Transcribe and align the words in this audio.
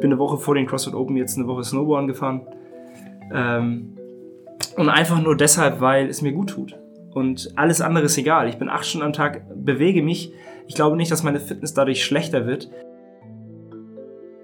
bin 0.00 0.10
eine 0.10 0.18
Woche 0.18 0.38
vor 0.38 0.54
den 0.54 0.66
CrossFit 0.66 0.94
Open 0.94 1.16
jetzt 1.16 1.36
eine 1.36 1.46
Woche 1.46 1.64
Snowboarden 1.64 2.08
gefahren. 2.08 2.42
Ähm, 3.32 3.96
und 4.76 4.88
einfach 4.88 5.20
nur 5.22 5.36
deshalb, 5.36 5.80
weil 5.80 6.08
es 6.08 6.22
mir 6.22 6.32
gut 6.32 6.50
tut. 6.50 6.78
Und 7.12 7.52
alles 7.56 7.80
andere 7.80 8.04
ist 8.04 8.16
egal. 8.18 8.48
Ich 8.48 8.58
bin 8.58 8.68
acht 8.68 8.86
Stunden 8.86 9.06
am 9.06 9.12
Tag, 9.12 9.42
bewege 9.54 10.02
mich. 10.02 10.32
Ich 10.66 10.74
glaube 10.74 10.96
nicht, 10.96 11.10
dass 11.10 11.22
meine 11.22 11.40
Fitness 11.40 11.74
dadurch 11.74 12.04
schlechter 12.04 12.46
wird. 12.46 12.70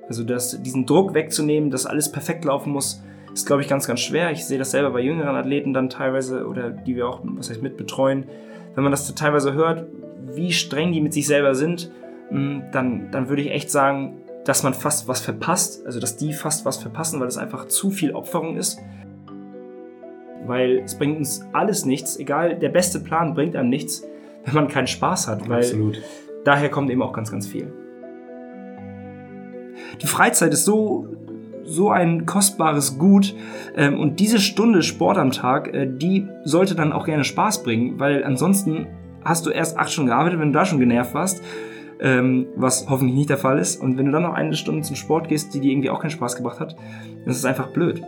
Also 0.09 0.25
das, 0.25 0.61
diesen 0.63 0.87
Druck 0.87 1.15
wegzunehmen, 1.15 1.71
dass 1.71 1.87
alles 1.87 2.11
perfekt 2.11 2.45
laufen 2.45 2.73
muss, 2.73 3.03
ist, 3.33 3.47
glaube 3.47 3.63
ich, 3.63 3.69
ganz, 3.69 3.87
ganz 3.87 4.01
schwer. 4.01 4.31
Ich 4.31 4.45
sehe 4.45 4.59
das 4.59 4.71
selber 4.71 4.91
bei 4.91 5.01
jüngeren 5.01 5.37
Athleten 5.37 5.73
dann 5.73 5.89
teilweise 5.89 6.47
oder 6.47 6.71
die 6.71 6.97
wir 6.97 7.09
auch, 7.09 7.21
was 7.23 7.51
heißt, 7.51 7.63
mit 7.63 7.77
betreuen. 7.77 8.27
Wenn 8.75 8.83
man 8.83 8.91
das 8.91 9.13
teilweise 9.15 9.53
hört, 9.53 9.87
wie 10.35 10.53
streng 10.53 10.93
die 10.93 11.01
mit 11.01 11.13
sich 11.13 11.27
selber 11.27 11.55
sind, 11.55 11.91
mm, 12.31 12.59
dann, 12.73 13.11
dann 13.11 13.29
würde 13.29 13.43
ich 13.43 13.51
echt 13.51 13.71
sagen, 13.71 14.19
dass 14.47 14.63
man 14.63 14.75
fast 14.75 15.09
was 15.09 15.21
verpasst, 15.21 15.85
also 15.85 15.99
dass 15.99 16.17
die 16.17 16.33
fast 16.33 16.65
was 16.65 16.77
verpassen, 16.77 17.21
weil 17.21 17.27
es 17.27 17.37
einfach 17.37 17.67
zu 17.67 17.91
viel 17.91 18.13
Opferung 18.13 18.57
ist. 18.57 18.79
Weil 20.47 20.79
es 20.85 20.97
bringt 20.97 21.19
uns 21.19 21.45
alles 21.53 21.85
nichts, 21.85 22.17
egal, 22.17 22.57
der 22.57 22.69
beste 22.69 23.01
Plan 23.01 23.35
bringt 23.35 23.57
einem 23.57 23.69
nichts, 23.69 24.05
wenn 24.45 24.55
man 24.55 24.69
keinen 24.69 24.87
Spaß 24.87 25.27
hat. 25.27 25.49
Weil 25.49 25.59
Absolut. 25.59 26.01
daher 26.45 26.71
kommt 26.71 26.91
eben 26.91 27.03
auch 27.03 27.13
ganz, 27.13 27.31
ganz 27.31 27.49
viel. 27.49 27.73
Die 30.01 30.07
Freizeit 30.07 30.53
ist 30.53 30.65
so, 30.65 31.09
so 31.65 31.91
ein 31.91 32.25
kostbares 32.25 32.99
Gut 32.99 33.35
ähm, 33.77 33.99
und 33.99 34.21
diese 34.21 34.39
Stunde 34.39 34.85
Sport 34.85 35.19
am 35.19 35.33
Tag, 35.33 35.75
äh, 35.75 35.89
die 35.91 36.29
sollte 36.45 36.77
dann 36.77 36.93
auch 36.93 37.05
gerne 37.05 37.25
Spaß 37.25 37.65
bringen, 37.65 37.99
weil 37.99 38.23
ansonsten 38.23 38.87
hast 39.25 39.45
du 39.45 39.51
erst 39.51 39.77
acht 39.77 39.91
Stunden 39.91 40.11
gearbeitet, 40.11 40.39
wenn 40.39 40.53
du 40.53 40.59
da 40.59 40.65
schon 40.65 40.79
genervt 40.79 41.15
warst, 41.15 41.43
ähm, 42.01 42.47
was 42.57 42.89
hoffentlich 42.89 43.17
nicht 43.17 43.31
der 43.31 43.39
Fall 43.39 43.59
ist. 43.59 43.81
Und 43.81 43.97
wenn 43.99 44.07
du 44.07 44.13
dann 44.13 44.23
noch 44.23 44.35
eine 44.35 44.55
Stunde 44.55 44.83
zum 44.83 44.97
Sport 44.97 45.29
gehst, 45.29 45.55
die 45.55 45.61
dir 45.61 45.71
irgendwie 45.71 45.91
auch 45.91 46.01
keinen 46.01 46.11
Spaß 46.11 46.37
gebracht 46.37 46.61
hat, 46.61 46.77
dann 46.77 47.31
ist 47.31 47.39
es 47.39 47.45
einfach 47.45 47.69
blöd. 47.69 48.03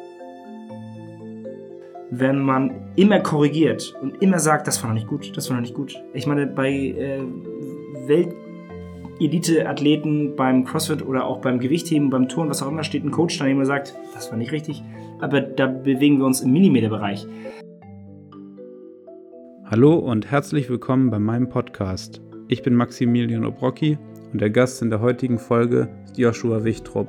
Wenn 2.11 2.41
man 2.41 2.72
immer 2.97 3.20
korrigiert 3.20 3.95
und 4.00 4.22
immer 4.22 4.39
sagt, 4.39 4.67
das 4.67 4.83
war 4.83 4.89
noch 4.89 4.95
nicht 4.95 5.08
gut, 5.08 5.36
das 5.36 5.50
war 5.50 5.56
noch 5.56 5.62
nicht 5.62 5.75
gut. 5.75 6.03
Ich 6.14 6.27
meine, 6.27 6.47
bei 6.47 6.70
äh, 6.70 7.20
Welt 8.06 8.34
Elite-Athleten 9.20 10.36
beim 10.36 10.64
CrossFit 10.64 11.05
oder 11.05 11.27
auch 11.27 11.41
beim 11.41 11.58
Gewichtheben, 11.58 12.08
beim 12.08 12.28
Turnen, 12.28 12.50
was 12.50 12.62
auch 12.62 12.69
immer, 12.69 12.84
steht 12.84 13.05
ein 13.05 13.11
Coach 13.11 13.39
daneben 13.39 13.58
und 13.58 13.67
sagt, 13.67 13.95
das 14.14 14.30
war 14.30 14.39
nicht 14.39 14.52
richtig. 14.52 14.83
Aber 15.20 15.41
da 15.41 15.67
bewegen 15.67 16.19
wir 16.19 16.27
uns 16.27 16.41
im 16.41 16.52
Millimeterbereich. 16.52 17.27
Hallo 19.64 19.97
und 19.97 20.30
herzlich 20.30 20.70
willkommen 20.70 21.11
bei 21.11 21.19
meinem 21.19 21.48
Podcast. 21.48 22.23
Ich 22.48 22.62
bin 22.62 22.74
Maximilian 22.74 23.44
Obrocki 23.44 23.98
und 24.32 24.41
der 24.41 24.50
Gast 24.50 24.82
in 24.82 24.91
der 24.91 25.00
heutigen 25.00 25.38
Folge 25.38 25.88
ist 26.04 26.18
Joshua 26.18 26.64
Wichtrup. 26.64 27.08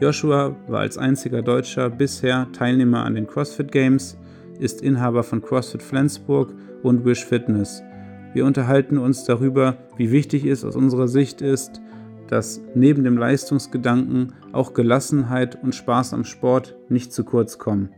Joshua 0.00 0.54
war 0.66 0.80
als 0.80 0.98
einziger 0.98 1.42
Deutscher 1.42 1.90
bisher 1.90 2.46
Teilnehmer 2.52 3.04
an 3.04 3.14
den 3.14 3.26
CrossFit 3.26 3.72
Games, 3.72 4.18
ist 4.58 4.82
Inhaber 4.82 5.22
von 5.22 5.40
CrossFit 5.40 5.82
Flensburg 5.82 6.54
und 6.82 7.04
Wish 7.04 7.24
Fitness– 7.24 7.82
wir 8.34 8.44
unterhalten 8.44 8.98
uns 8.98 9.24
darüber, 9.24 9.78
wie 9.96 10.10
wichtig 10.10 10.44
es 10.44 10.64
aus 10.64 10.76
unserer 10.76 11.08
Sicht 11.08 11.40
ist, 11.40 11.80
dass 12.28 12.60
neben 12.74 13.04
dem 13.04 13.16
Leistungsgedanken 13.16 14.34
auch 14.52 14.74
Gelassenheit 14.74 15.62
und 15.62 15.74
Spaß 15.74 16.12
am 16.12 16.24
Sport 16.24 16.76
nicht 16.90 17.12
zu 17.12 17.24
kurz 17.24 17.58
kommen. 17.58 17.90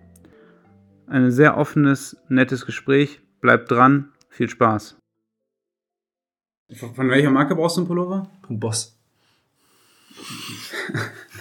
Ein 1.06 1.32
sehr 1.32 1.56
offenes, 1.56 2.16
nettes 2.28 2.64
Gespräch. 2.64 3.20
Bleibt 3.40 3.70
dran. 3.70 4.10
Viel 4.28 4.48
Spaß. 4.48 4.99
Von 6.74 7.08
welcher 7.10 7.30
Marke 7.30 7.54
brauchst 7.54 7.76
du 7.76 7.80
einen 7.80 7.88
Pullover? 7.88 8.28
Von 8.46 8.60
Boss. 8.60 8.96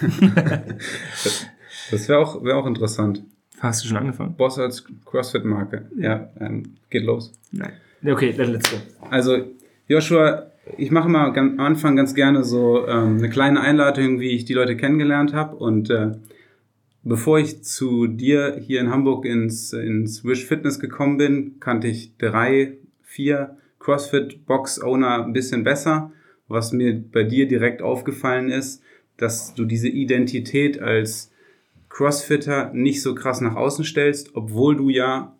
das 1.90 2.08
wäre 2.08 2.18
auch, 2.18 2.42
wär 2.42 2.56
auch 2.56 2.66
interessant. 2.66 3.22
Hast 3.60 3.84
du 3.84 3.88
schon 3.88 3.98
angefangen? 3.98 4.34
Boss 4.36 4.58
als 4.58 4.84
CrossFit-Marke. 5.04 5.90
Ja, 5.98 6.30
ähm, 6.40 6.76
geht 6.88 7.04
los. 7.04 7.32
Nein. 7.52 7.72
Okay, 8.04 8.32
dann 8.32 8.52
let's 8.52 8.70
go. 8.70 8.78
Also, 9.10 9.44
Joshua, 9.86 10.50
ich 10.78 10.90
mache 10.90 11.08
mal 11.08 11.36
am 11.36 11.60
Anfang 11.60 11.96
ganz 11.96 12.14
gerne 12.14 12.42
so 12.42 12.86
ähm, 12.88 13.18
eine 13.18 13.28
kleine 13.28 13.60
Einleitung, 13.60 14.18
wie 14.18 14.30
ich 14.30 14.46
die 14.46 14.54
Leute 14.54 14.76
kennengelernt 14.76 15.34
habe. 15.34 15.56
Und 15.56 15.90
äh, 15.90 16.12
bevor 17.02 17.38
ich 17.38 17.62
zu 17.62 18.06
dir 18.06 18.56
hier 18.60 18.80
in 18.80 18.90
Hamburg 18.90 19.26
ins, 19.26 19.72
ins 19.74 20.24
Wish 20.24 20.46
Fitness 20.46 20.80
gekommen 20.80 21.18
bin, 21.18 21.60
kannte 21.60 21.88
ich 21.88 22.16
drei, 22.16 22.78
vier 23.02 23.58
CrossFit-Box-Owner 23.80 25.24
ein 25.24 25.32
bisschen 25.32 25.64
besser. 25.64 26.12
Was 26.48 26.72
mir 26.72 27.00
bei 27.00 27.24
dir 27.24 27.46
direkt 27.46 27.82
aufgefallen 27.82 28.50
ist, 28.50 28.82
dass 29.16 29.54
du 29.54 29.64
diese 29.64 29.88
Identität 29.88 30.80
als 30.80 31.32
Crossfitter 31.88 32.72
nicht 32.72 33.02
so 33.02 33.14
krass 33.14 33.40
nach 33.40 33.56
außen 33.56 33.84
stellst, 33.84 34.34
obwohl 34.34 34.76
du 34.76 34.88
ja 34.88 35.36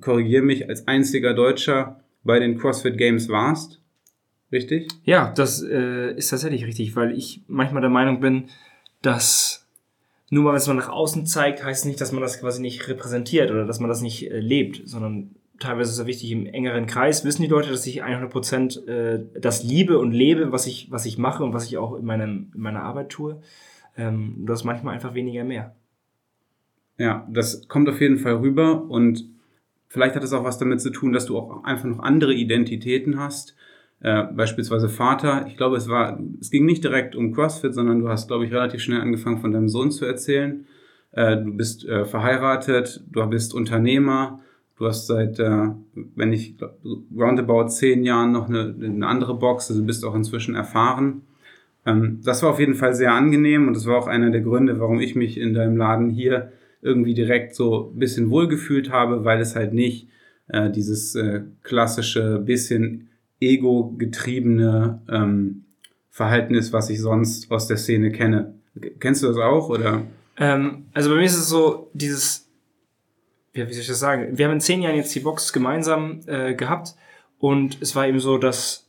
korrigiere 0.00 0.42
mich, 0.42 0.68
als 0.68 0.86
einziger 0.86 1.34
Deutscher 1.34 2.00
bei 2.22 2.38
den 2.38 2.58
CrossFit 2.58 2.98
Games 2.98 3.28
warst. 3.28 3.80
Richtig? 4.50 4.88
Ja, 5.04 5.32
das 5.34 5.62
äh, 5.62 6.14
ist 6.14 6.28
tatsächlich 6.28 6.64
richtig, 6.64 6.96
weil 6.96 7.16
ich 7.16 7.42
manchmal 7.48 7.82
der 7.82 7.90
Meinung 7.90 8.20
bin, 8.20 8.48
dass 9.02 9.66
nur 10.30 10.44
weil 10.44 10.56
es 10.56 10.66
man 10.66 10.76
nach 10.76 10.88
außen 10.88 11.26
zeigt, 11.26 11.64
heißt 11.64 11.86
nicht, 11.86 12.00
dass 12.00 12.12
man 12.12 12.22
das 12.22 12.40
quasi 12.40 12.60
nicht 12.60 12.88
repräsentiert 12.88 13.50
oder 13.50 13.66
dass 13.66 13.80
man 13.80 13.88
das 13.88 14.00
nicht 14.00 14.30
äh, 14.30 14.40
lebt, 14.40 14.82
sondern 14.86 15.34
teilweise 15.58 15.90
ist 15.90 15.98
es 15.98 16.06
wichtig, 16.06 16.30
im 16.30 16.46
engeren 16.46 16.86
Kreis 16.86 17.24
wissen 17.24 17.42
die 17.42 17.48
Leute, 17.48 17.70
dass 17.70 17.86
ich 17.86 18.04
100% 18.04 18.86
äh, 18.86 19.24
das 19.40 19.62
liebe 19.62 19.98
und 19.98 20.12
lebe, 20.12 20.52
was 20.52 20.66
ich, 20.66 20.90
was 20.90 21.06
ich 21.06 21.18
mache 21.18 21.44
und 21.44 21.52
was 21.52 21.66
ich 21.66 21.78
auch 21.78 21.96
in, 21.96 22.04
meinem, 22.04 22.52
in 22.54 22.60
meiner 22.60 22.82
Arbeit 22.82 23.10
tue. 23.10 23.40
Ähm, 23.96 24.44
das 24.46 24.60
ist 24.60 24.64
manchmal 24.64 24.94
einfach 24.94 25.14
weniger 25.14 25.44
mehr. 25.44 25.74
Ja, 26.98 27.26
das 27.30 27.68
kommt 27.68 27.88
auf 27.88 28.00
jeden 28.00 28.18
Fall 28.18 28.36
rüber 28.36 28.82
und 28.88 29.24
Vielleicht 29.88 30.14
hat 30.16 30.22
es 30.22 30.32
auch 30.32 30.44
was 30.44 30.58
damit 30.58 30.80
zu 30.80 30.90
tun, 30.90 31.12
dass 31.12 31.26
du 31.26 31.38
auch 31.38 31.64
einfach 31.64 31.86
noch 31.86 32.00
andere 32.00 32.34
Identitäten 32.34 33.18
hast. 33.18 33.56
Äh, 34.00 34.24
beispielsweise 34.24 34.88
Vater. 34.88 35.46
Ich 35.48 35.56
glaube, 35.56 35.76
es 35.76 35.88
war, 35.88 36.20
es 36.40 36.50
ging 36.50 36.66
nicht 36.66 36.84
direkt 36.84 37.16
um 37.16 37.32
CrossFit, 37.32 37.74
sondern 37.74 38.00
du 38.00 38.08
hast, 38.08 38.28
glaube 38.28 38.44
ich, 38.44 38.52
relativ 38.52 38.82
schnell 38.82 39.00
angefangen, 39.00 39.38
von 39.38 39.52
deinem 39.52 39.68
Sohn 39.68 39.90
zu 39.90 40.04
erzählen. 40.04 40.66
Äh, 41.12 41.38
du 41.38 41.56
bist 41.56 41.86
äh, 41.86 42.04
verheiratet, 42.04 43.02
du 43.10 43.26
bist 43.26 43.54
Unternehmer, 43.54 44.40
du 44.78 44.86
hast 44.86 45.06
seit, 45.06 45.38
äh, 45.38 45.68
wenn 46.14 46.32
ich 46.32 46.54
roundabout 47.16 47.68
zehn 47.68 48.04
Jahren 48.04 48.32
noch 48.32 48.48
eine, 48.48 48.74
eine 48.80 49.06
andere 49.06 49.34
Box, 49.34 49.70
also 49.70 49.84
bist 49.84 50.04
auch 50.04 50.14
inzwischen 50.14 50.54
erfahren. 50.54 51.22
Ähm, 51.84 52.20
das 52.24 52.42
war 52.42 52.50
auf 52.50 52.60
jeden 52.60 52.74
Fall 52.74 52.94
sehr 52.94 53.12
angenehm 53.12 53.66
und 53.66 53.74
das 53.74 53.86
war 53.86 53.98
auch 53.98 54.06
einer 54.06 54.30
der 54.30 54.40
Gründe, 54.40 54.78
warum 54.80 55.00
ich 55.00 55.14
mich 55.14 55.38
in 55.38 55.54
deinem 55.54 55.76
Laden 55.76 56.10
hier 56.10 56.52
irgendwie 56.80 57.14
direkt 57.14 57.54
so 57.54 57.92
ein 57.92 57.98
bisschen 57.98 58.30
wohlgefühlt 58.30 58.90
habe, 58.90 59.24
weil 59.24 59.40
es 59.40 59.56
halt 59.56 59.72
nicht 59.72 60.08
äh, 60.48 60.70
dieses 60.70 61.14
äh, 61.16 61.42
klassische, 61.62 62.38
bisschen 62.38 63.08
ego-getriebene 63.40 65.02
ähm, 65.10 65.64
Verhalten 66.08 66.54
ist, 66.54 66.72
was 66.72 66.90
ich 66.90 67.00
sonst 67.00 67.50
aus 67.50 67.66
der 67.66 67.76
Szene 67.76 68.10
kenne. 68.10 68.54
Kennst 69.00 69.22
du 69.22 69.28
das 69.28 69.36
auch 69.38 69.68
oder? 69.68 70.02
Ähm, 70.36 70.86
also 70.92 71.10
bei 71.10 71.16
mir 71.16 71.24
ist 71.24 71.36
es 71.36 71.48
so, 71.48 71.90
dieses, 71.94 72.47
ja, 73.58 73.68
wie 73.68 73.72
soll 73.72 73.82
ich 73.82 73.88
das 73.88 73.98
sagen? 73.98 74.38
Wir 74.38 74.46
haben 74.46 74.54
in 74.54 74.60
zehn 74.60 74.82
Jahren 74.82 74.96
jetzt 74.96 75.14
die 75.14 75.20
Box 75.20 75.52
gemeinsam 75.52 76.20
äh, 76.26 76.54
gehabt 76.54 76.94
und 77.38 77.82
es 77.82 77.94
war 77.96 78.06
eben 78.06 78.20
so, 78.20 78.38
dass 78.38 78.84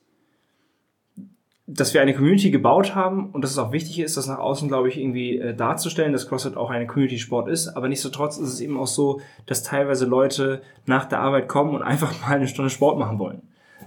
dass 1.72 1.94
wir 1.94 2.02
eine 2.02 2.16
Community 2.16 2.50
gebaut 2.50 2.96
haben 2.96 3.30
und 3.30 3.44
dass 3.44 3.52
es 3.52 3.60
auch 3.60 3.72
wichtig 3.72 4.00
ist, 4.00 4.18
das 4.18 4.26
nach 4.26 4.40
außen, 4.40 4.68
glaube 4.68 4.90
ich, 4.90 4.98
irgendwie 4.98 5.38
äh, 5.38 5.54
darzustellen, 5.54 6.14
dass 6.14 6.28
CrossFit 6.28 6.58
auch 6.58 6.72
ein 6.72 6.88
Community-Sport 6.88 7.48
ist. 7.48 7.68
Aber 7.68 7.88
nichtsdestotrotz 7.88 8.38
ist 8.38 8.50
es 8.54 8.60
eben 8.60 8.76
auch 8.80 8.88
so, 8.88 9.22
dass 9.46 9.62
teilweise 9.62 10.08
Leute 10.08 10.64
nach 10.88 11.06
der 11.06 11.20
Arbeit 11.20 11.48
kommen 11.48 11.76
und 11.76 11.84
einfach 11.84 12.20
mal 12.28 12.36
eine 12.36 12.48
Stunde 12.48 12.72
Sport 12.72 12.98
machen 12.98 13.20
wollen. 13.20 13.44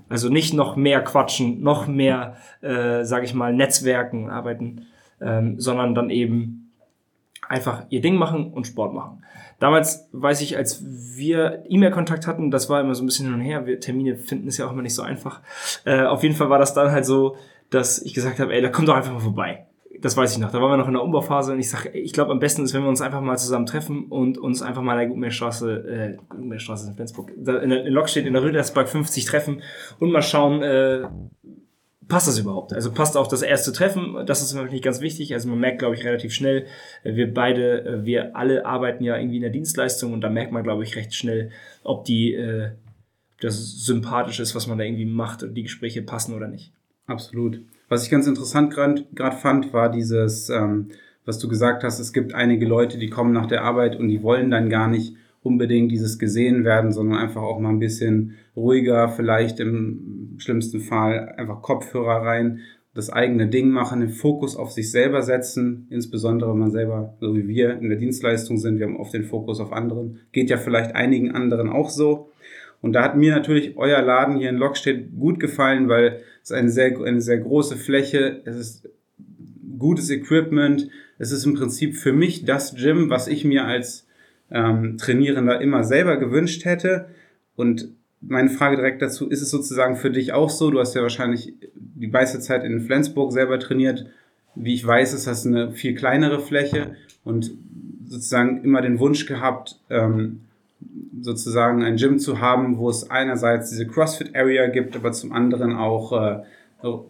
Also 0.09 0.28
nicht 0.28 0.54
noch 0.54 0.76
mehr 0.76 1.03
quatschen, 1.03 1.60
noch 1.60 1.88
mehr, 1.88 2.37
äh, 2.60 3.03
sage 3.03 3.25
ich 3.25 3.34
mal, 3.34 3.53
Netzwerken 3.53 4.31
arbeiten, 4.31 4.87
ähm, 5.20 5.58
sondern 5.58 5.96
dann 5.96 6.08
eben 6.08 6.70
einfach 7.49 7.85
ihr 7.88 8.00
Ding 8.00 8.14
machen 8.14 8.52
und 8.52 8.67
Sport 8.69 8.94
machen. 8.94 9.25
Damals 9.62 10.09
weiß 10.11 10.41
ich, 10.41 10.56
als 10.56 10.82
wir 10.82 11.62
E-Mail-Kontakt 11.69 12.26
hatten, 12.26 12.50
das 12.50 12.69
war 12.69 12.81
immer 12.81 12.97
so 12.97 13.05
ein 13.05 13.06
bisschen 13.06 13.26
hin 13.26 13.35
und 13.35 13.41
her. 13.43 13.64
Wir 13.64 13.79
Termine 13.79 14.17
finden 14.17 14.49
ist 14.49 14.59
ja 14.59 14.67
auch 14.67 14.73
immer 14.73 14.82
nicht 14.82 14.97
so 14.97 15.03
einfach. 15.03 15.41
Äh, 15.85 16.03
auf 16.03 16.25
jeden 16.25 16.35
Fall 16.35 16.50
war 16.50 16.59
das 16.59 16.75
dann 16.75 16.91
halt 16.91 17.06
so, 17.06 17.37
dass 17.70 18.03
ich 18.03 18.12
gesagt 18.12 18.41
habe, 18.41 18.53
ey, 18.53 18.61
da 18.61 18.70
kommt 18.70 18.88
doch 18.88 18.97
einfach 18.97 19.12
mal 19.12 19.20
vorbei. 19.20 19.69
Das 20.00 20.17
weiß 20.17 20.32
ich 20.32 20.38
noch. 20.38 20.50
Da 20.50 20.61
waren 20.61 20.73
wir 20.73 20.79
noch 20.79 20.88
in 20.88 20.94
der 20.94 21.03
Umbauphase 21.05 21.53
und 21.53 21.61
ich 21.61 21.70
sage, 21.70 21.91
ich 21.91 22.12
glaube, 22.12 22.32
am 22.32 22.41
besten 22.41 22.64
ist, 22.64 22.75
wenn 22.75 22.82
wir 22.82 22.88
uns 22.88 23.00
einfach 23.00 23.20
mal 23.20 23.38
zusammen 23.38 23.67
treffen 23.67 24.06
und 24.06 24.37
uns 24.37 24.62
einfach 24.62 24.82
mal 24.82 24.94
in 24.94 24.99
der 24.99 25.06
Gutmeerstraße, 25.11 25.73
äh, 25.88 26.17
Gutmeerstraße 26.29 26.88
in 26.88 26.97
Flensburg, 26.97 27.31
in 27.31 27.44
der 27.44 27.62
in 27.62 27.93
Lok 27.93 28.09
steht 28.09 28.26
in 28.26 28.32
der 28.32 28.43
Rüdersberg 28.43 28.88
50 28.88 29.26
treffen 29.26 29.62
und 30.00 30.11
mal 30.11 30.23
schauen, 30.23 30.64
äh, 30.64 31.03
passt 32.12 32.29
das 32.29 32.38
überhaupt? 32.38 32.75
Also 32.75 32.93
passt 32.93 33.17
auch 33.17 33.26
das 33.26 33.41
erste 33.41 33.73
Treffen, 33.73 34.26
das 34.26 34.43
ist 34.43 34.53
natürlich 34.53 34.82
ganz 34.82 35.00
wichtig. 35.00 35.32
Also 35.32 35.49
man 35.49 35.59
merkt, 35.59 35.79
glaube 35.79 35.94
ich, 35.94 36.05
relativ 36.05 36.35
schnell, 36.35 36.67
äh, 37.05 37.14
wir 37.17 37.32
beide, 37.32 37.85
äh, 37.87 38.05
wir 38.05 38.37
alle 38.37 38.67
arbeiten 38.67 39.03
ja 39.03 39.17
irgendwie 39.17 39.37
in 39.37 39.43
der 39.43 39.50
Dienstleistung 39.50 40.12
und 40.12 40.20
da 40.20 40.29
merkt 40.29 40.53
man, 40.53 40.62
glaube 40.62 40.82
ich, 40.82 40.94
recht 40.94 41.14
schnell, 41.14 41.50
ob 41.82 42.05
die, 42.05 42.35
äh, 42.35 42.73
das 43.41 43.87
sympathisch 43.87 44.41
ist, 44.41 44.55
was 44.55 44.67
man 44.67 44.76
da 44.76 44.85
irgendwie 44.85 45.06
macht 45.06 45.43
und 45.43 45.55
die 45.55 45.62
Gespräche 45.62 46.03
passen 46.03 46.35
oder 46.35 46.49
nicht. 46.49 46.73
Absolut. 47.06 47.61
Was 47.88 48.05
ich 48.05 48.11
ganz 48.11 48.26
interessant 48.26 48.75
gerade 48.75 49.37
fand, 49.38 49.73
war 49.73 49.91
dieses, 49.91 50.50
ähm, 50.50 50.91
was 51.25 51.38
du 51.38 51.49
gesagt 51.49 51.82
hast, 51.82 51.99
es 51.99 52.12
gibt 52.12 52.35
einige 52.35 52.67
Leute, 52.67 52.99
die 52.99 53.09
kommen 53.09 53.32
nach 53.32 53.47
der 53.47 53.64
Arbeit 53.64 53.97
und 53.97 54.09
die 54.09 54.23
wollen 54.23 54.50
dann 54.50 54.69
gar 54.69 54.87
nicht 54.87 55.17
unbedingt 55.43 55.91
dieses 55.91 56.19
gesehen 56.19 56.65
werden, 56.65 56.93
sondern 56.93 57.19
einfach 57.19 57.43
auch 57.43 57.59
mal 57.59 57.71
ein 57.71 57.79
bisschen 57.79 58.35
ruhiger, 58.56 59.09
vielleicht 59.09 59.61
im 59.61 60.37
schlimmsten 60.39 60.81
Fall 60.81 61.35
einfach 61.37 61.62
Kopfhörer 61.62 62.25
rein, 62.25 62.61
das 62.94 63.11
eigene 63.11 63.49
Ding 63.49 63.71
machen, 63.71 64.00
den 64.00 64.11
Fokus 64.11 64.55
auf 64.55 64.71
sich 64.71 64.91
selber 64.91 65.23
setzen, 65.23 65.87
insbesondere 65.91 66.50
wenn 66.50 66.59
man 66.59 66.71
selber, 66.71 67.17
so 67.21 67.35
wie 67.35 67.49
wir 67.49 67.79
in 67.79 67.89
der 67.89 67.99
Dienstleistung 67.99 68.59
sind, 68.59 68.79
wir 68.79 68.87
haben 68.87 68.99
oft 68.99 69.15
den 69.15 69.25
Fokus 69.25 69.61
auf 69.61 69.73
anderen. 69.73 70.21
Geht 70.33 70.50
ja 70.50 70.59
vielleicht 70.59 70.94
einigen 70.94 71.31
anderen 71.31 71.71
auch 71.71 71.88
so. 71.88 72.31
Und 72.83 72.93
da 72.93 73.03
hat 73.03 73.17
mir 73.17 73.35
natürlich 73.35 73.77
euer 73.77 74.03
Laden 74.03 74.37
hier 74.37 74.50
in 74.50 74.56
Lockstedt 74.56 75.17
gut 75.19 75.41
gefallen, 75.41 75.88
weil 75.88 76.21
es 76.43 76.53
eine 76.53 76.69
sehr, 76.69 77.00
eine 77.00 77.23
sehr 77.23 77.38
große 77.38 77.77
Fläche, 77.77 78.43
es 78.45 78.56
ist 78.56 78.91
gutes 79.79 80.11
Equipment, 80.11 80.88
es 81.19 81.33
ist 81.33 81.47
im 81.47 81.55
Prinzip 81.55 81.97
für 81.97 82.12
mich 82.12 82.45
das 82.45 82.75
Gym, 82.75 83.09
was 83.09 83.27
ich 83.27 83.45
mir 83.45 83.65
als 83.65 84.06
ähm, 84.52 84.99
Trainierender 84.99 85.60
immer 85.60 85.84
selber 85.84 86.16
gewünscht 86.16 86.64
hätte. 86.64 87.06
Und 87.56 87.88
meine 88.20 88.50
Frage 88.50 88.76
direkt 88.76 89.02
dazu, 89.02 89.28
ist 89.28 89.43
es 89.43 89.50
sozusagen 89.50 89.96
für 89.96 90.10
dich 90.10 90.32
auch 90.32 90.50
so? 90.50 90.70
Du 90.70 90.78
hast 90.78 90.94
ja 90.94 91.02
wahrscheinlich 91.02 91.54
die 91.75 92.08
meiste 92.08 92.40
Zeit 92.40 92.64
in 92.64 92.81
Flensburg 92.81 93.32
selber 93.32 93.58
trainiert. 93.58 94.06
Wie 94.54 94.75
ich 94.75 94.87
weiß, 94.87 95.14
ist 95.14 95.26
das 95.26 95.46
eine 95.46 95.72
viel 95.72 95.94
kleinere 95.94 96.40
Fläche 96.40 96.94
und 97.25 97.52
sozusagen 98.06 98.62
immer 98.62 98.82
den 98.82 98.99
Wunsch 98.99 99.26
gehabt, 99.26 99.81
ähm, 99.88 100.40
sozusagen 101.20 101.82
ein 101.82 101.96
Gym 101.96 102.19
zu 102.19 102.40
haben, 102.40 102.78
wo 102.78 102.90
es 102.90 103.10
einerseits 103.10 103.70
diese 103.70 103.87
CrossFit-Area 103.87 104.66
gibt, 104.66 104.96
aber 104.96 105.12
zum 105.12 105.32
anderen 105.32 105.75
auch 105.75 106.12
äh, 106.12 106.43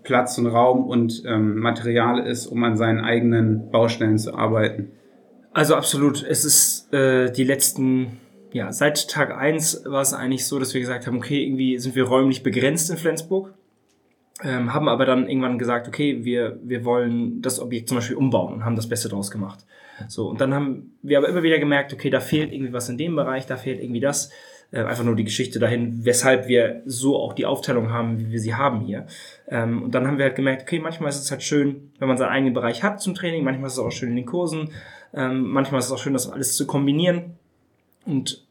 Platz 0.02 0.38
und 0.38 0.46
Raum 0.46 0.84
und 0.86 1.22
ähm, 1.26 1.58
Material 1.58 2.26
ist, 2.26 2.46
um 2.46 2.62
an 2.62 2.76
seinen 2.76 3.00
eigenen 3.00 3.70
Baustellen 3.70 4.18
zu 4.18 4.34
arbeiten. 4.34 4.90
Also 5.52 5.74
absolut. 5.74 6.22
Es 6.22 6.44
ist 6.44 6.92
äh, 6.92 7.30
die 7.30 7.44
letzten, 7.44 8.18
ja, 8.52 8.72
seit 8.72 9.08
Tag 9.08 9.36
eins 9.36 9.82
war 9.84 10.00
es 10.00 10.14
eigentlich 10.14 10.46
so, 10.46 10.58
dass 10.58 10.72
wir 10.74 10.80
gesagt 10.80 11.06
haben, 11.06 11.18
okay, 11.18 11.44
irgendwie 11.44 11.78
sind 11.78 11.94
wir 11.94 12.04
räumlich 12.04 12.42
begrenzt 12.42 12.90
in 12.90 12.96
Flensburg. 12.96 13.52
Ähm, 14.42 14.74
haben 14.74 14.88
aber 14.88 15.04
dann 15.06 15.28
irgendwann 15.28 15.58
gesagt, 15.58 15.86
okay, 15.86 16.24
wir, 16.24 16.58
wir 16.64 16.84
wollen 16.84 17.42
das 17.42 17.60
Objekt 17.60 17.88
zum 17.88 17.98
Beispiel 17.98 18.16
umbauen 18.16 18.54
und 18.54 18.64
haben 18.64 18.76
das 18.76 18.88
Beste 18.88 19.08
draus 19.08 19.30
gemacht. 19.30 19.64
So, 20.08 20.28
und 20.28 20.40
dann 20.40 20.52
haben 20.52 20.94
wir 21.02 21.18
aber 21.18 21.28
immer 21.28 21.42
wieder 21.42 21.58
gemerkt, 21.58 21.92
okay, 21.92 22.10
da 22.10 22.18
fehlt 22.18 22.52
irgendwie 22.52 22.72
was 22.72 22.88
in 22.88 22.98
dem 22.98 23.14
Bereich, 23.14 23.46
da 23.46 23.56
fehlt 23.56 23.80
irgendwie 23.80 24.00
das. 24.00 24.30
Äh, 24.72 24.84
einfach 24.84 25.04
nur 25.04 25.14
die 25.14 25.24
Geschichte 25.24 25.58
dahin, 25.58 26.04
weshalb 26.04 26.48
wir 26.48 26.82
so 26.86 27.18
auch 27.18 27.34
die 27.34 27.44
Aufteilung 27.44 27.90
haben, 27.90 28.18
wie 28.18 28.32
wir 28.32 28.40
sie 28.40 28.54
haben 28.54 28.80
hier. 28.80 29.06
Ähm, 29.46 29.82
und 29.82 29.94
dann 29.94 30.06
haben 30.06 30.16
wir 30.16 30.24
halt 30.24 30.34
gemerkt, 30.34 30.62
okay, 30.62 30.78
manchmal 30.78 31.10
ist 31.10 31.20
es 31.20 31.30
halt 31.30 31.42
schön, 31.42 31.92
wenn 31.98 32.08
man 32.08 32.16
seinen 32.16 32.30
eigenen 32.30 32.54
Bereich 32.54 32.82
hat 32.82 33.00
zum 33.00 33.14
Training, 33.14 33.44
manchmal 33.44 33.66
ist 33.66 33.74
es 33.74 33.78
auch 33.78 33.92
schön 33.92 34.08
in 34.08 34.16
den 34.16 34.26
Kursen, 34.26 34.70
ähm, 35.14 35.50
manchmal 35.50 35.78
ist 35.80 35.86
es 35.86 35.92
auch 35.92 35.98
schön, 35.98 36.12
das 36.12 36.30
alles 36.30 36.56
zu 36.56 36.66
kombinieren. 36.66 37.36
Und 38.04 38.44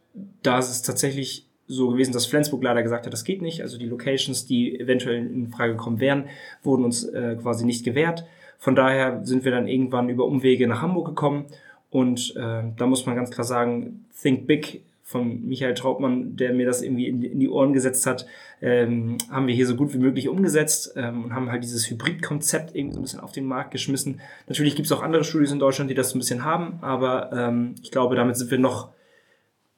da 0.43 0.59
ist 0.59 0.69
es 0.69 0.81
tatsächlich 0.81 1.45
so 1.67 1.89
gewesen, 1.89 2.11
dass 2.11 2.25
Flensburg 2.25 2.63
leider 2.63 2.83
gesagt 2.83 3.05
hat, 3.05 3.13
das 3.13 3.23
geht 3.23 3.41
nicht. 3.41 3.61
Also 3.61 3.77
die 3.77 3.85
Locations, 3.85 4.45
die 4.45 4.79
eventuell 4.79 5.25
in 5.25 5.49
Frage 5.49 5.73
gekommen 5.73 5.99
wären, 5.99 6.25
wurden 6.63 6.83
uns 6.83 7.03
äh, 7.05 7.37
quasi 7.41 7.65
nicht 7.65 7.85
gewährt. 7.85 8.25
Von 8.59 8.75
daher 8.75 9.25
sind 9.25 9.45
wir 9.45 9.51
dann 9.51 9.67
irgendwann 9.67 10.09
über 10.09 10.25
Umwege 10.25 10.67
nach 10.67 10.81
Hamburg 10.81 11.07
gekommen. 11.07 11.45
Und 11.89 12.35
äh, 12.35 12.63
da 12.75 12.85
muss 12.85 13.05
man 13.05 13.15
ganz 13.15 13.31
klar 13.31 13.45
sagen, 13.45 14.05
Think 14.21 14.47
Big 14.47 14.83
von 15.11 15.45
Michael 15.45 15.73
Trautmann, 15.73 16.35
der 16.35 16.53
mir 16.53 16.65
das 16.65 16.81
irgendwie 16.81 17.07
in, 17.07 17.39
die 17.39 17.49
Ohren 17.49 17.73
gesetzt 17.73 18.07
hat, 18.07 18.25
ähm, 18.61 19.17
haben 19.29 19.47
wir 19.47 19.53
hier 19.53 19.67
so 19.67 19.75
gut 19.75 19.93
wie 19.93 19.99
möglich 19.99 20.29
umgesetzt 20.29 20.93
ähm, 20.95 21.25
und 21.25 21.35
haben 21.35 21.51
halt 21.51 21.63
dieses 21.63 21.89
Hybrid-Konzept 21.89 22.75
irgendwie 22.75 22.93
so 22.93 22.99
ein 22.99 23.03
bisschen 23.03 23.19
auf 23.19 23.31
den 23.31 23.45
Markt 23.45 23.71
geschmissen. 23.71 24.21
Natürlich 24.47 24.75
gibt 24.75 24.85
es 24.85 24.91
auch 24.91 25.03
andere 25.03 25.23
Studios 25.23 25.51
in 25.51 25.59
Deutschland, 25.59 25.91
die 25.91 25.95
das 25.95 26.09
so 26.11 26.17
ein 26.17 26.19
bisschen 26.19 26.43
haben, 26.45 26.79
aber 26.81 27.31
ähm, 27.33 27.75
ich 27.83 27.91
glaube, 27.91 28.15
damit 28.15 28.37
sind 28.37 28.49
wir 28.49 28.59
noch 28.59 28.89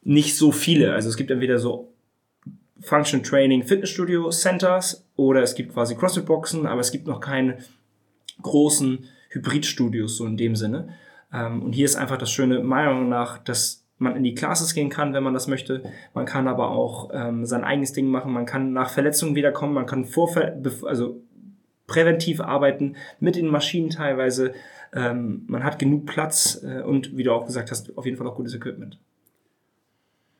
nicht 0.03 0.37
so 0.37 0.51
viele. 0.51 0.93
Also 0.93 1.09
es 1.09 1.17
gibt 1.17 1.31
entweder 1.31 1.57
so 1.57 1.93
Function 2.79 3.23
Training 3.23 3.63
Fitnessstudio 3.63 4.29
Centers 4.29 5.07
oder 5.15 5.41
es 5.41 5.55
gibt 5.55 5.73
quasi 5.73 5.95
CrossFit 5.95 6.25
Boxen, 6.25 6.65
aber 6.65 6.81
es 6.81 6.91
gibt 6.91 7.07
noch 7.07 7.19
keine 7.19 7.57
großen 8.41 9.05
Hybrid-Studios 9.29 10.17
so 10.17 10.25
in 10.25 10.37
dem 10.37 10.55
Sinne. 10.55 10.89
Ähm, 11.33 11.63
und 11.63 11.73
hier 11.73 11.85
ist 11.85 11.95
einfach 11.95 12.17
das 12.17 12.31
Schöne, 12.31 12.59
meiner 12.59 12.93
Meinung 12.93 13.09
nach, 13.09 13.37
dass 13.39 13.82
man 14.03 14.15
in 14.15 14.23
die 14.23 14.35
Classes 14.35 14.73
gehen 14.73 14.89
kann, 14.89 15.13
wenn 15.13 15.23
man 15.23 15.33
das 15.33 15.47
möchte. 15.47 15.83
Man 16.13 16.25
kann 16.25 16.47
aber 16.47 16.71
auch 16.71 17.09
ähm, 17.13 17.45
sein 17.45 17.63
eigenes 17.63 17.93
Ding 17.93 18.07
machen. 18.07 18.31
Man 18.31 18.45
kann 18.45 18.73
nach 18.73 18.89
Verletzungen 18.89 19.35
wiederkommen. 19.35 19.73
Man 19.73 19.85
kann 19.85 20.05
vorver 20.05 20.53
also 20.83 21.21
präventiv 21.87 22.39
arbeiten 22.39 22.95
mit 23.19 23.35
den 23.35 23.47
Maschinen 23.47 23.89
teilweise. 23.89 24.53
Ähm, 24.93 25.43
man 25.47 25.63
hat 25.63 25.79
genug 25.79 26.05
Platz 26.05 26.63
äh, 26.63 26.81
und 26.81 27.17
wie 27.17 27.23
du 27.23 27.31
auch 27.31 27.45
gesagt 27.45 27.71
hast, 27.71 27.97
auf 27.97 28.05
jeden 28.05 28.17
Fall 28.17 28.27
auch 28.27 28.35
gutes 28.35 28.53
Equipment. 28.53 28.99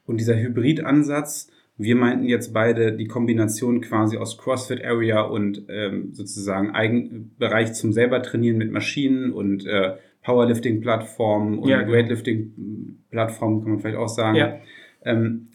Und 0.06 0.20
dieser 0.20 0.36
Hybrid-Ansatz, 0.36 1.50
wir 1.78 1.96
meinten 1.96 2.26
jetzt 2.26 2.54
beide 2.54 2.94
die 2.94 3.08
Kombination 3.08 3.82
quasi 3.82 4.18
aus 4.18 4.38
CrossFit 4.38 4.84
Area 4.84 5.22
und 5.22 5.64
ähm, 5.70 6.14
sozusagen 6.14 6.72
Eigenbereich 6.72 7.74
zum 7.74 7.94
selber 7.94 8.22
trainieren 8.22 8.58
mit 8.58 8.72
Maschinen 8.72 9.32
und 9.32 9.66
äh, 9.66 9.96
Powerlifting-Plattformen 10.24 11.60
und 11.60 11.70
ja, 11.70 11.88
Weightlifting-Plattformen, 11.88 13.62
kann 13.62 13.72
man 13.72 13.80
vielleicht 13.80 13.98
auch 13.98 14.10
sagen. 14.10 14.36
Ja. 14.36 14.60
Ähm, 15.04 15.50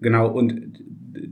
genau, 0.00 0.30
und 0.30 0.80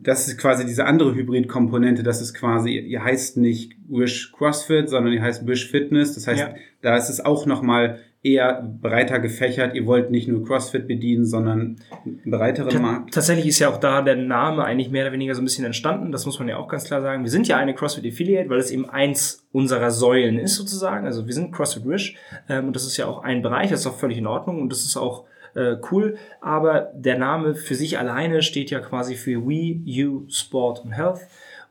das 0.02 0.28
ist 0.28 0.38
quasi 0.38 0.66
diese 0.66 0.84
andere 0.84 1.14
Hybrid-Komponente, 1.14 2.02
das 2.02 2.20
ist 2.20 2.34
quasi, 2.34 2.78
ihr 2.78 3.02
heißt 3.02 3.36
nicht 3.36 3.76
Wish 3.88 4.32
CrossFit, 4.32 4.88
sondern 4.88 5.12
ihr 5.12 5.22
heißt 5.22 5.46
Wish 5.46 5.70
Fitness. 5.70 6.14
Das 6.14 6.26
heißt, 6.26 6.40
ja. 6.40 6.54
da 6.82 6.96
ist 6.96 7.08
es 7.08 7.24
auch 7.24 7.46
nochmal 7.46 8.00
eher 8.26 8.62
breiter 8.82 9.20
gefächert. 9.20 9.74
Ihr 9.74 9.86
wollt 9.86 10.10
nicht 10.10 10.26
nur 10.26 10.44
CrossFit 10.44 10.88
bedienen, 10.88 11.24
sondern 11.24 11.76
einen 12.04 12.20
breiteren 12.24 12.70
T 12.70 12.78
Markt. 12.78 13.14
Tatsächlich 13.14 13.46
ist 13.46 13.58
ja 13.60 13.68
auch 13.68 13.78
da 13.78 14.02
der 14.02 14.16
Name 14.16 14.64
eigentlich 14.64 14.90
mehr 14.90 15.04
oder 15.04 15.12
weniger 15.12 15.34
so 15.34 15.42
ein 15.42 15.44
bisschen 15.44 15.64
entstanden. 15.64 16.10
Das 16.10 16.26
muss 16.26 16.38
man 16.38 16.48
ja 16.48 16.56
auch 16.56 16.68
ganz 16.68 16.84
klar 16.84 17.02
sagen. 17.02 17.22
Wir 17.22 17.30
sind 17.30 17.46
ja 17.46 17.56
eine 17.56 17.74
CrossFit 17.74 18.06
Affiliate, 18.12 18.50
weil 18.50 18.58
es 18.58 18.70
eben 18.70 18.88
eins 18.88 19.46
unserer 19.52 19.90
Säulen 19.90 20.38
ist 20.38 20.56
sozusagen. 20.56 21.06
Also 21.06 21.26
wir 21.26 21.34
sind 21.34 21.52
CrossFit 21.52 21.86
Wish 21.86 22.16
ähm, 22.48 22.66
und 22.66 22.76
das 22.76 22.84
ist 22.84 22.96
ja 22.96 23.06
auch 23.06 23.22
ein 23.22 23.42
Bereich, 23.42 23.70
das 23.70 23.80
ist 23.80 23.86
auch 23.86 23.96
völlig 23.96 24.18
in 24.18 24.26
Ordnung 24.26 24.60
und 24.60 24.70
das 24.70 24.80
ist 24.80 24.96
auch 24.96 25.24
äh, 25.54 25.76
cool. 25.90 26.16
Aber 26.40 26.92
der 26.94 27.18
Name 27.18 27.54
für 27.54 27.74
sich 27.74 27.98
alleine 27.98 28.42
steht 28.42 28.70
ja 28.70 28.80
quasi 28.80 29.14
für 29.14 29.46
We, 29.46 29.80
You, 29.84 30.24
Sport 30.28 30.84
und 30.84 30.92
Health. 30.92 31.20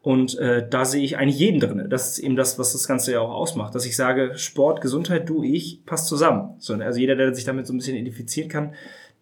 Und 0.05 0.37
äh, 0.37 0.63
da 0.69 0.85
sehe 0.85 1.03
ich 1.03 1.17
eigentlich 1.17 1.39
jeden 1.39 1.59
drin. 1.59 1.87
Das 1.89 2.11
ist 2.11 2.19
eben 2.19 2.35
das, 2.35 2.59
was 2.59 2.73
das 2.73 2.87
Ganze 2.87 3.13
ja 3.13 3.21
auch 3.21 3.31
ausmacht. 3.31 3.73
Dass 3.73 3.87
ich 3.87 3.95
sage, 3.95 4.33
Sport, 4.35 4.79
Gesundheit, 4.79 5.27
du, 5.27 5.41
ich, 5.41 5.83
passt 5.83 6.05
zusammen. 6.05 6.53
So, 6.59 6.75
also 6.75 6.99
jeder, 6.99 7.15
der 7.15 7.33
sich 7.33 7.43
damit 7.43 7.65
so 7.65 7.73
ein 7.73 7.77
bisschen 7.77 7.95
identifizieren 7.95 8.47
kann, 8.47 8.75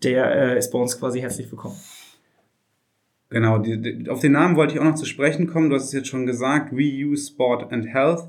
der 0.04 0.36
äh, 0.36 0.58
ist 0.58 0.74
bei 0.74 0.80
uns 0.80 1.00
quasi 1.00 1.22
herzlich 1.22 1.50
willkommen. 1.50 1.78
Genau, 3.30 3.60
die, 3.60 3.82
die, 3.82 4.10
auf 4.10 4.20
den 4.20 4.34
Namen 4.34 4.58
wollte 4.58 4.74
ich 4.74 4.80
auch 4.82 4.84
noch 4.84 4.96
zu 4.96 5.06
sprechen 5.06 5.48
kommen. 5.48 5.70
Du 5.70 5.78
hast 5.78 5.86
es 5.86 5.94
jetzt 5.94 6.10
schon 6.10 6.26
gesagt, 6.26 6.74
Reuse 6.74 7.28
Sport 7.28 7.72
and 7.72 7.88
Health. 7.88 8.28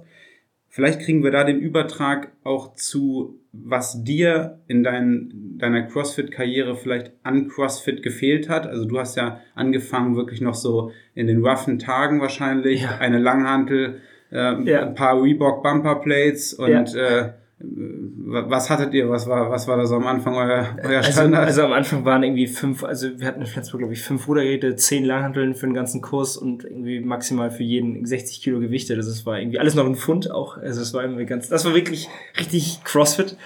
Vielleicht 0.74 1.02
kriegen 1.02 1.22
wir 1.22 1.30
da 1.30 1.44
den 1.44 1.60
Übertrag 1.60 2.32
auch 2.42 2.74
zu, 2.74 3.38
was 3.52 4.02
dir 4.02 4.58
in 4.66 4.82
dein, 4.82 5.54
deiner 5.56 5.82
CrossFit-Karriere 5.82 6.74
vielleicht 6.74 7.12
an 7.22 7.46
CrossFit 7.46 8.02
gefehlt 8.02 8.48
hat. 8.48 8.66
Also 8.66 8.84
du 8.84 8.98
hast 8.98 9.14
ja 9.14 9.38
angefangen 9.54 10.16
wirklich 10.16 10.40
noch 10.40 10.56
so 10.56 10.90
in 11.14 11.28
den 11.28 11.46
roughen 11.46 11.78
Tagen 11.78 12.20
wahrscheinlich, 12.20 12.82
ja. 12.82 12.98
eine 12.98 13.20
Langhantel, 13.20 14.00
äh, 14.32 14.64
ja. 14.64 14.82
ein 14.82 14.96
paar 14.96 15.22
Reebok 15.22 15.62
Bumper 15.62 16.00
Plates 16.00 16.54
und 16.54 16.92
ja. 16.92 17.18
äh, 17.20 17.32
was 17.66 18.70
hattet 18.70 18.94
ihr? 18.94 19.08
Was 19.08 19.28
war, 19.28 19.50
was 19.50 19.68
war 19.68 19.76
da 19.76 19.86
so 19.86 19.96
am 19.96 20.06
Anfang 20.06 20.34
euer, 20.34 20.76
euer 20.82 20.98
also, 20.98 21.12
Standard? 21.12 21.46
Also, 21.46 21.62
also 21.62 21.72
am 21.72 21.72
Anfang 21.72 22.04
waren 22.04 22.22
irgendwie 22.22 22.46
fünf, 22.46 22.84
also 22.84 23.08
wir 23.18 23.26
hatten 23.26 23.40
in 23.40 23.46
Flensburg, 23.46 23.80
glaube 23.80 23.92
ich, 23.92 24.02
fünf 24.02 24.26
Rudergeräte, 24.26 24.76
zehn 24.76 25.04
Langhanteln 25.04 25.54
für 25.54 25.66
den 25.66 25.74
ganzen 25.74 26.00
Kurs 26.00 26.36
und 26.36 26.64
irgendwie 26.64 27.00
maximal 27.00 27.50
für 27.50 27.62
jeden 27.62 28.04
60 28.04 28.42
Kilo 28.42 28.60
Gewichte. 28.60 28.96
Das 28.96 29.06
ist, 29.06 29.26
war 29.26 29.38
irgendwie 29.38 29.58
alles 29.58 29.74
noch 29.74 29.86
ein 29.86 29.96
Pfund 29.96 30.30
auch. 30.30 30.56
Also 30.56 30.80
es 30.80 30.94
war 30.94 31.02
irgendwie 31.02 31.26
ganz, 31.26 31.48
das 31.48 31.64
war 31.64 31.74
wirklich 31.74 32.08
richtig 32.38 32.82
Crossfit. 32.84 33.36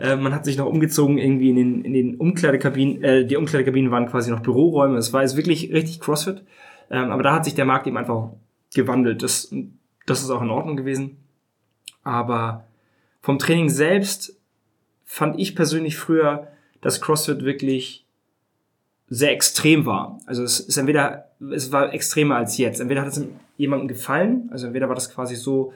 Äh, 0.00 0.16
man 0.16 0.34
hat 0.34 0.44
sich 0.44 0.56
noch 0.56 0.66
umgezogen 0.66 1.18
irgendwie 1.18 1.50
in 1.50 1.56
den, 1.56 1.84
in 1.84 1.92
den 1.92 2.16
Umkleidekabinen, 2.16 3.02
äh, 3.02 3.24
die 3.26 3.36
Umkleidekabinen 3.36 3.90
waren 3.90 4.06
quasi 4.06 4.30
noch 4.30 4.40
Büroräume. 4.40 4.96
Es 4.98 5.12
war 5.12 5.22
jetzt 5.22 5.36
wirklich 5.36 5.72
richtig 5.72 6.00
Crossfit. 6.00 6.42
Ähm, 6.90 7.10
aber 7.10 7.22
da 7.22 7.34
hat 7.34 7.44
sich 7.44 7.54
der 7.54 7.64
Markt 7.64 7.86
eben 7.86 7.96
einfach 7.96 8.30
gewandelt. 8.74 9.22
Das, 9.22 9.52
das 10.06 10.22
ist 10.22 10.30
auch 10.30 10.42
in 10.42 10.50
Ordnung 10.50 10.76
gewesen. 10.76 11.16
Aber 12.02 12.66
vom 13.26 13.40
Training 13.40 13.68
selbst 13.68 14.36
fand 15.04 15.40
ich 15.40 15.56
persönlich 15.56 15.96
früher, 15.96 16.46
dass 16.80 17.00
CrossFit 17.00 17.44
wirklich 17.44 18.06
sehr 19.08 19.32
extrem 19.32 19.84
war. 19.84 20.20
Also 20.26 20.44
es 20.44 20.60
ist 20.60 20.76
entweder, 20.76 21.32
es 21.52 21.72
war 21.72 21.92
extremer 21.92 22.36
als 22.36 22.56
jetzt. 22.56 22.80
Entweder 22.80 23.00
hat 23.00 23.08
es 23.08 23.20
jemandem 23.56 23.88
gefallen, 23.88 24.48
also 24.52 24.66
entweder 24.66 24.86
war 24.86 24.94
das 24.94 25.12
quasi 25.12 25.34
so, 25.34 25.72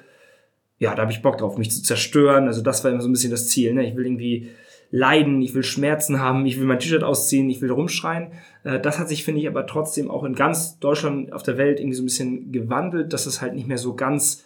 ja, 0.79 0.95
da 0.95 1.03
habe 1.03 1.11
ich 1.11 1.23
Bock 1.23 1.39
drauf, 1.39 1.59
mich 1.59 1.73
zu 1.73 1.83
zerstören. 1.83 2.47
Also 2.47 2.63
das 2.63 2.85
war 2.85 2.93
immer 2.93 3.01
so 3.01 3.09
ein 3.09 3.13
bisschen 3.13 3.33
das 3.33 3.49
Ziel. 3.49 3.75
Ne? 3.75 3.85
Ich 3.85 3.97
will 3.97 4.07
irgendwie 4.07 4.51
leiden, 4.93 5.43
ich 5.43 5.53
will 5.53 5.65
Schmerzen 5.65 6.21
haben, 6.21 6.47
ich 6.47 6.57
will 6.57 6.67
mein 6.67 6.79
T-Shirt 6.79 7.03
ausziehen, 7.03 7.51
ich 7.51 7.61
will 7.61 7.73
rumschreien. 7.73 8.31
Äh, 8.63 8.79
das 8.79 9.01
hat 9.01 9.09
sich, 9.09 9.25
finde 9.25 9.41
ich, 9.41 9.49
aber 9.49 9.67
trotzdem 9.67 10.09
auch 10.09 10.23
in 10.23 10.37
ganz 10.37 10.79
Deutschland, 10.79 11.33
auf 11.33 11.43
der 11.43 11.59
Welt 11.59 11.81
irgendwie 11.81 11.97
so 11.97 12.05
ein 12.05 12.07
bisschen 12.07 12.53
gewandelt, 12.53 13.13
dass 13.13 13.27
es 13.27 13.43
halt 13.43 13.55
nicht 13.55 13.67
mehr 13.67 13.79
so 13.79 13.97
ganz 13.97 14.45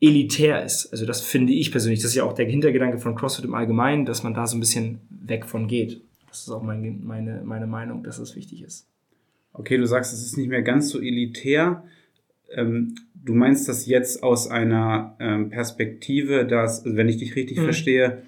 elitär 0.00 0.64
ist. 0.64 0.86
Also 0.92 1.06
das 1.06 1.20
finde 1.20 1.52
ich 1.52 1.70
persönlich. 1.70 2.00
Das 2.00 2.10
ist 2.10 2.16
ja 2.16 2.24
auch 2.24 2.34
der 2.34 2.46
Hintergedanke 2.46 2.98
von 2.98 3.14
CrossFit 3.14 3.44
im 3.44 3.54
Allgemeinen, 3.54 4.04
dass 4.04 4.22
man 4.22 4.34
da 4.34 4.46
so 4.46 4.56
ein 4.56 4.60
bisschen 4.60 5.00
weg 5.10 5.46
von 5.46 5.68
geht. 5.68 6.02
Das 6.28 6.40
ist 6.42 6.50
auch 6.50 6.62
mein, 6.62 7.02
meine, 7.04 7.42
meine 7.44 7.66
Meinung, 7.66 8.02
dass 8.02 8.18
das 8.18 8.36
wichtig 8.36 8.62
ist. 8.62 8.86
Okay, 9.52 9.78
du 9.78 9.86
sagst, 9.86 10.12
es 10.12 10.22
ist 10.22 10.36
nicht 10.36 10.48
mehr 10.48 10.62
ganz 10.62 10.90
so 10.90 11.00
elitär. 11.00 11.84
Ähm, 12.52 12.94
du 13.14 13.34
meinst 13.34 13.68
das 13.68 13.86
jetzt 13.86 14.22
aus 14.22 14.48
einer 14.48 15.16
ähm, 15.18 15.48
Perspektive, 15.48 16.44
dass, 16.44 16.84
also 16.84 16.96
wenn 16.96 17.08
ich 17.08 17.16
dich 17.16 17.34
richtig 17.36 17.58
mhm. 17.58 17.64
verstehe, 17.64 18.22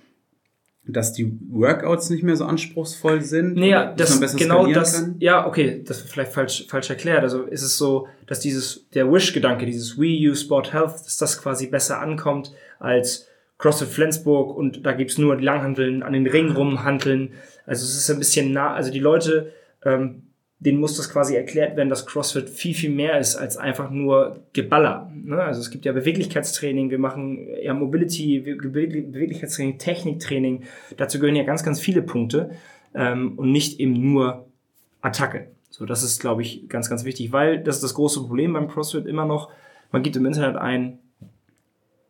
dass 0.89 1.13
die 1.13 1.39
Workouts 1.51 2.11
nicht 2.11 2.23
mehr 2.23 2.37
so 2.37 2.45
anspruchsvoll 2.45 3.21
sind? 3.21 3.57
Naja, 3.57 3.93
das 3.97 4.37
genau 4.37 4.67
das. 4.67 4.95
Kann? 4.95 5.17
Ja, 5.19 5.47
okay, 5.47 5.83
das 5.87 6.01
vielleicht 6.03 6.33
falsch, 6.33 6.67
falsch 6.69 6.91
erklärt. 6.91 7.23
Also 7.23 7.43
ist 7.43 7.63
es 7.63 7.77
so, 7.77 8.09
dass 8.27 8.41
dieses, 8.41 8.87
der 8.95 9.11
Wish-Gedanke, 9.11 9.67
dieses 9.67 9.99
We 9.99 10.07
Use 10.07 10.45
Sport 10.45 10.73
Health, 10.73 10.95
dass 11.05 11.19
das 11.19 11.41
quasi 11.41 11.67
besser 11.67 12.01
ankommt 12.01 12.53
als 12.79 13.29
CrossFit 13.59 13.89
Flensburg 13.89 14.57
und 14.57 14.87
da 14.87 14.93
gibt's 14.93 15.19
nur 15.19 15.37
die 15.37 15.45
Langhanteln, 15.45 16.03
an 16.03 16.13
den 16.13 16.27
Ring 16.27 16.53
rumhanteln. 16.53 17.33
Also 17.67 17.85
es 17.85 17.97
ist 17.97 18.11
ein 18.11 18.19
bisschen 18.19 18.53
nah, 18.53 18.73
also 18.73 18.91
die 18.91 19.01
Leute 19.01 19.53
ähm, 19.85 20.23
denen 20.61 20.81
muss 20.81 20.97
das 20.97 21.11
quasi 21.11 21.37
erklärt 21.37 21.77
werden, 21.77 21.89
dass 21.89 22.07
CrossFit 22.07 22.51
viel, 22.51 22.75
viel 22.75 22.91
mehr 22.91 23.19
ist 23.19 23.37
als 23.37 23.57
einfach 23.57 23.91
nur 23.91 24.41
Geballer. 24.53 25.11
Ne? 25.15 25.41
Also 25.41 25.61
es 25.61 25.71
gibt 25.71 25.85
ja 25.85 25.93
Beweglichkeitstraining, 25.93 26.91
wir 26.91 26.99
machen 26.99 27.47
ja 27.63 27.75
Mobility, 27.75 28.41
Beweglichkeitstraining, 28.41 29.79
Techniktraining. 29.79 30.65
Dazu 30.97 31.21
gehören 31.21 31.37
ja 31.37 31.45
ganz, 31.45 31.63
ganz 31.63 31.81
viele 31.81 32.03
Punkte 32.03 32.51
ähm, 32.95 33.39
und 33.39 33.53
nicht 33.53 33.79
eben 33.79 34.13
nur 34.13 34.47
Attacke. 35.01 35.49
So, 35.71 35.87
das 35.87 36.03
ist, 36.03 36.21
glaube 36.21 36.43
ich, 36.43 36.69
ganz, 36.69 36.91
ganz 36.91 37.05
wichtig, 37.05 37.31
weil 37.31 37.63
das 37.63 37.77
ist 37.77 37.85
das 37.85 37.95
große 37.95 38.21
Problem 38.21 38.53
beim 38.53 38.67
CrossFit 38.67 39.07
immer 39.07 39.27
noch. 39.27 39.51
Man 39.93 40.03
gibt 40.03 40.17
im 40.17 40.27
Internet 40.27 40.57
ein, 40.57 40.99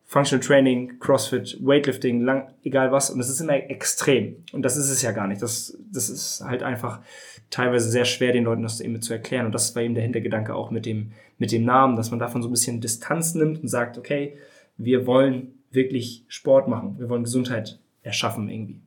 Functional 0.09 0.43
Training, 0.43 0.97
CrossFit, 0.99 1.59
Weightlifting, 1.61 2.21
lang, 2.21 2.51
egal 2.63 2.91
was. 2.91 3.11
Und 3.11 3.19
das 3.19 3.29
ist 3.29 3.41
immer 3.41 3.53
extrem. 3.53 4.37
Und 4.51 4.63
das 4.63 4.75
ist 4.75 4.89
es 4.89 5.03
ja 5.03 5.11
gar 5.11 5.27
nicht. 5.27 5.39
Das, 5.43 5.77
das 5.93 6.09
ist 6.09 6.43
halt 6.43 6.63
einfach 6.63 7.01
teilweise 7.51 7.91
sehr 7.91 8.05
schwer, 8.05 8.33
den 8.33 8.45
Leuten 8.45 8.63
das 8.63 8.81
eben 8.81 8.99
zu 9.03 9.13
erklären. 9.13 9.45
Und 9.45 9.51
das 9.53 9.75
war 9.75 9.83
eben 9.83 9.93
der 9.93 10.01
Hintergedanke 10.01 10.55
auch 10.55 10.71
mit 10.71 10.87
dem, 10.87 11.11
mit 11.37 11.51
dem 11.51 11.63
Namen, 11.63 11.95
dass 11.95 12.09
man 12.09 12.19
davon 12.19 12.41
so 12.41 12.47
ein 12.47 12.51
bisschen 12.51 12.81
Distanz 12.81 13.35
nimmt 13.35 13.61
und 13.61 13.67
sagt, 13.67 13.99
okay, 13.99 14.33
wir 14.77 15.05
wollen 15.05 15.53
wirklich 15.69 16.25
Sport 16.27 16.67
machen. 16.67 16.95
Wir 16.97 17.07
wollen 17.07 17.23
Gesundheit 17.23 17.77
erschaffen 18.01 18.49
irgendwie. 18.49 18.81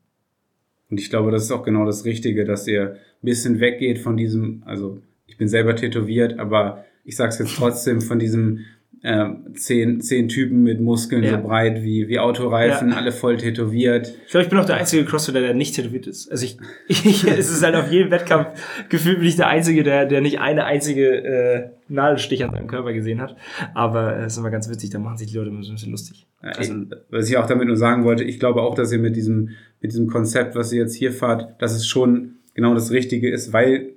Und 0.91 0.99
ich 0.99 1.09
glaube, 1.09 1.31
das 1.31 1.45
ist 1.45 1.52
auch 1.52 1.62
genau 1.62 1.87
das 1.87 2.05
Richtige, 2.05 2.45
dass 2.45 2.67
ihr 2.67 2.95
ein 2.95 2.99
bisschen 3.23 3.61
weggeht 3.61 4.00
von 4.00 4.17
diesem, 4.17 4.64
also 4.67 5.00
ich 5.29 5.37
bin 5.37 5.47
selber 5.47 5.76
tätowiert, 5.76 6.41
aber 6.41 6.85
ich 7.05 7.14
sage 7.14 7.29
es 7.29 7.38
jetzt 7.38 7.55
trotzdem, 7.55 8.00
von 8.00 8.19
diesem 8.19 8.64
äh, 9.02 9.30
zehn, 9.54 10.00
zehn 10.00 10.28
Typen 10.28 10.62
mit 10.62 10.80
Muskeln 10.80 11.25
ja. 11.25 11.32
so 11.32 11.46
breit 11.46 11.82
wie, 11.82 12.08
wie 12.08 12.18
Autoreifen, 12.20 12.90
ja. 12.90 12.96
alle 12.96 13.11
voll 13.11 13.37
tätowiert. 13.37 14.14
Ich 14.26 14.30
glaube, 14.30 14.44
ich 14.44 14.50
bin 14.50 14.58
auch 14.58 14.64
der 14.64 14.76
einzige 14.76 15.04
Crossfitter, 15.04 15.40
der 15.40 15.54
nicht 15.54 15.75
tätowiert 15.75 16.06
ist. 16.06 16.30
Also 16.30 16.44
ich, 16.44 16.56
ich 16.88 17.25
es 17.26 17.50
ist 17.50 17.64
halt 17.64 17.75
auf 17.75 17.90
jedem 17.90 18.11
Wettkampf 18.11 18.49
gefühlt 18.88 19.18
bin 19.18 19.26
ich 19.26 19.37
der 19.37 19.49
Einzige, 19.49 19.82
der, 19.82 20.06
der 20.06 20.20
nicht 20.20 20.40
eine 20.40 20.64
einzige 20.64 21.25
äh, 21.25 21.70
Nadelstich 21.88 22.44
an 22.44 22.52
seinem 22.52 22.68
Körper 22.68 22.92
gesehen 22.92 23.20
hat. 23.20 23.37
Aber 23.75 24.16
es 24.16 24.22
äh, 24.22 24.26
ist 24.26 24.37
immer 24.38 24.50
ganz 24.50 24.70
witzig, 24.70 24.90
da 24.90 25.00
machen 25.00 25.16
sich 25.16 25.30
die 25.30 25.37
Leute 25.37 25.50
immer 25.50 25.62
so 25.64 25.72
ein 25.72 25.75
bisschen 25.75 25.90
lustig. 25.90 26.26
Also, 26.40 26.75
was 27.11 27.28
ich 27.28 27.37
auch 27.37 27.46
damit 27.46 27.66
nur 27.66 27.76
sagen 27.76 28.04
wollte, 28.04 28.25
ich 28.25 28.38
glaube 28.38 28.62
auch, 28.62 28.75
dass 28.75 28.92
ihr 28.92 28.99
mit 28.99 29.16
diesem, 29.16 29.50
mit 29.80 29.92
diesem 29.92 30.08
Konzept, 30.08 30.54
was 30.54 30.72
ihr 30.72 30.82
jetzt 30.82 30.94
hier 30.94 31.12
fahrt, 31.12 31.61
dass 31.61 31.75
es 31.75 31.87
schon 31.87 32.37
genau 32.54 32.75
das 32.75 32.90
Richtige 32.90 33.30
ist, 33.30 33.52
weil 33.52 33.94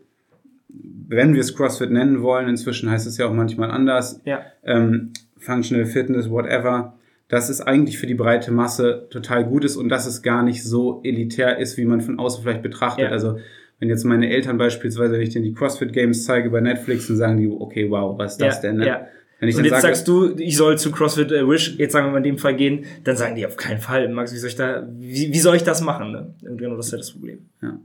wenn 1.08 1.34
wir 1.34 1.42
es 1.42 1.56
CrossFit 1.56 1.92
nennen 1.92 2.22
wollen, 2.22 2.48
inzwischen 2.48 2.90
heißt 2.90 3.08
es 3.08 3.18
ja 3.18 3.28
auch 3.28 3.34
manchmal 3.34 3.72
anders, 3.72 4.22
ja. 4.26 4.42
ähm, 4.64 5.14
Functional 5.38 5.86
Fitness, 5.86 6.30
whatever, 6.30 6.98
dass 7.28 7.50
es 7.50 7.62
eigentlich 7.62 7.98
für 7.98 8.08
die 8.08 8.16
breite 8.16 8.52
Masse 8.52 9.08
total 9.10 9.46
gut 9.46 9.66
ist 9.66 9.76
und 9.76 9.90
dass 9.90 10.06
es 10.06 10.22
gar 10.22 10.44
nicht 10.44 10.64
so 10.64 11.02
elitär 11.04 11.58
ist, 11.58 11.78
wie 11.78 11.86
man 11.86 12.02
von 12.02 12.20
außen 12.20 12.44
vielleicht 12.44 12.62
betrachtet. 12.62 13.06
Ja. 13.06 13.12
Also 13.12 13.40
wenn 13.80 13.90
jetzt 13.90 14.04
meine 14.04 14.30
Eltern 14.30 14.58
beispielsweise, 14.58 15.14
wenn 15.14 15.22
ich 15.22 15.30
denen 15.30 15.46
die 15.46 15.54
CrossFit 15.54 15.92
Games 15.92 16.24
zeige 16.24 16.50
bei 16.50 16.62
Netflix, 16.62 17.08
dann 17.08 17.18
sagen 17.18 17.38
die, 17.38 17.48
okay, 17.48 17.90
wow, 17.90 18.18
was 18.18 18.34
ist 18.34 18.42
das 18.42 18.56
ja, 18.56 18.62
denn? 18.62 18.78
Ne? 18.78 18.88
Ja. 18.88 19.08
Wenn 19.40 19.50
ich 19.50 19.58
und 19.58 19.66
jetzt 19.66 19.82
sage, 19.82 19.96
sagst 19.96 20.08
du, 20.08 20.34
ich 20.38 20.56
soll 20.56 20.78
zu 20.78 20.92
CrossFit 20.92 21.32
äh, 21.32 21.48
Wish, 21.48 21.76
jetzt 21.78 21.92
sagen 21.92 22.08
wir 22.08 22.12
mal 22.12 22.18
in 22.18 22.24
dem 22.24 22.38
Fall 22.38 22.56
gehen, 22.56 22.86
dann 23.04 23.18
sagen 23.18 23.36
die 23.36 23.46
auf 23.46 23.58
keinen 23.58 23.80
Fall, 23.80 24.08
Max, 24.08 24.34
wie 24.34 24.38
soll 24.38 24.50
ich 24.50 24.56
da, 24.56 24.88
wie, 24.98 25.34
wie 25.34 25.40
soll 25.40 25.58
ich 25.58 25.64
das 25.64 25.82
machen? 25.82 26.12
Ne? 26.12 26.34
Genau 26.42 26.78
das 26.78 26.88
ist 26.88 26.92
ja 26.94 26.98
das 27.00 27.12
Problem. 27.12 27.40
Ja 27.62 27.78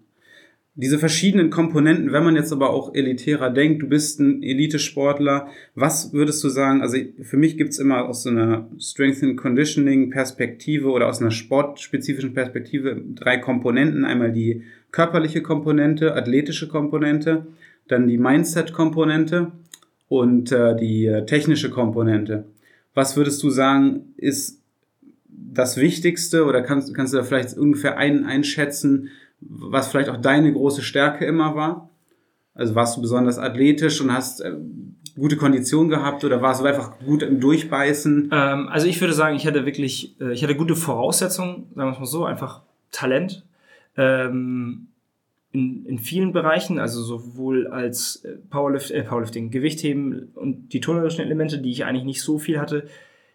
diese 0.80 0.98
verschiedenen 0.98 1.50
Komponenten, 1.50 2.12
wenn 2.12 2.24
man 2.24 2.36
jetzt 2.36 2.52
aber 2.52 2.70
auch 2.70 2.94
elitärer 2.94 3.50
denkt, 3.50 3.82
du 3.82 3.88
bist 3.88 4.18
ein 4.18 4.42
Elitesportler, 4.42 5.48
was 5.74 6.12
würdest 6.14 6.42
du 6.42 6.48
sagen, 6.48 6.80
also 6.80 6.96
für 7.22 7.36
mich 7.36 7.58
gibt's 7.58 7.78
immer 7.78 8.08
aus 8.08 8.22
so 8.22 8.30
einer 8.30 8.68
Strength 8.78 9.22
and 9.22 9.36
Conditioning 9.36 10.10
Perspektive 10.10 10.88
oder 10.88 11.08
aus 11.08 11.20
einer 11.20 11.32
sportspezifischen 11.32 12.32
Perspektive 12.32 13.00
drei 13.14 13.36
Komponenten. 13.36 14.06
Einmal 14.06 14.32
die 14.32 14.62
körperliche 14.90 15.42
Komponente, 15.42 16.14
athletische 16.14 16.66
Komponente, 16.66 17.46
dann 17.86 18.08
die 18.08 18.18
Mindset-Komponente 18.18 19.52
und 20.08 20.50
äh, 20.50 20.76
die 20.76 21.06
äh, 21.06 21.26
technische 21.26 21.70
Komponente. 21.70 22.46
Was 22.94 23.16
würdest 23.16 23.42
du 23.42 23.50
sagen, 23.50 24.14
ist 24.16 24.60
das 25.28 25.76
Wichtigste 25.76 26.44
oder 26.44 26.62
kannst, 26.62 26.94
kannst 26.94 27.12
du 27.12 27.18
da 27.18 27.22
vielleicht 27.22 27.56
ungefähr 27.56 27.98
ein, 27.98 28.24
einschätzen, 28.24 29.10
was 29.40 29.88
vielleicht 29.88 30.08
auch 30.08 30.20
deine 30.20 30.52
große 30.52 30.82
Stärke 30.82 31.24
immer 31.24 31.54
war? 31.54 31.90
Also 32.54 32.74
warst 32.74 32.96
du 32.96 33.00
besonders 33.00 33.38
athletisch 33.38 34.00
und 34.00 34.12
hast 34.12 34.40
äh, 34.40 34.54
gute 35.16 35.36
Kondition 35.36 35.88
gehabt 35.88 36.24
oder 36.24 36.42
warst 36.42 36.60
du 36.60 36.66
einfach 36.66 36.98
gut 36.98 37.22
im 37.22 37.40
Durchbeißen? 37.40 38.30
Ähm, 38.32 38.68
also 38.68 38.86
ich 38.86 39.00
würde 39.00 39.14
sagen, 39.14 39.36
ich 39.36 39.46
hatte 39.46 39.66
wirklich, 39.66 40.20
äh, 40.20 40.32
ich 40.32 40.42
hatte 40.42 40.56
gute 40.56 40.76
Voraussetzungen, 40.76 41.66
sagen 41.74 41.88
wir 41.88 41.92
es 41.92 41.98
mal 41.98 42.06
so, 42.06 42.24
einfach 42.24 42.62
Talent. 42.90 43.44
Ähm, 43.96 44.88
in, 45.52 45.84
in 45.86 45.98
vielen 45.98 46.32
Bereichen, 46.32 46.78
also 46.78 47.02
sowohl 47.02 47.66
als 47.66 48.24
äh, 48.24 48.36
Powerlift, 48.50 48.90
äh, 48.90 49.02
Powerlifting, 49.02 49.50
Gewichtheben 49.50 50.30
und 50.34 50.72
die 50.72 50.80
turnerischen 50.80 51.24
Elemente, 51.24 51.58
die 51.58 51.70
ich 51.70 51.84
eigentlich 51.84 52.04
nicht 52.04 52.22
so 52.22 52.38
viel 52.38 52.60
hatte, 52.60 52.86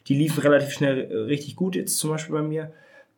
die 0.08 0.16
liefen 0.16 0.42
relativ 0.42 0.72
schnell 0.72 1.12
äh, 1.12 1.18
richtig 1.24 1.56
gut, 1.56 1.76
jetzt 1.76 1.98
zum 1.98 2.12
Beispiel 2.12 2.36
bei 2.36 2.42
mir 2.42 2.72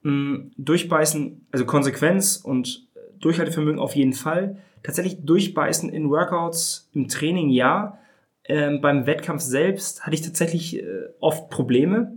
mh, 0.08 0.12
mm, 0.12 0.52
durchbeißen, 0.58 1.48
also 1.52 1.66
Konsequenz 1.66 2.38
und 2.38 2.88
Durchhaltevermögen 3.20 3.80
auf 3.80 3.96
jeden 3.96 4.14
Fall. 4.14 4.58
Tatsächlich 4.84 5.26
durchbeißen 5.26 5.90
in 5.90 6.10
Workouts, 6.10 6.90
im 6.94 7.08
Training 7.08 7.50
ja. 7.50 8.00
Ähm, 8.46 8.80
beim 8.80 9.06
Wettkampf 9.06 9.42
selbst 9.42 10.06
hatte 10.06 10.16
ich 10.16 10.22
tatsächlich 10.22 10.82
äh, 10.82 10.86
oft 11.20 11.50
Probleme. 11.50 12.14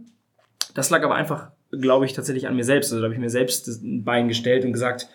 Das 0.75 0.91
lag 0.91 1.03
aber 1.03 1.17
einfach, 1.17 1.51
glaube 1.73 2.05
ich, 2.05 2.13
tatsächlich 2.13 2.47
an 2.47 2.55
mir 2.55 2.65
selbst. 2.65 2.93
Also 2.93 3.01
da 3.01 3.07
habe 3.07 3.15
ich 3.15 3.21
mir 3.21 3.31
selbst 3.31 3.67
ein 3.67 4.05
Bein 4.05 4.29
gestellt 4.29 4.65
und 4.65 4.73
gesagt, 4.73 5.09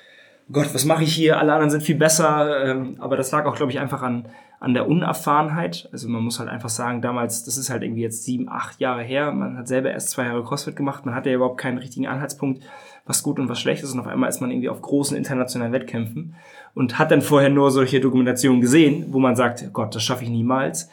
Gott, 0.51 0.73
was 0.73 0.85
mache 0.85 1.03
ich 1.03 1.13
hier? 1.13 1.39
Alle 1.39 1.53
anderen 1.53 1.71
sind 1.71 1.81
viel 1.81 1.95
besser. 1.95 2.65
Ähm, 2.65 2.97
aber 2.99 3.17
das 3.17 3.31
lag 3.31 3.45
auch, 3.45 3.55
glaube 3.55 3.71
ich, 3.71 3.79
einfach 3.79 4.03
an, 4.03 4.27
an 4.59 4.75
der 4.75 4.87
Unerfahrenheit. 4.87 5.89
Also 5.91 6.07
man 6.07 6.23
muss 6.23 6.39
halt 6.39 6.49
einfach 6.49 6.69
sagen, 6.69 7.01
damals, 7.01 7.43
das 7.43 7.57
ist 7.57 7.71
halt 7.71 7.81
irgendwie 7.81 8.03
jetzt 8.03 8.23
sieben, 8.23 8.47
acht 8.47 8.79
Jahre 8.79 9.01
her. 9.01 9.31
Man 9.31 9.57
hat 9.57 9.67
selber 9.67 9.91
erst 9.91 10.11
zwei 10.11 10.25
Jahre 10.25 10.43
CrossFit 10.43 10.75
gemacht. 10.75 11.05
Man 11.05 11.15
hatte 11.15 11.29
ja 11.29 11.37
überhaupt 11.37 11.59
keinen 11.59 11.79
richtigen 11.79 12.05
Anhaltspunkt, 12.05 12.63
was 13.05 13.23
gut 13.23 13.39
und 13.39 13.49
was 13.49 13.59
schlecht 13.59 13.83
ist. 13.83 13.93
Und 13.93 13.99
auf 13.99 14.07
einmal 14.07 14.29
ist 14.29 14.39
man 14.39 14.51
irgendwie 14.51 14.69
auf 14.69 14.81
großen 14.81 15.17
internationalen 15.17 15.73
Wettkämpfen 15.73 16.35
und 16.75 16.99
hat 16.99 17.09
dann 17.09 17.23
vorher 17.23 17.49
nur 17.49 17.71
solche 17.71 17.99
Dokumentationen 17.99 18.61
gesehen, 18.61 19.07
wo 19.09 19.19
man 19.19 19.35
sagt, 19.35 19.73
Gott, 19.73 19.95
das 19.95 20.03
schaffe 20.03 20.25
ich 20.25 20.29
niemals. 20.29 20.89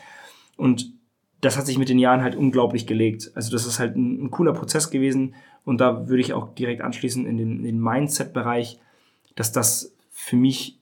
Und 0.56 0.92
das 1.42 1.58
hat 1.58 1.66
sich 1.66 1.76
mit 1.76 1.90
den 1.90 1.98
Jahren 1.98 2.22
halt 2.22 2.36
unglaublich 2.36 2.86
gelegt. 2.86 3.30
Also 3.34 3.52
das 3.52 3.66
ist 3.66 3.80
halt 3.80 3.96
ein, 3.96 4.24
ein 4.24 4.30
cooler 4.30 4.54
Prozess 4.54 4.90
gewesen. 4.90 5.34
Und 5.64 5.80
da 5.80 6.08
würde 6.08 6.22
ich 6.22 6.32
auch 6.32 6.54
direkt 6.54 6.80
anschließen 6.80 7.26
in 7.26 7.36
den, 7.36 7.58
in 7.58 7.64
den 7.64 7.80
Mindset-Bereich 7.80 8.78
dass 9.34 9.52
das 9.52 9.94
für 10.10 10.36
mich 10.36 10.78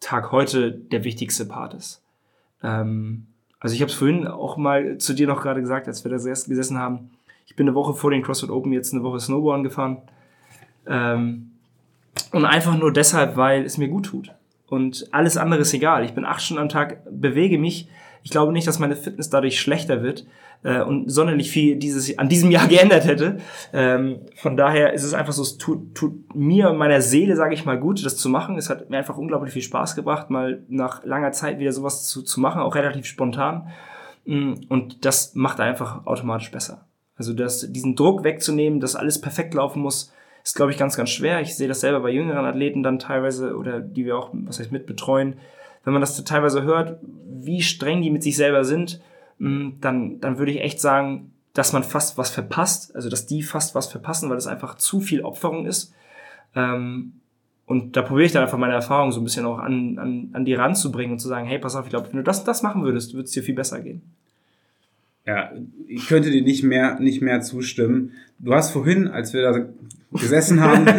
Tag 0.00 0.32
heute 0.32 0.72
der 0.72 1.04
wichtigste 1.04 1.44
Part 1.44 1.74
ist. 1.74 2.02
Ähm, 2.62 3.26
also 3.60 3.74
ich 3.74 3.80
habe 3.80 3.90
es 3.90 3.96
vorhin 3.96 4.26
auch 4.26 4.56
mal 4.56 4.98
zu 4.98 5.14
dir 5.14 5.26
noch 5.26 5.42
gerade 5.42 5.60
gesagt, 5.60 5.88
als 5.88 6.04
wir 6.04 6.10
da 6.10 6.24
erst 6.24 6.48
gesessen 6.48 6.78
haben. 6.78 7.10
Ich 7.46 7.56
bin 7.56 7.66
eine 7.66 7.74
Woche 7.74 7.94
vor 7.94 8.10
den 8.10 8.22
CrossFit 8.22 8.50
Open 8.50 8.72
jetzt 8.72 8.92
eine 8.92 9.02
Woche 9.02 9.18
Snowboarden 9.18 9.64
gefahren. 9.64 10.02
Ähm, 10.86 11.50
und 12.32 12.44
einfach 12.44 12.76
nur 12.76 12.92
deshalb, 12.92 13.36
weil 13.36 13.64
es 13.64 13.78
mir 13.78 13.88
gut 13.88 14.06
tut. 14.06 14.32
Und 14.68 15.08
alles 15.12 15.36
andere 15.36 15.60
ist 15.60 15.72
egal. 15.72 16.04
Ich 16.04 16.12
bin 16.12 16.24
acht 16.24 16.42
Stunden 16.42 16.62
am 16.62 16.68
Tag, 16.68 17.00
bewege 17.10 17.58
mich. 17.58 17.88
Ich 18.22 18.30
glaube 18.30 18.52
nicht, 18.52 18.66
dass 18.66 18.78
meine 18.78 18.96
Fitness 18.96 19.30
dadurch 19.30 19.58
schlechter 19.58 20.02
wird, 20.02 20.26
äh, 20.62 20.82
und 20.82 21.10
sonderlich 21.10 21.50
viel 21.50 21.76
dieses, 21.76 22.18
an 22.18 22.28
diesem 22.28 22.50
Jahr 22.50 22.66
geändert 22.68 23.04
hätte. 23.04 23.38
Ähm, 23.72 24.20
von 24.36 24.56
daher 24.56 24.92
ist 24.92 25.04
es 25.04 25.14
einfach 25.14 25.32
so, 25.32 25.42
es 25.42 25.58
tut, 25.58 25.94
tut 25.94 26.34
mir 26.34 26.70
und 26.70 26.78
meiner 26.78 27.00
Seele, 27.00 27.36
sage 27.36 27.54
ich 27.54 27.64
mal, 27.64 27.78
gut, 27.78 28.04
das 28.04 28.16
zu 28.16 28.28
machen. 28.28 28.56
Es 28.56 28.70
hat 28.70 28.90
mir 28.90 28.98
einfach 28.98 29.16
unglaublich 29.16 29.52
viel 29.52 29.62
Spaß 29.62 29.94
gebracht, 29.96 30.30
mal 30.30 30.62
nach 30.68 31.04
langer 31.04 31.32
Zeit 31.32 31.58
wieder 31.58 31.72
sowas 31.72 32.06
zu, 32.06 32.22
zu 32.22 32.40
machen, 32.40 32.60
auch 32.60 32.74
relativ 32.74 33.06
spontan. 33.06 33.68
Mm, 34.24 34.54
und 34.68 35.04
das 35.04 35.34
macht 35.34 35.60
einfach 35.60 36.06
automatisch 36.06 36.50
besser. 36.50 36.86
Also 37.16 37.32
das, 37.32 37.72
diesen 37.72 37.96
Druck 37.96 38.22
wegzunehmen, 38.24 38.80
dass 38.80 38.94
alles 38.94 39.20
perfekt 39.20 39.54
laufen 39.54 39.82
muss, 39.82 40.12
ist, 40.44 40.54
glaube 40.54 40.70
ich, 40.70 40.78
ganz, 40.78 40.96
ganz 40.96 41.10
schwer. 41.10 41.40
Ich 41.40 41.56
sehe 41.56 41.68
das 41.68 41.80
selber 41.80 42.00
bei 42.00 42.10
jüngeren 42.10 42.46
Athleten 42.46 42.82
dann 42.82 42.98
teilweise 42.98 43.56
oder 43.56 43.80
die 43.80 44.04
wir 44.04 44.16
auch, 44.16 44.30
was 44.32 44.60
heißt, 44.60 44.72
mit 44.72 44.86
betreuen. 44.86 45.36
Wenn 45.84 45.92
man 45.92 46.00
das 46.00 46.22
teilweise 46.24 46.62
hört, 46.62 46.98
wie 47.02 47.60
streng 47.60 48.02
die 48.02 48.10
mit 48.10 48.22
sich 48.22 48.36
selber 48.36 48.64
sind, 48.64 49.00
dann, 49.38 50.20
dann 50.20 50.38
würde 50.38 50.52
ich 50.52 50.60
echt 50.60 50.80
sagen, 50.80 51.32
dass 51.54 51.72
man 51.72 51.82
fast 51.82 52.18
was 52.18 52.30
verpasst, 52.30 52.94
also 52.94 53.08
dass 53.08 53.26
die 53.26 53.42
fast 53.42 53.74
was 53.74 53.88
verpassen, 53.88 54.30
weil 54.30 54.36
es 54.36 54.46
einfach 54.46 54.76
zu 54.76 55.00
viel 55.00 55.22
Opferung 55.22 55.66
ist. 55.66 55.92
Ähm, 56.54 57.14
und 57.66 57.96
da 57.96 58.02
probiere 58.02 58.26
ich 58.26 58.32
dann 58.32 58.42
einfach 58.42 58.58
meine 58.58 58.74
Erfahrung 58.74 59.12
so 59.12 59.20
ein 59.20 59.24
bisschen 59.24 59.44
auch 59.44 59.58
an, 59.58 59.98
an, 59.98 60.30
an 60.32 60.44
die 60.44 60.54
ranzubringen 60.54 61.12
und 61.12 61.18
zu 61.18 61.28
sagen, 61.28 61.46
hey, 61.46 61.58
pass 61.58 61.76
auf, 61.76 61.84
ich 61.84 61.90
glaube, 61.90 62.08
wenn 62.10 62.18
du 62.18 62.22
das, 62.22 62.44
das 62.44 62.62
machen 62.62 62.82
würdest, 62.82 63.12
würde 63.12 63.24
es 63.24 63.32
dir 63.32 63.42
viel 63.42 63.54
besser 63.54 63.80
gehen. 63.80 64.02
Ja, 65.26 65.52
ich 65.86 66.06
könnte 66.06 66.30
dir 66.30 66.42
nicht 66.42 66.64
mehr, 66.64 66.98
nicht 67.00 67.20
mehr 67.20 67.42
zustimmen. 67.42 68.12
Du 68.38 68.54
hast 68.54 68.70
vorhin, 68.70 69.08
als 69.08 69.34
wir 69.34 69.42
da 69.42 69.66
gesessen 70.18 70.60
haben, 70.60 70.86
da 70.86 70.94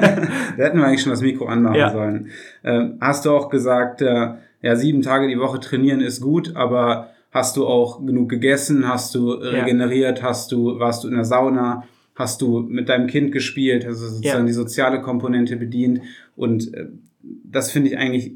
hätten 0.57 0.77
wir 0.77 0.85
eigentlich 0.85 1.01
schon 1.01 1.11
das 1.11 1.21
Mikro 1.21 1.47
anmachen 1.47 1.75
ja. 1.75 1.91
sollen, 1.91 2.29
ähm, 2.63 2.97
hast 3.01 3.25
du 3.25 3.31
auch 3.31 3.49
gesagt, 3.49 4.01
äh, 4.01 4.33
ja, 4.61 4.75
sieben 4.75 5.01
Tage 5.01 5.27
die 5.27 5.39
Woche 5.39 5.59
trainieren 5.59 6.01
ist 6.01 6.21
gut, 6.21 6.55
aber 6.55 7.09
hast 7.31 7.57
du 7.57 7.67
auch 7.67 8.05
genug 8.05 8.29
gegessen, 8.29 8.87
hast 8.87 9.13
du 9.15 9.31
regeneriert, 9.31 10.19
ja. 10.19 10.25
hast 10.25 10.51
du, 10.51 10.79
warst 10.79 11.03
du 11.03 11.07
in 11.07 11.15
der 11.15 11.25
Sauna, 11.25 11.83
hast 12.15 12.41
du 12.41 12.59
mit 12.61 12.89
deinem 12.89 13.07
Kind 13.07 13.31
gespielt, 13.31 13.85
also 13.85 14.07
sozusagen 14.07 14.41
ja. 14.41 14.47
die 14.47 14.53
soziale 14.53 15.01
Komponente 15.01 15.55
bedient 15.55 16.01
und 16.35 16.73
äh, 16.73 16.87
das 17.21 17.71
finde 17.71 17.89
ich 17.89 17.97
eigentlich 17.97 18.33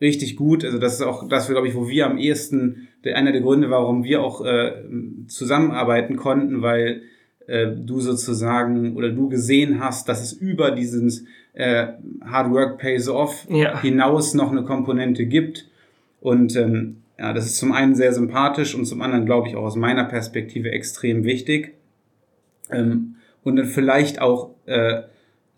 richtig 0.00 0.36
gut. 0.36 0.64
Also 0.64 0.78
das 0.78 0.94
ist 0.94 1.02
auch 1.02 1.28
das, 1.28 1.48
glaube 1.48 1.68
ich, 1.68 1.74
wo 1.74 1.88
wir 1.88 2.06
am 2.06 2.18
ehesten, 2.18 2.88
der, 3.04 3.16
einer 3.16 3.32
der 3.32 3.40
Gründe, 3.40 3.70
warum 3.70 4.04
wir 4.04 4.22
auch 4.22 4.44
äh, 4.44 4.72
zusammenarbeiten 5.26 6.16
konnten, 6.16 6.62
weil 6.62 7.02
äh, 7.46 7.68
du 7.68 8.00
sozusagen 8.00 8.96
oder 8.96 9.10
du 9.10 9.28
gesehen 9.28 9.80
hast, 9.80 10.08
dass 10.08 10.22
es 10.22 10.32
über 10.32 10.70
diesen 10.70 11.26
äh, 11.52 11.88
Hard 12.24 12.52
Work 12.52 12.78
Pays 12.78 13.08
Off 13.08 13.46
ja. 13.48 13.80
hinaus 13.80 14.34
noch 14.34 14.50
eine 14.50 14.64
Komponente 14.64 15.26
gibt. 15.26 15.68
Und 16.20 16.56
ähm, 16.56 16.96
ja, 17.18 17.32
das 17.32 17.46
ist 17.46 17.58
zum 17.58 17.72
einen 17.72 17.94
sehr 17.94 18.12
sympathisch 18.12 18.74
und 18.74 18.86
zum 18.86 19.00
anderen, 19.02 19.26
glaube 19.26 19.48
ich, 19.48 19.56
auch 19.56 19.62
aus 19.62 19.76
meiner 19.76 20.04
Perspektive 20.04 20.70
extrem 20.70 21.24
wichtig. 21.24 21.74
Ähm, 22.70 23.16
und 23.44 23.56
dann 23.56 23.66
vielleicht 23.66 24.20
auch, 24.20 24.50
äh, 24.66 25.02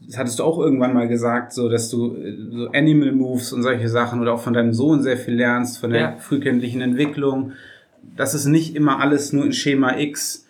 das 0.01 0.19
hattest 0.19 0.39
du 0.39 0.45
auch 0.45 0.59
irgendwann 0.59 0.93
mal 0.93 1.09
gesagt, 1.09 1.53
so 1.53 1.69
dass 1.69 1.89
du 1.89 2.17
äh, 2.17 2.37
so 2.51 2.69
Animal 2.73 3.13
Moves 3.13 3.53
und 3.53 3.63
solche 3.63 3.89
Sachen 3.89 4.21
oder 4.21 4.35
auch 4.35 4.41
von 4.41 4.53
deinem 4.53 4.75
Sohn 4.75 5.03
sehr 5.03 5.17
viel 5.17 5.35
lernst, 5.35 5.79
von 5.79 5.91
der 5.91 6.01
ja. 6.01 6.17
frühkindlichen 6.19 6.83
Entwicklung. 6.83 7.53
Das 8.17 8.35
ist 8.35 8.47
nicht 8.47 8.77
immer 8.77 9.01
alles 9.01 9.33
nur 9.33 9.45
in 9.47 9.53
Schema 9.53 9.99
X. 9.99 10.47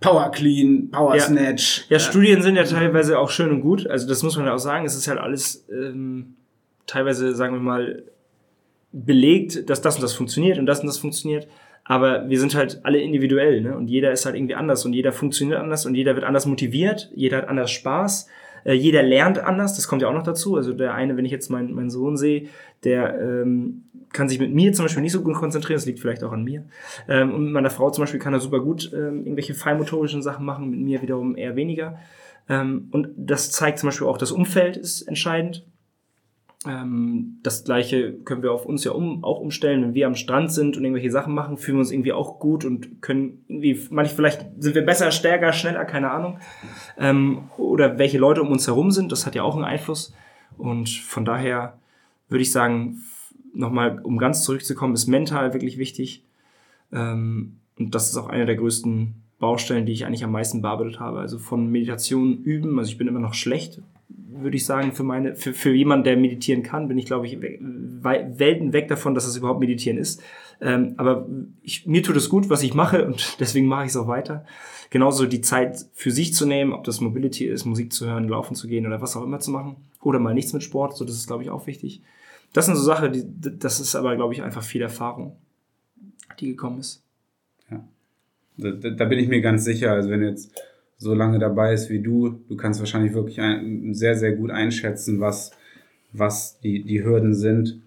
Power 0.00 0.30
Clean, 0.30 0.90
Power 0.90 1.14
ja. 1.14 1.20
Snatch. 1.20 1.84
Ja, 1.90 1.98
Studien 1.98 2.40
sind 2.40 2.56
ja 2.56 2.64
teilweise 2.64 3.18
auch 3.18 3.28
schön 3.28 3.50
und 3.50 3.60
gut. 3.60 3.86
Also 3.86 4.08
das 4.08 4.22
muss 4.22 4.36
man 4.38 4.46
ja 4.46 4.54
auch 4.54 4.58
sagen. 4.58 4.86
Es 4.86 4.96
ist 4.96 5.06
halt 5.08 5.18
alles 5.18 5.66
ähm, 5.70 6.36
teilweise, 6.86 7.34
sagen 7.34 7.52
wir 7.52 7.60
mal, 7.60 8.02
belegt, 8.92 9.68
dass 9.70 9.80
das 9.80 9.96
und 9.96 10.02
das 10.02 10.14
funktioniert 10.14 10.58
und 10.58 10.66
das 10.66 10.80
und 10.80 10.86
das 10.86 10.98
funktioniert. 10.98 11.48
Aber 11.84 12.28
wir 12.28 12.38
sind 12.38 12.54
halt 12.54 12.80
alle 12.84 13.00
individuell, 13.00 13.62
ne? 13.62 13.76
Und 13.76 13.88
jeder 13.88 14.12
ist 14.12 14.24
halt 14.26 14.36
irgendwie 14.36 14.54
anders 14.54 14.84
und 14.84 14.92
jeder 14.92 15.12
funktioniert 15.12 15.58
anders 15.58 15.86
und 15.86 15.94
jeder 15.94 16.14
wird 16.14 16.24
anders 16.24 16.46
motiviert, 16.46 17.10
jeder 17.14 17.38
hat 17.38 17.48
anders 17.48 17.70
Spaß, 17.70 18.28
äh, 18.64 18.74
jeder 18.74 19.02
lernt 19.02 19.38
anders, 19.38 19.74
das 19.74 19.88
kommt 19.88 20.02
ja 20.02 20.08
auch 20.08 20.14
noch 20.14 20.22
dazu. 20.22 20.56
Also 20.56 20.72
der 20.72 20.94
eine, 20.94 21.16
wenn 21.16 21.24
ich 21.24 21.32
jetzt 21.32 21.50
meinen, 21.50 21.74
meinen 21.74 21.90
Sohn 21.90 22.16
sehe, 22.16 22.48
der 22.84 23.18
ähm, 23.20 23.84
kann 24.12 24.28
sich 24.28 24.38
mit 24.38 24.52
mir 24.52 24.72
zum 24.72 24.84
Beispiel 24.84 25.02
nicht 25.02 25.12
so 25.12 25.22
gut 25.22 25.34
konzentrieren, 25.34 25.76
das 25.76 25.86
liegt 25.86 26.00
vielleicht 26.00 26.24
auch 26.24 26.32
an 26.32 26.44
mir. 26.44 26.64
Ähm, 27.08 27.32
und 27.34 27.44
mit 27.44 27.52
meiner 27.52 27.70
Frau 27.70 27.90
zum 27.90 28.02
Beispiel 28.02 28.20
kann 28.20 28.34
er 28.34 28.40
super 28.40 28.60
gut 28.60 28.90
ähm, 28.92 29.24
irgendwelche 29.24 29.54
feinmotorischen 29.54 30.22
Sachen 30.22 30.44
machen, 30.44 30.70
mit 30.70 30.80
mir 30.80 31.02
wiederum 31.02 31.36
eher 31.36 31.56
weniger. 31.56 31.98
Ähm, 32.48 32.88
und 32.90 33.08
das 33.16 33.52
zeigt 33.52 33.78
zum 33.78 33.88
Beispiel 33.88 34.06
auch, 34.06 34.18
das 34.18 34.32
Umfeld 34.32 34.76
ist 34.76 35.02
entscheidend. 35.02 35.64
Ähm, 36.66 37.38
das 37.42 37.64
gleiche 37.64 38.12
können 38.12 38.42
wir 38.42 38.52
auf 38.52 38.66
uns 38.66 38.84
ja 38.84 38.92
um, 38.92 39.24
auch 39.24 39.40
umstellen, 39.40 39.82
wenn 39.82 39.94
wir 39.94 40.06
am 40.06 40.14
Strand 40.14 40.52
sind 40.52 40.76
und 40.76 40.84
irgendwelche 40.84 41.10
Sachen 41.10 41.34
machen, 41.34 41.56
fühlen 41.56 41.78
wir 41.78 41.80
uns 41.80 41.90
irgendwie 41.90 42.12
auch 42.12 42.38
gut 42.38 42.66
und 42.66 43.00
können 43.00 43.44
irgendwie, 43.48 43.80
manchmal 43.90 44.16
vielleicht 44.16 44.46
sind 44.58 44.74
wir 44.74 44.84
besser, 44.84 45.10
stärker, 45.10 45.52
schneller, 45.52 45.86
keine 45.86 46.10
Ahnung. 46.10 46.38
Ähm, 46.98 47.48
oder 47.56 47.98
welche 47.98 48.18
Leute 48.18 48.42
um 48.42 48.48
uns 48.48 48.66
herum 48.66 48.90
sind, 48.90 49.10
das 49.10 49.24
hat 49.24 49.34
ja 49.34 49.42
auch 49.42 49.54
einen 49.54 49.64
Einfluss. 49.64 50.14
Und 50.58 50.90
von 50.90 51.24
daher 51.24 51.78
würde 52.28 52.42
ich 52.42 52.52
sagen, 52.52 53.02
nochmal, 53.54 53.98
um 54.02 54.18
ganz 54.18 54.42
zurückzukommen, 54.42 54.94
ist 54.94 55.06
mental 55.06 55.54
wirklich 55.54 55.78
wichtig. 55.78 56.24
Ähm, 56.92 57.56
und 57.78 57.94
das 57.94 58.10
ist 58.10 58.16
auch 58.18 58.28
eine 58.28 58.44
der 58.44 58.56
größten 58.56 59.14
Baustellen, 59.38 59.86
die 59.86 59.92
ich 59.92 60.04
eigentlich 60.04 60.24
am 60.24 60.32
meisten 60.32 60.60
bearbeitet 60.60 61.00
habe. 61.00 61.20
Also 61.20 61.38
von 61.38 61.70
Meditation 61.70 62.42
üben, 62.42 62.78
also 62.78 62.90
ich 62.90 62.98
bin 62.98 63.08
immer 63.08 63.20
noch 63.20 63.32
schlecht, 63.32 63.80
würde 64.32 64.56
ich 64.56 64.64
sagen, 64.64 64.92
für 64.92 65.02
meine, 65.02 65.34
für, 65.34 65.52
für 65.52 65.72
jemanden, 65.72 66.04
der 66.04 66.16
meditieren 66.16 66.62
kann, 66.62 66.88
bin 66.88 66.98
ich, 66.98 67.06
glaube 67.06 67.26
ich, 67.26 67.40
Welten 67.40 68.72
weg 68.72 68.88
davon, 68.88 69.14
dass 69.14 69.26
es 69.26 69.36
überhaupt 69.36 69.60
meditieren 69.60 69.98
ist. 69.98 70.22
Ähm, 70.60 70.94
aber 70.96 71.26
ich, 71.62 71.86
mir 71.86 72.02
tut 72.02 72.16
es 72.16 72.28
gut, 72.28 72.50
was 72.50 72.62
ich 72.62 72.74
mache 72.74 73.06
und 73.06 73.36
deswegen 73.40 73.66
mache 73.66 73.84
ich 73.84 73.90
es 73.90 73.96
auch 73.96 74.08
weiter. 74.08 74.44
Genauso 74.90 75.26
die 75.26 75.40
Zeit 75.40 75.86
für 75.94 76.10
sich 76.10 76.34
zu 76.34 76.46
nehmen, 76.46 76.72
ob 76.72 76.84
das 76.84 77.00
Mobility 77.00 77.46
ist, 77.46 77.64
Musik 77.64 77.92
zu 77.92 78.06
hören, 78.06 78.28
laufen 78.28 78.54
zu 78.54 78.66
gehen 78.66 78.86
oder 78.86 79.00
was 79.00 79.16
auch 79.16 79.22
immer 79.22 79.40
zu 79.40 79.50
machen. 79.50 79.76
Oder 80.02 80.18
mal 80.18 80.34
nichts 80.34 80.52
mit 80.52 80.62
Sport, 80.62 80.96
so 80.96 81.04
das 81.04 81.16
ist, 81.16 81.26
glaube 81.26 81.42
ich, 81.42 81.50
auch 81.50 81.66
wichtig. 81.66 82.02
Das 82.52 82.66
sind 82.66 82.76
so 82.76 82.82
Sachen, 82.82 83.12
die, 83.12 83.24
das 83.58 83.80
ist 83.80 83.94
aber, 83.94 84.16
glaube 84.16 84.34
ich, 84.34 84.42
einfach 84.42 84.62
viel 84.62 84.82
Erfahrung, 84.82 85.36
die 86.40 86.48
gekommen 86.48 86.80
ist. 86.80 87.04
Ja. 87.70 87.84
Da, 88.56 88.90
da 88.90 89.04
bin 89.04 89.18
ich 89.18 89.28
mir 89.28 89.40
ganz 89.40 89.64
sicher. 89.64 89.92
Also 89.92 90.10
wenn 90.10 90.22
jetzt 90.22 90.52
so 91.00 91.14
lange 91.14 91.38
dabei 91.38 91.72
ist 91.72 91.88
wie 91.88 92.00
du, 92.00 92.40
du 92.46 92.56
kannst 92.56 92.78
wahrscheinlich 92.78 93.14
wirklich 93.14 93.40
ein, 93.40 93.94
sehr, 93.94 94.16
sehr 94.16 94.32
gut 94.32 94.50
einschätzen, 94.50 95.18
was, 95.18 95.50
was 96.12 96.60
die, 96.60 96.84
die 96.84 97.02
Hürden 97.02 97.34
sind. 97.34 97.80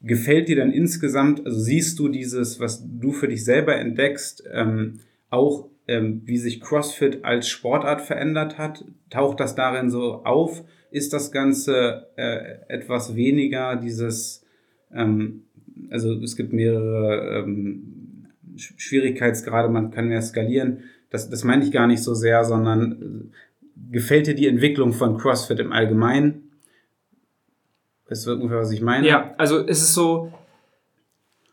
Gefällt 0.00 0.48
dir 0.48 0.56
dann 0.56 0.72
insgesamt, 0.72 1.44
also 1.44 1.60
siehst 1.60 1.98
du 1.98 2.08
dieses, 2.08 2.60
was 2.60 2.82
du 2.82 3.12
für 3.12 3.28
dich 3.28 3.44
selber 3.44 3.76
entdeckst, 3.76 4.44
ähm, 4.50 5.00
auch 5.28 5.68
ähm, 5.86 6.22
wie 6.24 6.38
sich 6.38 6.62
CrossFit 6.62 7.22
als 7.22 7.48
Sportart 7.48 8.00
verändert 8.00 8.56
hat? 8.56 8.86
Taucht 9.10 9.40
das 9.40 9.54
darin 9.54 9.90
so 9.90 10.24
auf? 10.24 10.64
Ist 10.90 11.12
das 11.12 11.32
Ganze 11.32 12.06
äh, 12.16 12.60
etwas 12.68 13.14
weniger 13.14 13.76
dieses, 13.76 14.42
ähm, 14.90 15.42
also 15.90 16.14
es 16.14 16.34
gibt 16.34 16.54
mehrere 16.54 17.40
ähm, 17.40 18.30
Schwierigkeitsgrade, 18.56 19.68
man 19.68 19.90
kann 19.90 20.08
mehr 20.08 20.22
skalieren 20.22 20.84
das, 21.14 21.30
das 21.30 21.44
meine 21.44 21.64
ich 21.64 21.70
gar 21.70 21.86
nicht 21.86 22.02
so 22.02 22.12
sehr, 22.12 22.44
sondern 22.44 23.30
äh, 23.30 23.92
gefällt 23.92 24.26
dir 24.26 24.34
die 24.34 24.48
Entwicklung 24.48 24.92
von 24.92 25.16
CrossFit 25.16 25.60
im 25.60 25.72
Allgemeinen? 25.72 26.50
Weißt 28.08 28.26
du 28.26 28.32
ungefähr, 28.32 28.58
was 28.58 28.72
ich 28.72 28.80
meine? 28.80 29.06
Ja, 29.06 29.32
also 29.38 29.64
es 29.64 29.80
ist 29.80 29.94
so, 29.94 30.32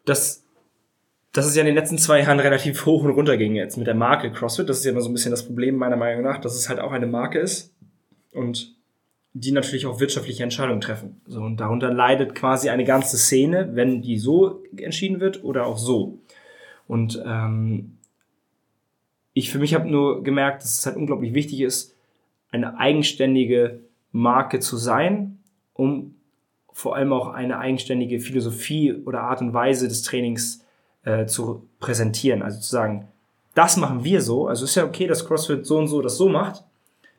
dass, 0.04 0.44
dass 1.32 1.46
es 1.46 1.56
ja 1.56 1.62
in 1.62 1.68
den 1.68 1.76
letzten 1.76 2.00
zwei 2.00 2.22
Jahren 2.22 2.40
relativ 2.40 2.88
hoch 2.88 3.04
und 3.04 3.12
runter 3.12 3.38
ging 3.38 3.54
jetzt 3.54 3.78
mit 3.78 3.86
der 3.86 3.94
Marke 3.94 4.32
CrossFit. 4.32 4.68
Das 4.68 4.80
ist 4.80 4.86
ja 4.86 4.92
immer 4.92 5.02
so 5.02 5.10
ein 5.10 5.14
bisschen 5.14 5.30
das 5.30 5.46
Problem 5.46 5.76
meiner 5.76 5.96
Meinung 5.96 6.24
nach, 6.24 6.42
dass 6.42 6.56
es 6.56 6.68
halt 6.68 6.80
auch 6.80 6.92
eine 6.92 7.06
Marke 7.06 7.38
ist 7.38 7.72
und 8.32 8.76
die 9.34 9.52
natürlich 9.52 9.86
auch 9.86 10.00
wirtschaftliche 10.00 10.42
Entscheidungen 10.42 10.82
treffen. 10.82 11.22
So, 11.28 11.40
und 11.40 11.58
darunter 11.58 11.94
leidet 11.94 12.34
quasi 12.34 12.70
eine 12.70 12.84
ganze 12.84 13.18
Szene, 13.18 13.70
wenn 13.76 14.02
die 14.02 14.18
so 14.18 14.64
entschieden 14.76 15.20
wird 15.20 15.44
oder 15.44 15.68
auch 15.68 15.78
so. 15.78 16.18
Und 16.88 17.22
ähm, 17.24 18.00
ich 19.34 19.52
für 19.52 19.60
mich 19.60 19.74
habe 19.74 19.90
nur 19.90 20.24
gemerkt, 20.24 20.64
dass 20.64 20.80
es 20.80 20.86
halt 20.86 20.98
unglaublich 20.98 21.34
wichtig 21.34 21.62
ist, 21.62 21.96
eine 22.52 22.78
eigenständige 22.78 23.82
Marke 24.12 24.60
zu 24.60 24.78
sein, 24.78 25.40
um 25.74 26.16
vor 26.74 26.96
allem 26.96 27.14
auch 27.14 27.30
eine 27.30 27.58
eigenständige 27.58 28.20
Philosophie 28.20 28.94
oder 28.94 29.22
Art 29.22 29.42
und 29.42 29.54
Weise 29.54 29.88
des 29.88 30.04
Trainings 30.04 30.66
äh, 31.04 31.26
zu 31.26 31.68
präsentieren. 31.80 32.42
Also 32.42 32.60
zu 32.60 32.70
sagen, 32.70 33.08
das 33.54 33.78
machen 33.78 34.04
wir 34.04 34.22
so. 34.22 34.48
Also 34.48 34.66
ist 34.66 34.76
ja 34.76 34.86
okay, 34.86 35.08
dass 35.08 35.26
CrossFit 35.26 35.66
so 35.66 35.78
und 35.78 35.88
so 35.88 36.02
das 36.02 36.18
so 36.18 36.30
macht. 36.30 36.64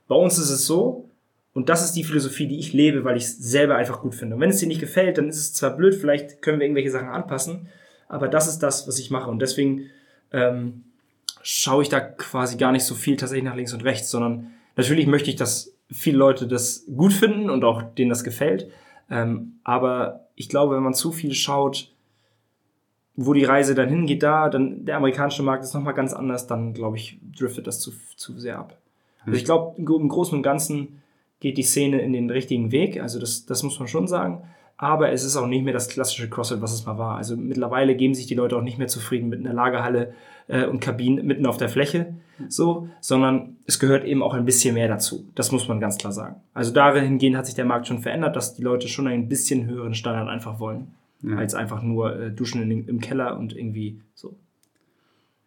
Bei 0.08 0.14
uns 0.14 0.38
ist 0.38 0.50
es 0.50 0.66
so. 0.66 1.08
Und 1.54 1.68
das 1.68 1.84
ist 1.84 1.92
die 1.92 2.04
Philosophie, 2.04 2.46
die 2.46 2.58
ich 2.58 2.72
lebe, 2.72 3.04
weil 3.04 3.18
ich 3.18 3.24
es 3.24 3.38
selber 3.38 3.76
einfach 3.76 4.00
gut 4.00 4.14
finde. 4.14 4.36
Und 4.36 4.40
wenn 4.40 4.50
es 4.50 4.58
dir 4.58 4.68
nicht 4.68 4.80
gefällt, 4.80 5.18
dann 5.18 5.28
ist 5.28 5.36
es 5.36 5.52
zwar 5.52 5.76
blöd, 5.76 5.94
vielleicht 5.94 6.40
können 6.40 6.58
wir 6.58 6.64
irgendwelche 6.64 6.90
Sachen 6.90 7.08
anpassen, 7.08 7.68
aber 8.08 8.28
das 8.28 8.48
ist 8.48 8.60
das, 8.60 8.88
was 8.88 8.98
ich 8.98 9.10
mache. 9.10 9.30
Und 9.30 9.40
deswegen 9.40 9.90
ähm, 10.32 10.84
schaue 11.42 11.82
ich 11.82 11.88
da 11.88 12.00
quasi 12.00 12.56
gar 12.56 12.72
nicht 12.72 12.84
so 12.84 12.94
viel 12.94 13.16
tatsächlich 13.16 13.44
nach 13.44 13.56
links 13.56 13.72
und 13.72 13.84
rechts, 13.84 14.10
sondern 14.10 14.52
natürlich 14.76 15.06
möchte 15.06 15.30
ich, 15.30 15.36
dass 15.36 15.74
viele 15.90 16.18
Leute 16.18 16.46
das 16.46 16.86
gut 16.96 17.12
finden 17.12 17.50
und 17.50 17.64
auch 17.64 17.82
denen 17.82 18.10
das 18.10 18.24
gefällt. 18.24 18.70
Ähm, 19.10 19.54
aber 19.64 20.28
ich 20.34 20.48
glaube, 20.48 20.76
wenn 20.76 20.82
man 20.82 20.94
zu 20.94 21.12
viel 21.12 21.34
schaut, 21.34 21.92
wo 23.14 23.34
die 23.34 23.44
Reise 23.44 23.74
dann 23.74 23.88
hingeht, 23.88 24.22
da, 24.22 24.48
dann 24.48 24.86
der 24.86 24.96
amerikanische 24.96 25.42
Markt 25.42 25.64
ist 25.64 25.74
nochmal 25.74 25.94
ganz 25.94 26.14
anders, 26.14 26.46
dann 26.46 26.72
glaube 26.72 26.96
ich, 26.96 27.18
driftet 27.36 27.66
das 27.66 27.80
zu, 27.80 27.92
zu 28.16 28.38
sehr 28.38 28.58
ab. 28.58 28.78
Also 29.26 29.36
ich 29.36 29.44
glaube, 29.44 29.76
im 29.78 30.08
Großen 30.08 30.36
und 30.36 30.42
Ganzen 30.42 31.02
geht 31.38 31.58
die 31.58 31.62
Szene 31.62 32.00
in 32.00 32.12
den 32.12 32.30
richtigen 32.30 32.72
Weg. 32.72 33.00
Also 33.00 33.20
das, 33.20 33.46
das 33.46 33.62
muss 33.62 33.78
man 33.78 33.86
schon 33.86 34.08
sagen 34.08 34.42
aber 34.82 35.12
es 35.12 35.22
ist 35.22 35.36
auch 35.36 35.46
nicht 35.46 35.62
mehr 35.62 35.72
das 35.72 35.88
klassische 35.88 36.28
CrossFit, 36.28 36.60
was 36.60 36.74
es 36.74 36.84
mal 36.84 36.98
war. 36.98 37.16
Also 37.16 37.36
mittlerweile 37.36 37.94
geben 37.94 38.14
sich 38.14 38.26
die 38.26 38.34
Leute 38.34 38.56
auch 38.56 38.62
nicht 38.62 38.78
mehr 38.78 38.88
zufrieden 38.88 39.28
mit 39.28 39.38
einer 39.38 39.54
Lagerhalle 39.54 40.12
äh, 40.48 40.66
und 40.66 40.80
Kabinen 40.80 41.24
mitten 41.24 41.46
auf 41.46 41.56
der 41.56 41.68
Fläche, 41.68 42.14
so, 42.48 42.88
sondern 43.00 43.58
es 43.64 43.78
gehört 43.78 44.04
eben 44.04 44.24
auch 44.24 44.34
ein 44.34 44.44
bisschen 44.44 44.74
mehr 44.74 44.88
dazu. 44.88 45.30
Das 45.36 45.52
muss 45.52 45.68
man 45.68 45.78
ganz 45.78 45.98
klar 45.98 46.12
sagen. 46.12 46.40
Also 46.52 46.72
dahingehend 46.72 47.36
hat 47.36 47.46
sich 47.46 47.54
der 47.54 47.64
Markt 47.64 47.86
schon 47.86 48.00
verändert, 48.00 48.34
dass 48.34 48.56
die 48.56 48.62
Leute 48.64 48.88
schon 48.88 49.06
einen 49.06 49.28
bisschen 49.28 49.68
höheren 49.68 49.94
Standard 49.94 50.28
einfach 50.28 50.58
wollen, 50.58 50.88
ja. 51.22 51.36
als 51.36 51.54
einfach 51.54 51.80
nur 51.80 52.18
äh, 52.18 52.30
duschen 52.32 52.68
in, 52.68 52.88
im 52.88 53.00
Keller 53.00 53.38
und 53.38 53.56
irgendwie 53.56 54.00
so. 54.14 54.36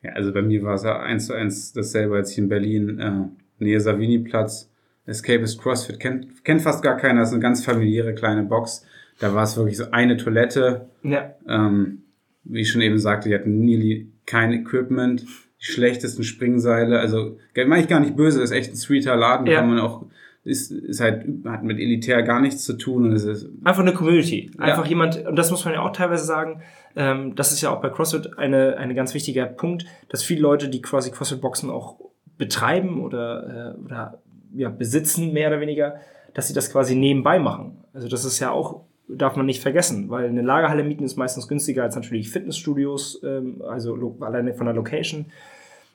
Ja, 0.02 0.13
also 0.13 0.32
bei 0.32 0.43
mir 0.43 0.63
war 0.63 0.76
es 0.76 0.84
ja 0.84 1.02
eins 1.02 1.26
zu 1.26 1.34
eins 1.34 1.74
dasselbe, 1.74 2.15
als 2.15 2.32
ich 2.32 2.38
in 2.38 2.48
Berlin, 2.48 3.00
äh, 3.00 3.62
Nähe 3.62 3.82
Savini-Platz, 3.82 4.71
Escapist 5.06 5.62
CrossFit, 5.62 6.00
kennt, 6.00 6.45
kennt 6.45 6.62
fast 6.62 6.82
gar 6.82 6.95
keiner, 6.95 7.19
das 7.19 7.30
ist 7.30 7.34
eine 7.34 7.43
ganz 7.43 7.65
familiäre 7.65 8.15
kleine 8.15 8.43
Box. 8.43 8.86
Da 9.19 9.34
war 9.34 9.43
es 9.43 9.56
wirklich 9.58 9.78
so 9.78 9.86
eine 9.91 10.17
Toilette. 10.17 10.89
Ja. 11.04 11.34
Ähm, 11.47 12.04
wie 12.43 12.62
ich 12.62 12.71
schon 12.71 12.82
eben 12.82 12.97
sagte, 12.99 13.30
die 13.30 13.36
hatten 13.36 13.60
nie 13.60 14.12
kein 14.25 14.51
Equipment, 14.54 15.21
die 15.21 15.65
schlechtesten 15.65 16.23
Springseile. 16.23 16.99
Also, 16.99 17.38
meine 17.56 17.82
ich 17.82 17.88
gar 17.88 17.99
nicht 17.99 18.15
böse, 18.15 18.39
das 18.39 18.51
ist 18.51 18.58
echt 18.58 18.71
ein 18.71 18.75
sweeter 18.75 19.15
Laden, 19.15 19.47
Ja. 19.47 19.60
kann 19.60 19.69
man 19.69 19.80
auch, 19.80 20.06
ist, 20.43 20.71
ist 20.71 20.99
halt, 21.01 21.25
hat 21.45 21.63
mit 21.63 21.80
elitär 21.80 22.21
gar 22.21 22.39
nichts 22.41 22.63
zu 22.65 22.73
tun 22.73 23.06
und 23.06 23.13
es 23.13 23.23
ist, 23.23 23.47
Einfach 23.63 23.82
eine 23.82 23.93
Community. 23.93 24.51
Einfach 24.60 24.84
Ja. 24.84 24.89
jemand, 24.89 25.25
und 25.25 25.36
das 25.38 25.49
muss 25.49 25.65
man 25.65 25.73
ja 25.73 25.82
auch 25.82 25.91
teilweise 25.91 26.23
sagen, 26.25 26.62
ähm, 26.95 27.36
das 27.36 27.51
ist 27.51 27.62
ja 27.62 27.71
auch 27.71 27.82
bei 27.82 27.89
CrossFit 27.89 28.38
eine, 28.38 28.78
eine 28.78 28.93
ganz 28.93 29.13
wichtiger 29.15 29.45
Punkt, 29.47 29.86
dass 30.10 30.21
viele 30.23 30.41
Leute, 30.41 30.69
die 30.69 30.82
quasi 30.84 31.10
CrossFit-Boxen 31.12 31.69
auch 31.71 31.99
betreiben 32.38 33.01
oder, 33.04 33.75
äh, 33.75 33.84
oder 33.84 34.21
ja, 34.54 34.69
besitzen, 34.69 35.34
mehr 35.34 35.47
oder 35.49 35.62
weniger, 35.62 35.95
dass 36.34 36.47
sie 36.47 36.54
das 36.54 36.71
quasi 36.71 36.95
nebenbei 36.95 37.39
machen. 37.39 37.78
Also 37.93 38.08
das 38.08 38.23
ist 38.25 38.39
ja 38.39 38.51
auch, 38.51 38.84
darf 39.08 39.36
man 39.36 39.46
nicht 39.46 39.62
vergessen, 39.62 40.10
weil 40.10 40.28
eine 40.28 40.41
Lagerhalle 40.41 40.84
mieten 40.84 41.04
ist 41.04 41.15
meistens 41.15 41.48
günstiger 41.48 41.84
als 41.84 41.96
natürlich 41.96 42.30
Fitnessstudios, 42.30 43.22
ähm, 43.24 43.62
also 43.68 44.18
alleine 44.20 44.54
von 44.54 44.65
der 44.65 44.76
Location. 44.76 45.28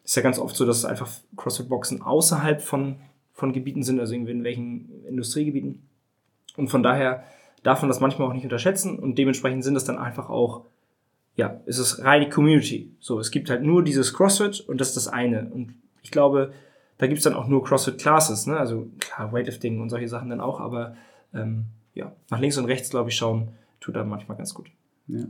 Ist 0.05 0.16
ja 0.16 0.23
ganz 0.23 0.38
oft 0.38 0.57
so, 0.57 0.64
dass 0.66 0.85
einfach 0.85 1.09
CrossFit-Boxen 1.37 2.03
außerhalb 2.03 2.62
von, 2.62 2.96
von 3.33 3.53
Gebieten 3.53 3.83
sind, 3.83 4.01
also 4.01 4.14
irgendwie 4.14 4.33
in 4.33 4.44
welchen 4.44 5.05
Industriegebieten. 5.07 5.83
Und 6.57 6.68
von 6.68 6.83
daher 6.83 7.25
darf 7.62 7.83
man 7.83 7.88
das 7.88 8.01
manchmal 8.01 8.29
auch 8.29 8.33
nicht 8.33 8.44
unterschätzen 8.44 8.99
und 8.99 9.18
dementsprechend 9.18 9.64
sind 9.64 9.75
das 9.75 9.85
dann 9.85 9.99
einfach 9.99 10.31
auch, 10.31 10.64
ja, 11.37 11.61
es 11.66 11.79
ist 11.79 12.03
reine 12.05 12.29
Community. 12.29 12.92
So, 13.01 13.18
es 13.18 13.31
gibt 13.31 13.51
halt 13.51 13.62
nur 13.62 13.85
dieses 13.85 14.14
CrossFit 14.14 14.61
und 14.61 14.81
das 14.81 14.88
ist 14.88 14.96
das 14.96 15.09
eine. 15.09 15.51
Und 15.53 15.75
ich 16.03 16.11
glaube, 16.11 16.53
da 16.99 17.07
gibt 17.07 17.18
es 17.18 17.25
dann 17.25 17.35
auch 17.35 17.49
nur 17.49 17.64
CrossFit-Classes, 17.64 18.46
ne? 18.46 18.57
Also 18.57 18.88
klar, 18.99 19.33
Weightlifting 19.33 19.81
und 19.81 19.90
solche 19.90 20.09
Sachen 20.09 20.31
dann 20.31 20.40
auch, 20.40 20.61
aber 20.61 20.96
ähm, 21.35 21.66
ja, 21.94 22.12
nach 22.31 22.40
links 22.40 22.59
und 22.59 22.64
rechts, 22.66 22.90
glaube 22.90 23.11
ich, 23.11 23.16
schauen, 23.16 23.48
tut 23.81 23.96
da 23.96 24.05
manchmal 24.05 24.37
ganz 24.38 24.55
gut. 24.55 24.70
Ja. 25.09 25.24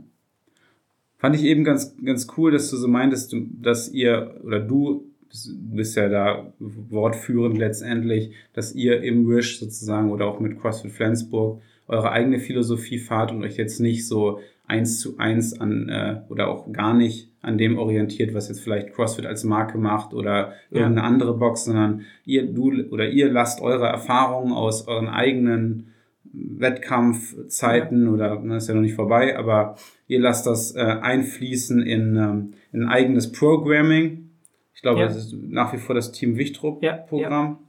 Fand 1.17 1.35
ich 1.35 1.43
eben 1.43 1.63
ganz, 1.63 1.95
ganz 2.03 2.27
cool, 2.37 2.51
dass 2.51 2.69
du 2.71 2.77
so 2.77 2.87
meintest, 2.87 3.35
dass 3.61 3.89
ihr 3.89 4.35
oder 4.43 4.59
du 4.59 5.05
bist- 5.53 5.95
ja 5.95 6.09
da 6.09 6.51
wortführend 6.59 7.57
letztendlich, 7.57 8.31
dass 8.53 8.73
ihr 8.73 9.01
im 9.03 9.27
Wish 9.29 9.59
sozusagen 9.59 10.11
oder 10.11 10.25
auch 10.25 10.39
mit 10.39 10.59
CrossFit 10.59 10.91
Flensburg 10.91 11.61
eure 11.87 12.11
eigene 12.11 12.39
Philosophie 12.39 12.97
fahrt 12.99 13.31
und 13.31 13.43
euch 13.43 13.57
jetzt 13.57 13.79
nicht 13.79 14.07
so 14.07 14.39
eins 14.67 14.99
zu 14.99 15.17
eins 15.17 15.59
an 15.59 15.89
äh, 15.89 16.21
oder 16.29 16.47
auch 16.47 16.71
gar 16.71 16.93
nicht 16.93 17.29
an 17.41 17.57
dem 17.57 17.77
orientiert, 17.77 18.33
was 18.33 18.49
jetzt 18.49 18.61
vielleicht 18.61 18.93
CrossFit 18.93 19.25
als 19.25 19.43
Marke 19.43 19.77
macht 19.77 20.13
oder 20.13 20.53
Ja. 20.69 20.81
irgendeine 20.81 21.03
andere 21.07 21.37
Box, 21.37 21.65
sondern 21.65 22.01
ihr, 22.25 22.45
du 22.51 22.71
oder 22.89 23.09
ihr 23.09 23.31
lasst 23.31 23.61
eure 23.61 23.87
Erfahrungen 23.87 24.53
aus 24.53 24.87
euren 24.87 25.07
eigenen 25.09 25.87
Wettkampfzeiten 26.33 28.07
oder 28.07 28.39
ne, 28.39 28.57
ist 28.57 28.67
ja 28.67 28.73
noch 28.75 28.81
nicht 28.81 28.95
vorbei, 28.95 29.37
aber 29.37 29.75
ihr 30.07 30.19
lasst 30.19 30.45
das 30.47 30.75
äh, 30.75 30.79
einfließen 30.79 31.81
in, 31.81 32.15
ähm, 32.15 32.53
in 32.71 32.83
ein 32.83 32.89
eigenes 32.89 33.31
Programming. 33.31 34.29
Ich 34.73 34.81
glaube, 34.81 35.01
Ja. 35.01 35.05
das 35.07 35.17
ist 35.17 35.35
nach 35.49 35.73
wie 35.73 35.77
vor 35.77 35.95
das 35.95 36.11
Team 36.11 36.31
Ja, 36.31 36.37
Wichtrup-Programm. 36.37 37.59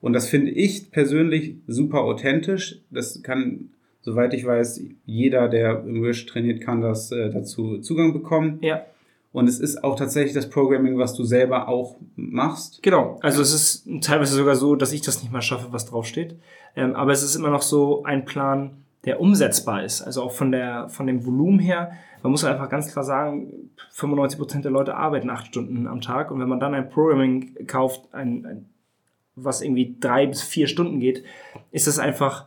Und 0.00 0.12
das 0.14 0.28
finde 0.28 0.50
ich 0.50 0.90
persönlich 0.90 1.56
super 1.66 2.00
authentisch. 2.00 2.80
Das 2.90 3.22
kann, 3.22 3.70
soweit 4.00 4.34
ich 4.34 4.44
weiß, 4.44 4.82
jeder, 5.04 5.48
der 5.48 5.84
im 5.84 6.02
Wish 6.02 6.26
trainiert, 6.26 6.60
kann 6.60 6.80
das 6.80 7.12
äh, 7.12 7.30
dazu 7.30 7.78
Zugang 7.78 8.12
bekommen. 8.12 8.58
Ja, 8.62 8.84
Und 9.32 9.48
es 9.48 9.58
ist 9.58 9.82
auch 9.82 9.96
tatsächlich 9.96 10.34
das 10.34 10.50
Programming, 10.50 10.98
was 10.98 11.14
du 11.14 11.24
selber 11.24 11.68
auch 11.68 11.96
machst. 12.16 12.82
Genau, 12.82 13.18
also 13.22 13.40
es 13.40 13.54
ist 13.54 13.88
teilweise 14.02 14.34
sogar 14.36 14.56
so, 14.56 14.76
dass 14.76 14.92
ich 14.92 15.00
das 15.00 15.22
nicht 15.22 15.32
mal 15.32 15.40
schaffe, 15.40 15.68
was 15.70 15.86
draufsteht. 15.86 16.38
Ähm, 16.76 16.94
aber 16.94 17.12
es 17.12 17.22
ist 17.22 17.34
immer 17.34 17.50
noch 17.50 17.62
so 17.62 18.04
ein 18.04 18.26
Plan, 18.26 18.82
der 19.04 19.20
umsetzbar 19.20 19.84
ist. 19.84 20.02
Also 20.02 20.22
auch 20.22 20.32
von, 20.32 20.52
der, 20.52 20.88
von 20.90 21.06
dem 21.06 21.24
Volumen 21.24 21.58
her. 21.58 21.92
Man 22.22 22.30
muss 22.30 22.44
einfach 22.44 22.68
ganz 22.68 22.92
klar 22.92 23.04
sagen, 23.04 23.70
95% 23.94 24.60
der 24.60 24.70
Leute 24.70 24.94
arbeiten 24.94 25.30
acht 25.30 25.46
Stunden 25.46 25.86
am 25.86 26.02
Tag. 26.02 26.30
Und 26.30 26.38
wenn 26.38 26.48
man 26.48 26.60
dann 26.60 26.74
ein 26.74 26.90
Programming 26.90 27.66
kauft, 27.66 28.12
ein, 28.12 28.46
ein, 28.46 28.66
was 29.34 29.62
irgendwie 29.62 29.96
drei 29.98 30.26
bis 30.26 30.42
vier 30.42 30.66
Stunden 30.66 31.00
geht, 31.00 31.24
ist 31.70 31.86
das 31.86 31.98
einfach 31.98 32.46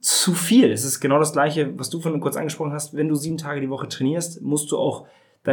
zu 0.00 0.32
viel. 0.32 0.72
Es 0.72 0.84
ist 0.84 1.00
genau 1.00 1.18
das 1.18 1.34
Gleiche, 1.34 1.78
was 1.78 1.90
du 1.90 2.00
vorhin 2.00 2.20
kurz 2.20 2.36
angesprochen 2.36 2.72
hast. 2.72 2.94
Wenn 2.94 3.08
du 3.08 3.14
sieben 3.14 3.36
Tage 3.36 3.60
die 3.60 3.68
Woche 3.68 3.86
trainierst, 3.86 4.40
musst 4.40 4.72
du 4.72 4.78
auch 4.78 5.06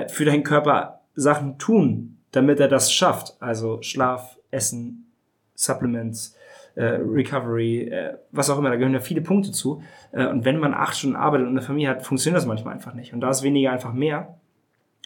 für 0.08 0.26
deinen 0.26 0.44
Körper 0.44 1.02
Sachen 1.16 1.58
tun, 1.58 2.18
damit 2.32 2.60
er 2.60 2.68
das 2.68 2.92
schafft. 2.92 3.36
Also 3.40 3.82
Schlaf, 3.82 4.38
Essen, 4.52 5.12
Supplements, 5.56 6.36
äh, 6.76 7.00
Recovery, 7.02 7.90
äh, 7.90 8.18
was 8.32 8.50
auch 8.50 8.58
immer. 8.58 8.70
Da 8.70 8.76
gehören 8.76 8.94
ja 8.94 9.00
viele 9.00 9.22
Punkte 9.22 9.52
zu. 9.52 9.82
Äh, 10.12 10.28
und 10.28 10.46
wenn 10.46 10.60
man 10.60 10.74
acht 10.74 10.98
Stunden 10.98 11.16
arbeitet 11.16 11.48
und 11.48 11.54
eine 11.54 11.62
Familie 11.62 11.90
hat, 11.90 12.06
funktioniert 12.06 12.38
das 12.38 12.46
manchmal 12.46 12.74
einfach 12.74 12.94
nicht. 12.94 13.14
Und 13.14 13.22
da 13.22 13.30
ist 13.30 13.44
weniger 13.44 13.72
einfach 13.72 13.94
mehr. 13.94 14.38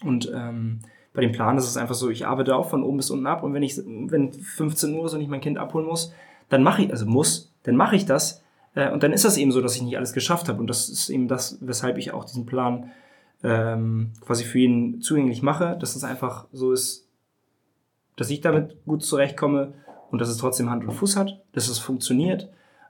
Und 0.03 0.31
ähm, 0.33 0.79
bei 1.13 1.21
dem 1.21 1.31
Plan 1.31 1.57
ist 1.57 1.67
es 1.67 1.77
einfach 1.77 1.95
so, 1.95 2.09
ich 2.09 2.25
arbeite 2.25 2.55
auch 2.55 2.69
von 2.69 2.83
oben 2.83 2.97
bis 2.97 3.09
unten 3.09 3.27
ab 3.27 3.43
und 3.43 3.53
wenn 3.53 3.63
ich, 3.63 3.77
wenn 3.77 4.31
15 4.31 4.93
Uhr 4.93 5.05
ist 5.05 5.13
und 5.13 5.21
ich 5.21 5.27
mein 5.27 5.41
Kind 5.41 5.57
abholen 5.57 5.87
muss, 5.87 6.13
dann 6.49 6.63
mache 6.63 6.83
ich, 6.83 6.91
also 6.91 7.05
muss, 7.05 7.53
dann 7.63 7.75
mache 7.75 7.95
ich 7.95 8.05
das. 8.05 8.43
Äh, 8.75 8.91
und 8.91 9.03
dann 9.03 9.11
ist 9.11 9.25
das 9.25 9.37
eben 9.37 9.51
so, 9.51 9.61
dass 9.61 9.75
ich 9.75 9.81
nicht 9.81 9.97
alles 9.97 10.13
geschafft 10.13 10.47
habe. 10.49 10.59
Und 10.59 10.67
das 10.67 10.89
ist 10.89 11.09
eben 11.09 11.27
das, 11.27 11.57
weshalb 11.61 11.97
ich 11.97 12.13
auch 12.13 12.25
diesen 12.25 12.45
Plan 12.45 12.91
ähm, 13.43 14.11
quasi 14.21 14.43
für 14.43 14.59
jeden 14.59 15.01
zugänglich 15.01 15.41
mache, 15.41 15.77
dass 15.79 15.95
es 15.95 16.03
einfach 16.03 16.47
so 16.51 16.71
ist, 16.71 17.07
dass 18.15 18.29
ich 18.29 18.41
damit 18.41 18.85
gut 18.85 19.03
zurechtkomme 19.03 19.73
und 20.11 20.19
dass 20.19 20.29
es 20.29 20.37
trotzdem 20.37 20.69
Hand 20.69 20.83
und 20.83 20.91
Fuß 20.91 21.15
hat, 21.15 21.41
dass 21.53 21.69
es 21.69 21.79
funktioniert 21.79 22.49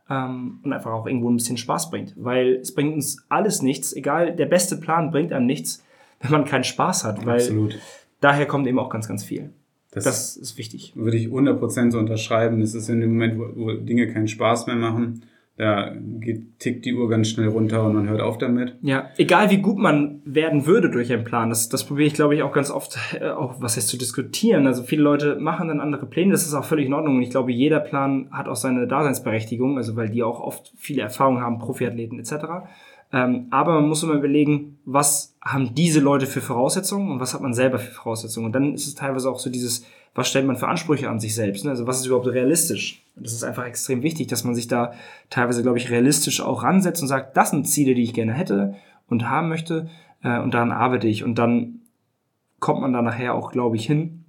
ähm, 0.09 0.59
und 0.63 0.73
einfach 0.73 0.91
auch 0.91 1.05
irgendwo 1.05 1.29
ein 1.29 1.37
bisschen 1.37 1.57
Spaß 1.57 1.91
bringt. 1.91 2.13
Weil 2.17 2.55
es 2.55 2.73
bringt 2.73 2.95
uns 2.95 3.25
alles 3.29 3.61
nichts, 3.61 3.93
egal, 3.93 4.35
der 4.35 4.47
beste 4.47 4.77
Plan 4.77 5.11
bringt 5.11 5.31
einem 5.33 5.45
nichts, 5.45 5.83
wenn 6.21 6.31
man 6.31 6.45
keinen 6.45 6.63
Spaß 6.63 7.03
hat, 7.05 7.25
weil 7.25 7.39
Absolut. 7.39 7.77
daher 8.19 8.45
kommt 8.45 8.67
eben 8.67 8.79
auch 8.79 8.89
ganz, 8.89 9.07
ganz 9.07 9.23
viel. 9.23 9.51
Das, 9.91 10.03
Das 10.03 10.37
ist 10.37 10.57
wichtig. 10.57 10.93
würde 10.95 11.17
ich 11.17 11.27
100% 11.27 11.91
so 11.91 11.97
unterschreiben. 11.97 12.61
Es 12.61 12.75
ist 12.75 12.89
in 12.89 13.01
dem 13.01 13.13
Moment, 13.13 13.39
wo, 13.39 13.49
wo 13.55 13.73
Dinge 13.73 14.11
keinen 14.11 14.27
Spaß 14.27 14.67
mehr 14.67 14.75
machen, 14.75 15.23
da 15.59 15.93
geht, 16.21 16.57
tickt 16.59 16.85
die 16.85 16.95
Uhr 16.95 17.09
ganz 17.09 17.27
schnell 17.27 17.49
runter 17.49 17.83
und 17.83 17.93
man 17.93 18.07
hört 18.07 18.21
auf 18.21 18.37
damit. 18.37 18.75
Ja, 18.81 19.09
egal 19.17 19.49
wie 19.49 19.57
gut 19.57 19.77
man 19.77 20.21
werden 20.23 20.65
würde 20.65 20.89
durch 20.89 21.11
einen 21.11 21.25
Plan, 21.25 21.49
das, 21.49 21.67
das 21.67 21.83
probiere 21.83 22.07
ich, 22.07 22.13
glaube 22.13 22.33
ich, 22.33 22.43
auch 22.43 22.53
ganz 22.53 22.71
oft, 22.71 22.97
äh, 23.19 23.27
auch 23.27 23.59
was 23.59 23.75
heißt 23.75 23.89
zu 23.89 23.97
diskutieren. 23.97 24.67
Also 24.67 24.83
viele 24.83 25.03
Leute 25.03 25.35
machen 25.35 25.67
dann 25.67 25.81
andere 25.81 26.05
Pläne, 26.05 26.31
das 26.31 26.43
ist 26.45 26.53
auch 26.53 26.63
völlig 26.63 26.85
in 26.85 26.93
Ordnung. 26.93 27.17
Und 27.17 27.23
ich 27.23 27.29
glaube, 27.29 27.51
jeder 27.51 27.81
Plan 27.81 28.29
hat 28.31 28.47
auch 28.47 28.55
seine 28.55 28.87
Daseinsberechtigung, 28.87 29.75
also 29.75 29.97
weil 29.97 30.09
die 30.09 30.23
auch 30.23 30.39
oft 30.39 30.71
viele 30.77 31.01
Erfahrungen 31.01 31.41
haben, 31.41 31.59
Profiathleten 31.59 32.19
etc. 32.19 32.33
Ähm, 33.11 33.47
aber 33.49 33.73
man 33.73 33.89
muss 33.89 34.01
immer 34.01 34.13
überlegen, 34.13 34.79
was 34.85 35.35
haben 35.41 35.75
diese 35.75 35.99
Leute 35.99 36.25
für 36.25 36.39
Voraussetzungen 36.39 37.11
und 37.11 37.19
was 37.19 37.33
hat 37.33 37.41
man 37.41 37.53
selber 37.53 37.79
für 37.79 37.91
Voraussetzungen. 37.91 38.45
Und 38.45 38.53
dann 38.53 38.75
ist 38.75 38.87
es 38.87 38.95
teilweise 38.95 39.29
auch 39.29 39.39
so 39.39 39.49
dieses, 39.49 39.85
was 40.15 40.29
stellt 40.29 40.45
man 40.45 40.57
für 40.57 40.67
Ansprüche 40.67 41.09
an 41.09 41.19
sich 41.19 41.35
selbst? 41.35 41.65
Ne? 41.65 41.71
Also 41.71 41.87
was 41.87 41.99
ist 41.99 42.05
überhaupt 42.05 42.27
realistisch? 42.27 43.03
Das 43.15 43.33
ist 43.33 43.43
einfach 43.43 43.65
extrem 43.65 44.01
wichtig, 44.01 44.27
dass 44.27 44.43
man 44.43 44.55
sich 44.55 44.67
da 44.67 44.93
teilweise, 45.29 45.61
glaube 45.61 45.77
ich, 45.77 45.89
realistisch 45.89 46.41
auch 46.41 46.63
ransetzt 46.63 47.01
und 47.01 47.07
sagt, 47.07 47.35
das 47.37 47.51
sind 47.51 47.67
Ziele, 47.67 47.93
die 47.93 48.03
ich 48.03 48.13
gerne 48.13 48.33
hätte 48.33 48.75
und 49.07 49.29
haben 49.29 49.49
möchte 49.49 49.89
äh, 50.23 50.39
und 50.39 50.53
daran 50.53 50.71
arbeite 50.71 51.07
ich. 51.07 51.23
Und 51.23 51.35
dann 51.35 51.79
kommt 52.59 52.81
man 52.81 52.93
da 52.93 53.01
nachher 53.01 53.33
auch, 53.33 53.51
glaube 53.51 53.75
ich, 53.75 53.85
hin. 53.85 54.25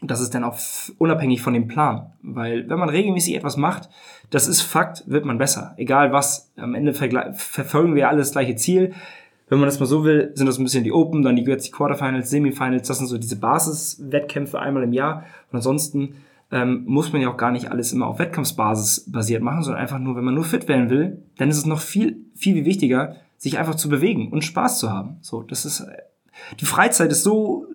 Und 0.00 0.10
das 0.10 0.20
ist 0.20 0.34
dann 0.34 0.44
auch 0.44 0.56
unabhängig 0.98 1.42
von 1.42 1.54
dem 1.54 1.66
Plan. 1.66 2.12
Weil 2.22 2.68
wenn 2.68 2.78
man 2.78 2.88
regelmäßig 2.88 3.34
etwas 3.34 3.56
macht, 3.56 3.88
das 4.30 4.46
ist 4.46 4.60
Fakt, 4.60 5.04
wird 5.06 5.24
man 5.24 5.38
besser. 5.38 5.74
Egal 5.76 6.12
was. 6.12 6.52
Am 6.56 6.74
Ende 6.74 6.94
verfolgen 6.94 7.94
wir 7.94 8.08
alle 8.08 8.18
das 8.18 8.32
gleiche 8.32 8.54
Ziel. 8.54 8.94
Wenn 9.48 9.58
man 9.58 9.66
das 9.66 9.80
mal 9.80 9.86
so 9.86 10.04
will, 10.04 10.32
sind 10.34 10.46
das 10.46 10.58
ein 10.58 10.64
bisschen 10.64 10.84
die 10.84 10.92
Open, 10.92 11.22
dann 11.22 11.36
die, 11.36 11.42
jetzt 11.42 11.66
die 11.66 11.70
Quarterfinals, 11.70 12.30
Semifinals, 12.30 12.88
das 12.88 12.98
sind 12.98 13.06
so 13.06 13.18
diese 13.18 13.36
Basiswettkämpfe 13.36 14.58
einmal 14.58 14.82
im 14.82 14.92
Jahr. 14.92 15.24
Und 15.50 15.56
ansonsten 15.56 16.16
ähm, 16.50 16.84
muss 16.86 17.12
man 17.12 17.22
ja 17.22 17.30
auch 17.30 17.36
gar 17.36 17.50
nicht 17.50 17.70
alles 17.70 17.92
immer 17.92 18.06
auf 18.06 18.18
Wettkampfsbasis 18.18 19.10
basiert 19.10 19.42
machen, 19.42 19.62
sondern 19.62 19.80
einfach 19.80 19.98
nur, 19.98 20.16
wenn 20.16 20.24
man 20.24 20.34
nur 20.34 20.44
fit 20.44 20.68
werden 20.68 20.90
will, 20.90 21.22
dann 21.36 21.50
ist 21.50 21.58
es 21.58 21.66
noch 21.66 21.80
viel, 21.80 22.24
viel 22.34 22.54
viel 22.54 22.64
wichtiger, 22.64 23.16
sich 23.36 23.58
einfach 23.58 23.74
zu 23.74 23.88
bewegen 23.88 24.30
und 24.30 24.44
Spaß 24.44 24.78
zu 24.78 24.90
haben. 24.90 25.18
So, 25.20 25.42
das 25.42 25.64
ist, 25.64 25.86
die 26.60 26.64
Freizeit 26.64 27.10
ist 27.12 27.22
so, 27.22 27.66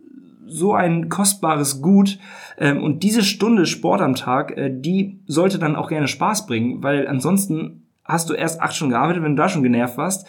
so 0.46 0.74
ein 0.74 1.10
kostbares 1.10 1.82
Gut. 1.82 2.20
Ähm, 2.58 2.84
und 2.84 3.04
diese 3.04 3.24
Stunde 3.24 3.66
Sport 3.66 4.02
am 4.02 4.16
Tag, 4.16 4.58
äh, 4.58 4.70
die 4.72 5.20
sollte 5.26 5.60
dann 5.60 5.76
auch 5.76 5.90
gerne 5.90 6.08
Spaß 6.08 6.46
bringen, 6.46 6.84
weil 6.84 7.08
ansonsten 7.08 7.88
hast 8.04 8.30
du 8.30 8.34
erst 8.34 8.62
acht 8.62 8.76
Stunden 8.76 8.92
gearbeitet, 8.92 9.24
wenn 9.24 9.36
du 9.36 9.42
da 9.42 9.50
schon 9.50 9.64
genervt 9.64 9.98
warst, 9.98 10.28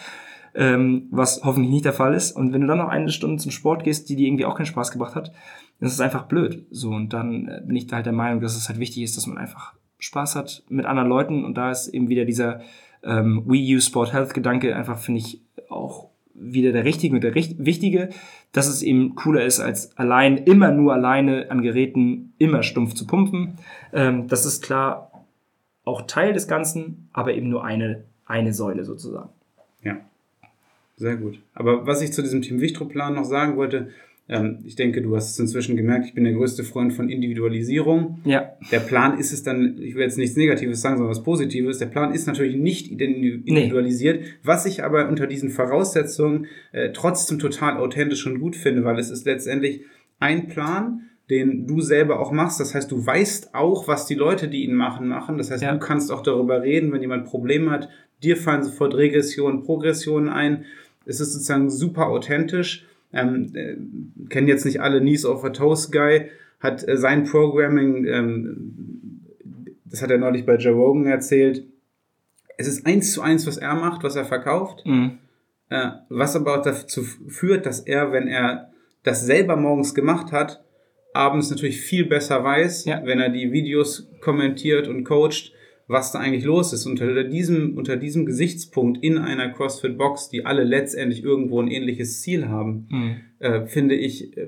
ähm, 0.55 1.07
was 1.11 1.41
hoffentlich 1.43 1.71
nicht 1.71 1.85
der 1.85 1.93
Fall 1.93 2.13
ist. 2.13 2.31
Und 2.31 2.53
wenn 2.53 2.61
du 2.61 2.67
dann 2.67 2.77
noch 2.77 2.87
eine 2.87 3.09
Stunde 3.09 3.41
zum 3.41 3.51
Sport 3.51 3.83
gehst, 3.83 4.09
die 4.09 4.15
dir 4.15 4.27
irgendwie 4.27 4.45
auch 4.45 4.55
keinen 4.55 4.65
Spaß 4.65 4.91
gebracht 4.91 5.15
hat, 5.15 5.31
dann 5.79 5.87
ist 5.87 5.93
es 5.93 5.99
einfach 5.99 6.23
blöd. 6.25 6.65
So, 6.71 6.91
und 6.91 7.13
dann 7.13 7.47
äh, 7.47 7.61
bin 7.65 7.75
ich 7.75 7.91
halt 7.91 8.05
der 8.05 8.13
Meinung, 8.13 8.41
dass 8.41 8.55
es 8.55 8.69
halt 8.69 8.79
wichtig 8.79 9.03
ist, 9.03 9.17
dass 9.17 9.27
man 9.27 9.37
einfach 9.37 9.73
Spaß 9.99 10.35
hat 10.35 10.63
mit 10.69 10.85
anderen 10.85 11.09
Leuten. 11.09 11.43
Und 11.43 11.55
da 11.55 11.71
ist 11.71 11.89
eben 11.89 12.09
wieder 12.09 12.25
dieser 12.25 12.61
ähm, 13.03 13.43
We 13.45 13.57
Use 13.57 13.87
Sport 13.87 14.13
Health 14.13 14.33
Gedanke 14.33 14.75
einfach, 14.75 14.97
finde 14.97 15.19
ich, 15.19 15.41
auch 15.69 16.09
wieder 16.33 16.71
der 16.71 16.83
richtige 16.83 17.15
und 17.15 17.23
der 17.23 17.35
richt 17.35 17.63
wichtige, 17.63 18.09
dass 18.51 18.67
es 18.67 18.81
eben 18.81 19.15
cooler 19.15 19.45
ist, 19.45 19.59
als 19.59 19.97
allein, 19.97 20.37
immer 20.37 20.71
nur 20.71 20.93
alleine 20.93 21.49
an 21.49 21.61
Geräten 21.61 22.33
immer 22.37 22.61
stumpf 22.63 22.93
zu 22.93 23.07
pumpen. 23.07 23.57
Ähm, 23.93 24.27
das 24.27 24.45
ist 24.45 24.63
klar 24.63 25.11
auch 25.85 26.03
Teil 26.07 26.33
des 26.33 26.47
Ganzen, 26.47 27.09
aber 27.13 27.33
eben 27.33 27.49
nur 27.49 27.63
eine, 27.63 28.03
eine 28.25 28.53
Säule 28.53 28.83
sozusagen. 28.83 29.29
Ja, 29.81 29.97
sehr 30.95 31.17
gut. 31.17 31.39
Aber 31.53 31.85
was 31.85 32.01
ich 32.01 32.13
zu 32.13 32.21
diesem 32.21 32.41
Team 32.41 32.61
Wichtrup-Plan 32.61 33.13
noch 33.13 33.25
sagen 33.25 33.57
wollte, 33.57 33.89
ähm, 34.27 34.59
ich 34.65 34.75
denke, 34.75 35.01
du 35.01 35.15
hast 35.15 35.31
es 35.31 35.39
inzwischen 35.39 35.77
gemerkt, 35.77 36.07
ich 36.07 36.13
bin 36.15 36.23
der 36.23 36.33
größte 36.33 36.63
Freund 36.63 36.93
von 36.93 37.09
Individualisierung. 37.09 38.21
Ja. 38.25 38.53
Der 38.71 38.79
Plan 38.79 39.19
ist 39.19 39.31
es 39.31 39.43
dann, 39.43 39.77
ich 39.79 39.93
will 39.93 40.01
jetzt 40.01 40.17
nichts 40.17 40.35
Negatives 40.35 40.81
sagen, 40.81 40.97
sondern 40.97 41.15
was 41.15 41.23
Positives. 41.23 41.77
Der 41.77 41.85
Plan 41.87 42.11
ist 42.11 42.25
natürlich 42.25 42.55
nicht 42.55 42.89
individualisiert, 42.89 44.21
nee. 44.21 44.27
was 44.41 44.65
ich 44.65 44.83
aber 44.83 45.09
unter 45.09 45.27
diesen 45.27 45.51
Voraussetzungen 45.51 46.47
äh, 46.71 46.91
trotzdem 46.91 47.37
total 47.37 47.77
authentisch 47.77 48.25
und 48.25 48.39
gut 48.39 48.55
finde, 48.55 48.83
weil 48.83 48.97
es 48.97 49.11
ist 49.11 49.25
letztendlich 49.25 49.81
ein 50.19 50.47
Plan, 50.47 51.01
den 51.29 51.67
du 51.67 51.81
selber 51.81 52.19
auch 52.19 52.31
machst. 52.31 52.59
Das 52.59 52.73
heißt, 52.73 52.91
du 52.91 53.05
weißt 53.05 53.53
auch, 53.53 53.87
was 53.87 54.07
die 54.07 54.15
Leute, 54.15 54.47
die 54.47 54.63
ihn 54.63 54.75
machen, 54.75 55.07
machen. 55.07 55.37
Das 55.37 55.51
heißt, 55.51 55.63
ja. 55.63 55.71
du 55.71 55.79
kannst 55.79 56.11
auch 56.11 56.21
darüber 56.21 56.61
reden, 56.63 56.91
wenn 56.91 57.01
jemand 57.01 57.25
Probleme 57.25 57.71
hat. 57.71 57.89
Dir 58.23 58.37
fallen 58.37 58.63
sofort 58.63 58.95
Regressionen, 58.95 59.63
Progressionen 59.63 60.29
ein. 60.29 60.65
Es 61.05 61.19
ist 61.19 61.33
sozusagen 61.33 61.69
super 61.69 62.07
authentisch 62.07 62.85
ähm, 63.15 63.51
äh, 63.55 63.75
kennen 64.29 64.47
jetzt 64.47 64.65
nicht 64.65 64.81
alle 64.81 65.01
Niece 65.01 65.25
of 65.25 65.43
a 65.43 65.49
Toast 65.49 65.91
Guy, 65.91 66.29
hat 66.59 66.87
äh, 66.87 66.97
sein 66.97 67.23
Programming, 67.23 68.05
ähm, 68.05 69.21
das 69.85 70.01
hat 70.01 70.11
er 70.11 70.17
neulich 70.17 70.45
bei 70.45 70.57
Joe 70.57 70.73
Rogan 70.73 71.07
erzählt, 71.07 71.63
es 72.57 72.67
ist 72.67 72.85
eins 72.85 73.13
zu 73.13 73.21
eins, 73.21 73.47
was 73.47 73.57
er 73.57 73.75
macht, 73.75 74.03
was 74.03 74.15
er 74.15 74.25
verkauft, 74.25 74.85
mhm. 74.85 75.17
äh, 75.69 75.91
was 76.09 76.35
aber 76.35 76.59
auch 76.59 76.61
dazu 76.61 77.03
führt, 77.03 77.65
dass 77.65 77.79
er, 77.79 78.11
wenn 78.11 78.27
er 78.27 78.71
das 79.03 79.25
selber 79.25 79.55
morgens 79.55 79.95
gemacht 79.95 80.31
hat, 80.31 80.63
abends 81.13 81.49
natürlich 81.49 81.79
viel 81.79 82.05
besser 82.05 82.43
weiß, 82.43 82.85
ja. 82.85 83.01
wenn 83.05 83.19
er 83.19 83.29
die 83.29 83.51
Videos 83.51 84.09
kommentiert 84.19 84.87
und 84.87 85.05
coacht, 85.05 85.53
was 85.87 86.11
da 86.11 86.19
eigentlich 86.19 86.43
los 86.43 86.73
ist. 86.73 86.85
Unter 86.85 87.23
diesem, 87.23 87.77
unter 87.77 87.97
diesem 87.97 88.25
Gesichtspunkt 88.25 89.03
in 89.03 89.17
einer 89.17 89.49
CrossFit-Box, 89.49 90.29
die 90.29 90.45
alle 90.45 90.63
letztendlich 90.63 91.23
irgendwo 91.23 91.61
ein 91.61 91.67
ähnliches 91.67 92.21
Ziel 92.21 92.47
haben, 92.47 92.87
mhm. 92.89 93.15
äh, 93.39 93.65
finde 93.67 93.95
ich, 93.95 94.35
äh, 94.37 94.47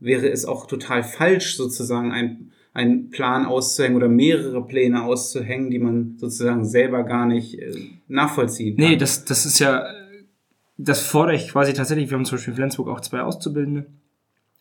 wäre 0.00 0.28
es 0.28 0.46
auch 0.46 0.66
total 0.66 1.02
falsch, 1.02 1.56
sozusagen 1.56 2.12
ein, 2.12 2.52
einen 2.72 3.10
Plan 3.10 3.44
auszuhängen 3.44 3.96
oder 3.96 4.08
mehrere 4.08 4.64
Pläne 4.66 5.02
auszuhängen, 5.02 5.70
die 5.70 5.78
man 5.78 6.16
sozusagen 6.18 6.64
selber 6.64 7.02
gar 7.02 7.26
nicht 7.26 7.58
äh, 7.58 7.72
nachvollziehen 8.06 8.76
kann. 8.76 8.90
Nee, 8.90 8.96
das, 8.96 9.24
das 9.24 9.44
ist 9.44 9.58
ja, 9.58 9.84
das 10.78 11.02
fordere 11.02 11.36
ich 11.36 11.48
quasi 11.48 11.74
tatsächlich. 11.74 12.08
Wir 12.08 12.16
haben 12.16 12.24
zum 12.24 12.36
Beispiel 12.36 12.52
in 12.52 12.56
Flensburg 12.56 12.88
auch 12.88 13.00
zwei 13.00 13.20
Auszubildende. 13.20 13.86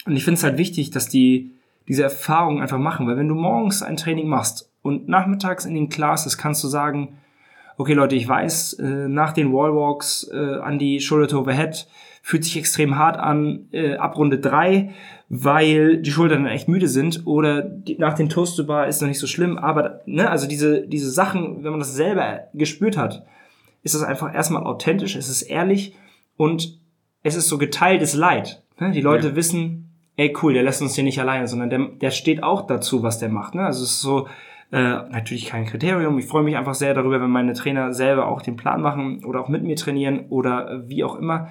Und 0.05 0.15
ich 0.15 0.23
finde 0.23 0.37
es 0.37 0.43
halt 0.43 0.57
wichtig, 0.57 0.89
dass 0.91 1.07
die 1.07 1.51
diese 1.87 2.03
Erfahrung 2.03 2.61
einfach 2.61 2.79
machen, 2.79 3.07
weil 3.07 3.15
wenn 3.15 3.29
du 3.29 3.35
morgens 3.35 3.81
ein 3.81 3.95
Training 3.95 4.27
machst 4.27 4.69
und 4.87 5.07
nachmittags 5.09 5.65
in 5.65 5.75
den 5.75 5.89
Classes 5.89 6.37
kannst 6.37 6.63
du 6.63 6.67
sagen, 6.67 7.17
okay 7.77 7.93
Leute, 7.93 8.15
ich 8.15 8.27
weiß, 8.27 8.73
äh, 8.73 9.07
nach 9.07 9.33
den 9.33 9.53
Wallwalks 9.53 10.29
äh, 10.33 10.55
an 10.59 10.79
die 10.79 10.99
Shoulder 10.99 11.27
to 11.27 11.39
Overhead 11.41 11.87
fühlt 12.23 12.43
sich 12.43 12.57
extrem 12.57 12.97
hart 12.97 13.17
an 13.17 13.67
äh, 13.71 13.95
ab 13.95 14.17
Runde 14.17 14.39
drei, 14.39 14.93
weil 15.29 15.97
die 15.97 16.11
Schultern 16.11 16.43
dann 16.43 16.51
echt 16.51 16.67
müde 16.67 16.87
sind 16.87 17.25
oder 17.25 17.61
die, 17.61 17.97
nach 17.97 18.15
den 18.15 18.29
Toast 18.29 18.57
to 18.57 18.65
Bar 18.65 18.87
ist 18.87 19.01
noch 19.01 19.07
nicht 19.07 19.19
so 19.19 19.27
schlimm, 19.27 19.57
aber 19.57 20.01
ne, 20.05 20.29
also 20.29 20.47
diese, 20.47 20.87
diese 20.87 21.11
Sachen, 21.11 21.63
wenn 21.63 21.71
man 21.71 21.79
das 21.79 21.93
selber 21.93 22.47
gespürt 22.53 22.97
hat, 22.97 23.25
ist 23.83 23.95
das 23.95 24.03
einfach 24.03 24.33
erstmal 24.33 24.63
authentisch, 24.63 25.15
es 25.15 25.29
ist 25.29 25.43
ehrlich 25.43 25.95
und 26.35 26.79
es 27.23 27.35
ist 27.35 27.47
so 27.47 27.57
geteiltes 27.57 28.13
Leid. 28.13 28.63
Ne? 28.79 28.91
Die 28.91 29.01
Leute 29.01 29.29
ja. 29.29 29.35
wissen, 29.35 29.89
ey 30.17 30.35
cool, 30.41 30.53
der 30.53 30.63
lässt 30.63 30.81
uns 30.81 30.95
hier 30.95 31.03
nicht 31.03 31.19
alleine, 31.19 31.47
sondern 31.47 31.69
der, 31.69 31.79
der 32.01 32.11
steht 32.11 32.43
auch 32.43 32.67
dazu, 32.67 33.03
was 33.03 33.19
der 33.19 33.29
macht. 33.29 33.55
Ne? 33.55 33.65
Also 33.65 33.83
es 33.83 33.91
ist 33.91 34.01
so, 34.01 34.27
äh, 34.71 34.77
natürlich 34.77 35.45
kein 35.45 35.65
Kriterium. 35.65 36.17
Ich 36.19 36.25
freue 36.25 36.43
mich 36.43 36.57
einfach 36.57 36.75
sehr 36.75 36.93
darüber, 36.93 37.21
wenn 37.21 37.29
meine 37.29 37.53
Trainer 37.53 37.93
selber 37.93 38.27
auch 38.27 38.41
den 38.41 38.57
Plan 38.57 38.81
machen 38.81 39.23
oder 39.23 39.39
auch 39.41 39.47
mit 39.47 39.63
mir 39.63 39.75
trainieren 39.75 40.25
oder 40.29 40.69
äh, 40.69 40.89
wie 40.89 41.03
auch 41.03 41.15
immer. 41.15 41.49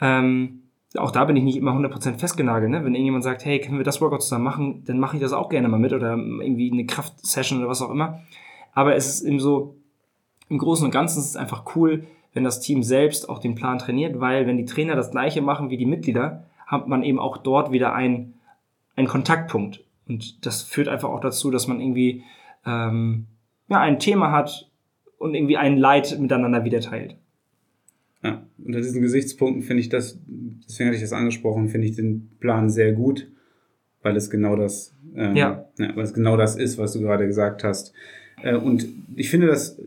Ähm, 0.00 0.62
auch 0.96 1.10
da 1.10 1.24
bin 1.24 1.36
ich 1.36 1.42
nicht 1.42 1.56
immer 1.56 1.72
100% 1.72 2.18
festgenagelt. 2.18 2.70
Ne? 2.70 2.84
Wenn 2.84 2.94
irgendjemand 2.94 3.24
sagt, 3.24 3.44
hey, 3.44 3.60
können 3.60 3.78
wir 3.78 3.84
das 3.84 4.00
Workout 4.00 4.22
zusammen 4.22 4.44
machen, 4.44 4.84
dann 4.84 4.98
mache 4.98 5.16
ich 5.16 5.22
das 5.22 5.32
auch 5.32 5.48
gerne 5.48 5.68
mal 5.68 5.78
mit 5.78 5.92
oder 5.92 6.16
irgendwie 6.16 6.70
eine 6.70 6.86
Kraftsession 6.86 7.58
oder 7.60 7.68
was 7.68 7.82
auch 7.82 7.90
immer. 7.90 8.20
Aber 8.74 8.94
es 8.94 9.08
ist 9.08 9.22
eben 9.22 9.40
so, 9.40 9.76
im 10.48 10.58
Großen 10.58 10.84
und 10.84 10.90
Ganzen 10.90 11.20
ist 11.20 11.30
es 11.30 11.36
einfach 11.36 11.64
cool, 11.76 12.04
wenn 12.34 12.44
das 12.44 12.60
Team 12.60 12.82
selbst 12.82 13.28
auch 13.28 13.38
den 13.38 13.54
Plan 13.54 13.78
trainiert, 13.78 14.20
weil 14.20 14.46
wenn 14.46 14.56
die 14.56 14.66
Trainer 14.66 14.94
das 14.94 15.10
gleiche 15.10 15.40
machen 15.40 15.70
wie 15.70 15.76
die 15.76 15.86
Mitglieder, 15.86 16.44
hat 16.66 16.88
man 16.88 17.02
eben 17.02 17.18
auch 17.18 17.38
dort 17.38 17.72
wieder 17.72 17.94
einen, 17.94 18.34
einen 18.96 19.08
Kontaktpunkt. 19.08 19.82
Und 20.08 20.44
das 20.44 20.62
führt 20.62 20.88
einfach 20.88 21.08
auch 21.08 21.20
dazu, 21.20 21.50
dass 21.50 21.66
man 21.66 21.80
irgendwie 21.80 22.22
ähm, 22.66 23.26
ja, 23.68 23.80
ein 23.80 23.98
Thema 23.98 24.32
hat 24.32 24.70
und 25.18 25.34
irgendwie 25.34 25.56
ein 25.56 25.76
Leid 25.76 26.18
miteinander 26.18 26.64
wieder 26.64 26.80
teilt. 26.80 27.16
Ja, 28.22 28.46
unter 28.64 28.80
diesen 28.80 29.02
Gesichtspunkten 29.02 29.62
finde 29.62 29.80
ich 29.80 29.88
das, 29.88 30.20
deswegen 30.26 30.88
hatte 30.88 30.96
ich 30.96 31.02
das 31.02 31.12
angesprochen, 31.12 31.68
finde 31.68 31.88
ich 31.88 31.96
den 31.96 32.30
Plan 32.38 32.70
sehr 32.70 32.92
gut, 32.92 33.28
weil 34.02 34.16
es 34.16 34.30
genau 34.30 34.54
das, 34.56 34.94
ähm, 35.16 35.34
ja. 35.34 35.66
ja. 35.78 35.96
weil 35.96 36.04
es 36.04 36.14
genau 36.14 36.36
das 36.36 36.56
ist, 36.56 36.78
was 36.78 36.92
du 36.92 37.00
gerade 37.00 37.26
gesagt 37.26 37.64
hast. 37.64 37.92
Äh, 38.42 38.56
und 38.56 38.86
ich 39.16 39.28
finde 39.28 39.48
das, 39.48 39.80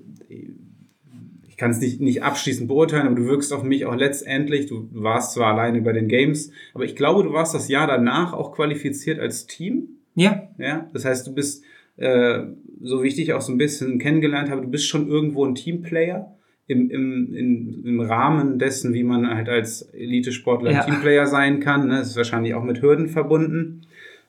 ich 1.47 1.57
kann 1.57 1.71
es 1.71 1.79
nicht, 1.79 2.01
nicht 2.01 2.23
abschließend 2.23 2.67
beurteilen, 2.67 3.07
aber 3.07 3.15
du 3.15 3.25
wirkst 3.25 3.53
auf 3.53 3.63
mich 3.63 3.85
auch 3.85 3.95
letztendlich, 3.95 4.65
du 4.65 4.89
warst 4.91 5.33
zwar 5.33 5.53
alleine 5.53 5.81
bei 5.81 5.93
den 5.93 6.09
Games, 6.09 6.51
aber 6.73 6.83
ich 6.83 6.97
glaube, 6.97 7.23
du 7.23 7.31
warst 7.31 7.55
das 7.55 7.69
Jahr 7.69 7.87
danach 7.87 8.33
auch 8.33 8.51
qualifiziert 8.51 9.19
als 9.19 9.47
Team. 9.47 9.87
Ja. 10.15 10.49
Ja, 10.57 10.89
das 10.91 11.05
heißt, 11.05 11.25
du 11.27 11.33
bist, 11.33 11.63
äh, 11.95 12.43
so 12.81 13.03
wie 13.03 13.07
ich 13.07 13.15
dich 13.15 13.33
auch 13.33 13.41
so 13.41 13.51
ein 13.51 13.57
bisschen 13.57 13.99
kennengelernt 13.99 14.49
habe, 14.49 14.61
du 14.61 14.67
bist 14.67 14.87
schon 14.87 15.07
irgendwo 15.07 15.45
ein 15.45 15.55
Teamplayer 15.55 16.35
im, 16.67 16.89
im, 16.89 17.33
in, 17.33 17.83
im 17.85 17.99
Rahmen 18.01 18.57
dessen, 18.57 18.93
wie 18.93 19.03
man 19.03 19.27
halt 19.27 19.49
als 19.49 19.83
Elite-Sportler 19.93 20.71
ja. 20.71 20.83
Teamplayer 20.83 21.27
sein 21.27 21.59
kann. 21.59 21.87
Ne? 21.87 21.97
Das 21.97 22.09
ist 22.09 22.17
wahrscheinlich 22.17 22.53
auch 22.53 22.63
mit 22.63 22.81
Hürden 22.81 23.07
verbunden. 23.07 23.81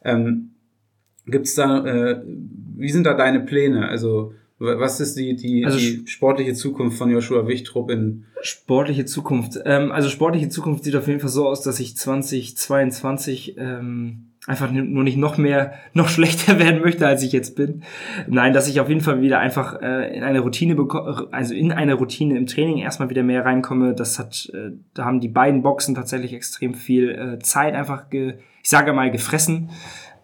Ähm, 0.04 0.50
Gibt 1.26 1.46
es 1.46 1.54
da, 1.54 1.84
äh, 1.84 2.22
wie 2.76 2.90
sind 2.90 3.04
da 3.04 3.14
deine 3.14 3.40
Pläne? 3.40 3.88
Also 3.88 4.32
was 4.58 5.00
ist 5.00 5.18
die, 5.18 5.36
die, 5.36 5.66
also, 5.66 5.78
die 5.78 6.06
sportliche 6.06 6.54
Zukunft 6.54 6.96
von 6.96 7.10
Joshua 7.10 7.46
Wichtrup 7.46 7.90
in 7.90 8.24
sportliche 8.40 9.04
Zukunft? 9.04 9.58
Ähm, 9.66 9.92
also 9.92 10.08
sportliche 10.08 10.48
Zukunft 10.48 10.84
sieht 10.84 10.96
auf 10.96 11.06
jeden 11.08 11.20
Fall 11.20 11.28
so 11.28 11.46
aus, 11.46 11.62
dass 11.62 11.78
ich 11.78 11.96
2022 11.96 13.56
ähm, 13.58 14.30
einfach 14.46 14.70
nur 14.70 15.02
nicht 15.02 15.16
noch 15.16 15.38
mehr, 15.38 15.74
noch 15.92 16.08
schlechter 16.08 16.58
werden 16.58 16.80
möchte, 16.80 17.06
als 17.06 17.22
ich 17.22 17.32
jetzt 17.32 17.56
bin. 17.56 17.82
Nein, 18.28 18.52
dass 18.52 18.68
ich 18.68 18.80
auf 18.80 18.88
jeden 18.88 19.00
Fall 19.00 19.20
wieder 19.20 19.40
einfach 19.40 19.80
äh, 19.82 20.16
in 20.16 20.22
eine 20.22 20.40
Routine 20.40 20.74
bekomme, 20.74 21.28
also 21.32 21.54
in 21.54 21.72
eine 21.72 21.94
Routine 21.94 22.38
im 22.38 22.46
Training 22.46 22.78
erstmal 22.78 23.10
wieder 23.10 23.22
mehr 23.22 23.44
reinkomme. 23.44 23.94
Das 23.94 24.18
hat, 24.18 24.50
äh, 24.54 24.70
da 24.94 25.04
haben 25.04 25.20
die 25.20 25.28
beiden 25.28 25.62
Boxen 25.62 25.94
tatsächlich 25.94 26.32
extrem 26.32 26.74
viel 26.74 27.10
äh, 27.10 27.38
Zeit 27.40 27.74
einfach, 27.74 28.08
ge, 28.08 28.34
ich 28.62 28.70
sage 28.70 28.92
mal, 28.92 29.10
gefressen. 29.10 29.70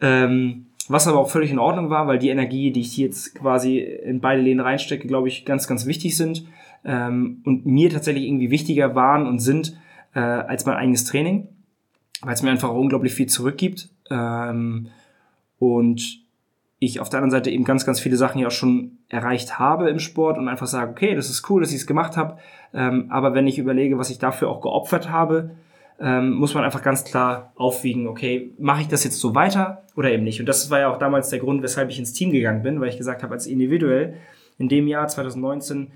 Ähm, 0.00 0.66
was 0.88 1.06
aber 1.06 1.18
auch 1.18 1.30
völlig 1.30 1.50
in 1.50 1.58
Ordnung 1.58 1.90
war, 1.90 2.06
weil 2.06 2.18
die 2.18 2.28
Energie, 2.28 2.72
die 2.72 2.80
ich 2.80 2.96
jetzt 2.96 3.37
quasi 3.37 3.78
in 3.78 4.20
beide 4.20 4.42
Lehnen 4.42 4.61
reinstecke, 4.61 5.06
glaube 5.06 5.28
ich, 5.28 5.44
ganz, 5.44 5.68
ganz 5.68 5.87
wichtig 5.87 6.16
sind. 6.16 6.44
Ähm, 6.85 7.40
und 7.44 7.66
mir 7.66 7.90
tatsächlich 7.90 8.24
irgendwie 8.24 8.50
wichtiger 8.50 8.96
waren 8.96 9.26
und 9.26 9.38
sind 9.38 9.76
äh, 10.14 10.20
als 10.20 10.66
mein 10.66 10.76
eigenes 10.76 11.04
Training, 11.04 11.48
weil 12.22 12.35
es 12.35 12.42
mir 12.42 12.50
einfach 12.50 12.72
unglaublich 12.72 13.14
viel 13.14 13.26
zurückgibt 13.26 13.91
ähm, 14.12 14.88
und 15.59 16.22
ich 16.79 17.01
auf 17.01 17.09
der 17.09 17.18
anderen 17.18 17.31
Seite 17.31 17.51
eben 17.51 17.64
ganz, 17.64 17.87
ganz 17.87 18.01
viele 18.01 18.16
Sachen 18.16 18.40
ja 18.40 18.48
auch 18.48 18.53
schon 18.53 18.98
erreicht 19.09 19.59
habe 19.59 19.88
im 19.88 20.01
Sport 20.01 20.37
und 20.37 20.48
einfach 20.48 20.66
sage, 20.66 20.90
okay, 20.90 21.14
das 21.14 21.31
ist 21.31 21.48
cool, 21.48 21.61
dass 21.61 21.70
ich 21.70 21.77
es 21.77 21.87
gemacht 21.87 22.16
habe. 22.16 22.38
Ähm, 22.75 23.07
aber 23.11 23.35
wenn 23.35 23.46
ich 23.46 23.59
überlege, 23.59 23.98
was 23.98 24.11
ich 24.11 24.18
dafür 24.18 24.48
auch 24.48 24.61
geopfert 24.61 25.09
habe, 25.09 25.53
ähm, 26.01 26.33
muss 26.33 26.55
man 26.55 26.64
einfach 26.64 26.83
ganz 26.83 27.05
klar 27.05 27.53
aufwiegen, 27.55 28.09
okay, 28.09 28.51
mache 28.59 28.81
ich 28.83 28.88
das 28.88 29.05
jetzt 29.05 29.20
so 29.20 29.35
weiter 29.37 29.85
oder 29.94 30.11
eben 30.11 30.25
nicht? 30.25 30.40
Und 30.40 30.46
das 30.46 30.70
war 30.70 30.81
ja 30.81 30.90
auch 30.90 30.98
damals 30.98 31.29
der 31.29 31.38
Grund, 31.38 31.62
weshalb 31.62 31.90
ich 31.90 31.98
ins 32.01 32.12
Team 32.12 32.33
gegangen 32.33 32.62
bin, 32.62 32.81
weil 32.81 32.88
ich 32.88 32.98
gesagt 32.98 33.22
habe, 33.22 33.33
als 33.33 33.46
individuell 33.46 34.14
in 34.59 34.68
dem 34.68 34.88
Jahr 34.88 35.07
2019 35.07 35.92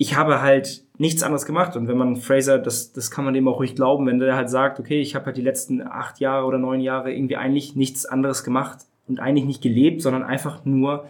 ich 0.00 0.16
habe 0.16 0.40
halt 0.40 0.82
nichts 0.96 1.22
anderes 1.22 1.44
gemacht. 1.44 1.76
Und 1.76 1.86
wenn 1.86 1.98
man 1.98 2.16
Fraser, 2.16 2.58
das, 2.58 2.90
das 2.92 3.10
kann 3.10 3.22
man 3.22 3.34
dem 3.34 3.46
auch 3.46 3.58
ruhig 3.58 3.76
glauben, 3.76 4.06
wenn 4.06 4.18
der 4.18 4.34
halt 4.34 4.48
sagt, 4.48 4.80
okay, 4.80 4.98
ich 4.98 5.14
habe 5.14 5.26
halt 5.26 5.36
die 5.36 5.42
letzten 5.42 5.82
acht 5.82 6.20
Jahre 6.20 6.46
oder 6.46 6.56
neun 6.56 6.80
Jahre 6.80 7.12
irgendwie 7.12 7.36
eigentlich 7.36 7.76
nichts 7.76 8.06
anderes 8.06 8.42
gemacht 8.42 8.78
und 9.08 9.20
eigentlich 9.20 9.44
nicht 9.44 9.62
gelebt, 9.62 10.00
sondern 10.00 10.22
einfach 10.22 10.64
nur 10.64 11.04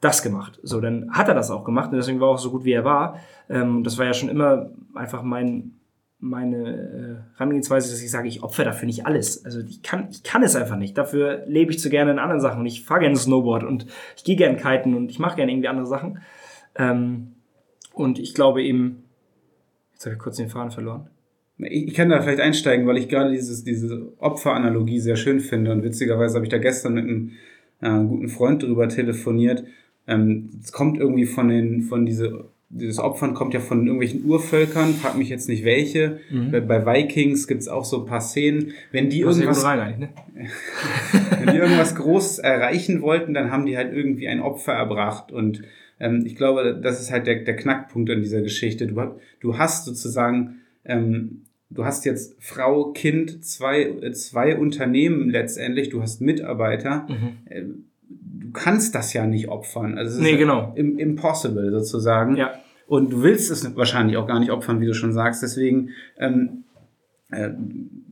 das 0.00 0.22
gemacht. 0.22 0.58
So, 0.62 0.80
dann 0.80 1.10
hat 1.12 1.28
er 1.28 1.34
das 1.34 1.50
auch 1.50 1.62
gemacht 1.62 1.90
und 1.92 1.98
deswegen 1.98 2.20
war 2.20 2.28
er 2.28 2.32
auch 2.32 2.38
so 2.38 2.50
gut, 2.50 2.64
wie 2.64 2.72
er 2.72 2.86
war. 2.86 3.18
Ähm, 3.50 3.84
das 3.84 3.98
war 3.98 4.06
ja 4.06 4.14
schon 4.14 4.30
immer 4.30 4.70
einfach 4.94 5.22
mein, 5.22 5.72
meine 6.18 6.70
äh, 6.70 7.36
Herangehensweise, 7.36 7.90
dass 7.90 8.00
ich 8.00 8.10
sage, 8.10 8.28
ich 8.28 8.42
opfer 8.42 8.64
dafür 8.64 8.86
nicht 8.86 9.04
alles. 9.04 9.44
Also 9.44 9.60
ich 9.60 9.82
kann, 9.82 10.08
ich 10.10 10.22
kann 10.22 10.42
es 10.42 10.56
einfach 10.56 10.76
nicht. 10.76 10.96
Dafür 10.96 11.44
lebe 11.46 11.70
ich 11.70 11.80
zu 11.80 11.90
gerne 11.90 12.12
in 12.12 12.18
anderen 12.18 12.40
Sachen 12.40 12.60
und 12.60 12.66
ich 12.66 12.82
fahre 12.82 13.00
gerne 13.00 13.16
Snowboard 13.16 13.62
und 13.62 13.84
ich 14.16 14.24
gehe 14.24 14.36
gerne 14.36 14.56
kiten 14.56 14.94
und 14.94 15.10
ich 15.10 15.18
mache 15.18 15.36
gerne 15.36 15.52
irgendwie 15.52 15.68
andere 15.68 15.86
Sachen. 15.86 16.22
Ähm, 16.76 17.34
und 17.94 18.18
ich 18.18 18.34
glaube 18.34 18.62
eben, 18.62 19.04
jetzt 19.92 20.06
habe 20.06 20.14
ich 20.14 20.20
kurz 20.20 20.36
den 20.36 20.48
Faden 20.48 20.70
verloren. 20.70 21.08
ich, 21.58 21.94
kann 21.94 22.08
da 22.08 22.20
vielleicht 22.20 22.40
einsteigen, 22.40 22.86
weil 22.86 22.96
ich 22.96 23.08
gerade 23.08 23.30
dieses, 23.30 23.64
diese 23.64 24.12
Opferanalogie 24.18 24.98
sehr 24.98 25.16
schön 25.16 25.40
finde. 25.40 25.72
Und 25.72 25.82
witzigerweise 25.82 26.36
habe 26.36 26.44
ich 26.44 26.50
da 26.50 26.58
gestern 26.58 26.94
mit 26.94 27.04
einem 27.04 27.32
äh, 27.80 28.04
guten 28.04 28.28
Freund 28.28 28.62
drüber 28.62 28.88
telefoniert. 28.88 29.64
Ähm, 30.06 30.50
es 30.62 30.72
kommt 30.72 30.98
irgendwie 30.98 31.26
von 31.26 31.48
den, 31.48 31.82
von 31.82 32.06
diese, 32.06 32.46
dieses 32.68 32.98
Opfern 32.98 33.34
kommt 33.34 33.54
ja 33.54 33.60
von 33.60 33.86
irgendwelchen 33.86 34.24
Urvölkern, 34.24 34.94
frag 34.94 35.16
mich 35.16 35.28
jetzt 35.28 35.48
nicht 35.48 35.64
welche. 35.64 36.18
Mhm. 36.30 36.50
Bei, 36.50 36.60
bei, 36.60 36.86
Vikings 36.86 37.46
gibt's 37.46 37.68
auch 37.68 37.84
so 37.84 38.00
ein 38.00 38.06
paar 38.06 38.20
Szenen. 38.22 38.72
Wenn 38.90 39.10
die 39.10 39.20
irgendwas, 39.20 39.62
rein, 39.64 40.00
ne? 40.00 40.08
wenn 41.38 41.54
die 41.54 41.60
irgendwas 41.60 41.94
Großes 41.94 42.38
erreichen 42.38 43.02
wollten, 43.02 43.34
dann 43.34 43.52
haben 43.52 43.66
die 43.66 43.76
halt 43.76 43.92
irgendwie 43.92 44.26
ein 44.26 44.40
Opfer 44.40 44.72
erbracht. 44.72 45.30
Und 45.30 45.62
ähm, 46.02 46.24
ich 46.26 46.36
glaube, 46.36 46.78
das 46.82 47.00
ist 47.00 47.10
halt 47.10 47.26
der, 47.26 47.44
der 47.44 47.56
Knackpunkt 47.56 48.10
an 48.10 48.20
dieser 48.20 48.42
Geschichte. 48.42 48.86
Du, 48.86 49.00
du 49.40 49.56
hast 49.56 49.86
sozusagen 49.86 50.60
ähm, 50.84 51.42
du 51.74 51.84
hast 51.84 52.04
jetzt 52.04 52.36
Frau, 52.38 52.92
Kind, 52.92 53.44
zwei, 53.44 53.82
äh, 53.82 54.12
zwei 54.12 54.56
Unternehmen 54.56 55.30
letztendlich, 55.30 55.88
du 55.88 56.02
hast 56.02 56.20
Mitarbeiter. 56.20 57.06
Mhm. 57.08 57.36
Äh, 57.46 57.62
du 58.08 58.50
kannst 58.52 58.94
das 58.94 59.12
ja 59.12 59.26
nicht 59.26 59.48
opfern. 59.48 59.96
Also 59.96 60.16
es 60.16 60.22
nee, 60.22 60.36
genau. 60.36 60.72
impossible 60.76 61.70
sozusagen. 61.70 62.36
Ja. 62.36 62.52
Und 62.86 63.12
du 63.12 63.22
willst 63.22 63.50
es 63.50 63.76
wahrscheinlich 63.76 64.16
auch 64.16 64.26
gar 64.26 64.40
nicht 64.40 64.50
opfern, 64.50 64.80
wie 64.80 64.86
du 64.86 64.94
schon 64.94 65.12
sagst. 65.12 65.42
Deswegen, 65.42 65.90
ähm, 66.18 66.64
äh, 67.30 67.50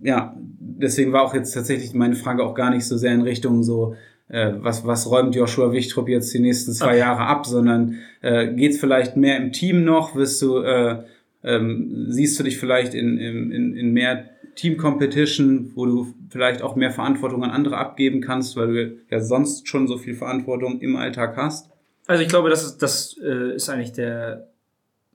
ja, 0.02 0.34
deswegen 0.58 1.12
war 1.12 1.22
auch 1.22 1.34
jetzt 1.34 1.52
tatsächlich 1.52 1.92
meine 1.92 2.14
Frage 2.14 2.44
auch 2.44 2.54
gar 2.54 2.70
nicht 2.70 2.86
so 2.86 2.96
sehr 2.96 3.12
in 3.12 3.20
Richtung 3.20 3.62
so, 3.62 3.94
äh, 4.30 4.52
was, 4.58 4.86
was 4.86 5.10
räumt 5.10 5.34
Joshua 5.34 5.72
Wichtrup 5.72 6.08
jetzt 6.08 6.32
die 6.32 6.40
nächsten 6.40 6.72
zwei 6.72 6.86
okay. 6.86 6.98
Jahre 6.98 7.22
ab, 7.22 7.46
sondern 7.46 7.98
äh, 8.22 8.48
geht 8.54 8.72
es 8.72 8.80
vielleicht 8.80 9.16
mehr 9.16 9.36
im 9.36 9.52
Team 9.52 9.84
noch? 9.84 10.14
Wirst 10.14 10.40
du 10.42 10.58
äh, 10.58 11.02
ähm, 11.42 12.06
siehst 12.08 12.38
du 12.38 12.44
dich 12.44 12.58
vielleicht 12.58 12.94
in, 12.94 13.18
in, 13.18 13.76
in 13.76 13.92
mehr 13.92 14.28
Team-Competition, 14.56 15.72
wo 15.74 15.86
du 15.86 16.14
vielleicht 16.28 16.62
auch 16.62 16.76
mehr 16.76 16.90
Verantwortung 16.90 17.44
an 17.44 17.50
andere 17.50 17.78
abgeben 17.78 18.20
kannst, 18.20 18.56
weil 18.56 18.66
du 18.68 18.96
ja 19.10 19.20
sonst 19.20 19.68
schon 19.68 19.88
so 19.88 19.96
viel 19.96 20.14
Verantwortung 20.14 20.80
im 20.80 20.96
Alltag 20.96 21.36
hast? 21.36 21.70
Also 22.06 22.22
ich 22.22 22.28
glaube, 22.28 22.50
das 22.50 22.64
ist, 22.64 22.78
das 22.78 23.16
äh, 23.22 23.54
ist 23.54 23.68
eigentlich 23.68 23.92
der 23.92 24.48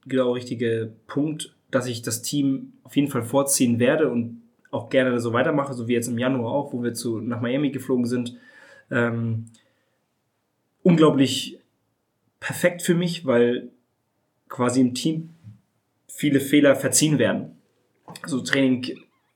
genau 0.08 0.32
richtige 0.32 0.93
Punkt, 1.08 1.54
dass 1.69 1.88
ich 1.88 2.01
das 2.01 2.21
Team 2.21 2.73
auf 2.84 2.95
jeden 2.95 3.10
Fall 3.10 3.23
vorziehen 3.23 3.80
werde 3.80 4.10
und 4.10 4.41
auch 4.71 4.89
gerne 4.89 5.19
so 5.19 5.34
weitermache, 5.34 5.73
so 5.73 5.88
wie 5.88 5.93
jetzt 5.93 6.08
im 6.08 6.17
Januar 6.17 6.51
auch, 6.51 6.73
wo 6.73 6.84
wir 6.84 6.93
zu, 6.93 7.19
nach 7.19 7.41
Miami 7.41 7.69
geflogen 7.69 8.06
sind. 8.06 8.36
Ähm, 8.91 9.45
unglaublich 10.84 11.60
perfekt 12.39 12.82
für 12.82 12.93
mich, 12.93 13.26
weil 13.26 13.69
quasi 14.50 14.82
im 14.82 14.93
Team 14.93 15.32
viele 16.08 16.39
Fehler 16.39 16.76
verziehen 16.76 17.17
werden. 17.19 17.58
Also 18.21 18.41
Training 18.41 18.86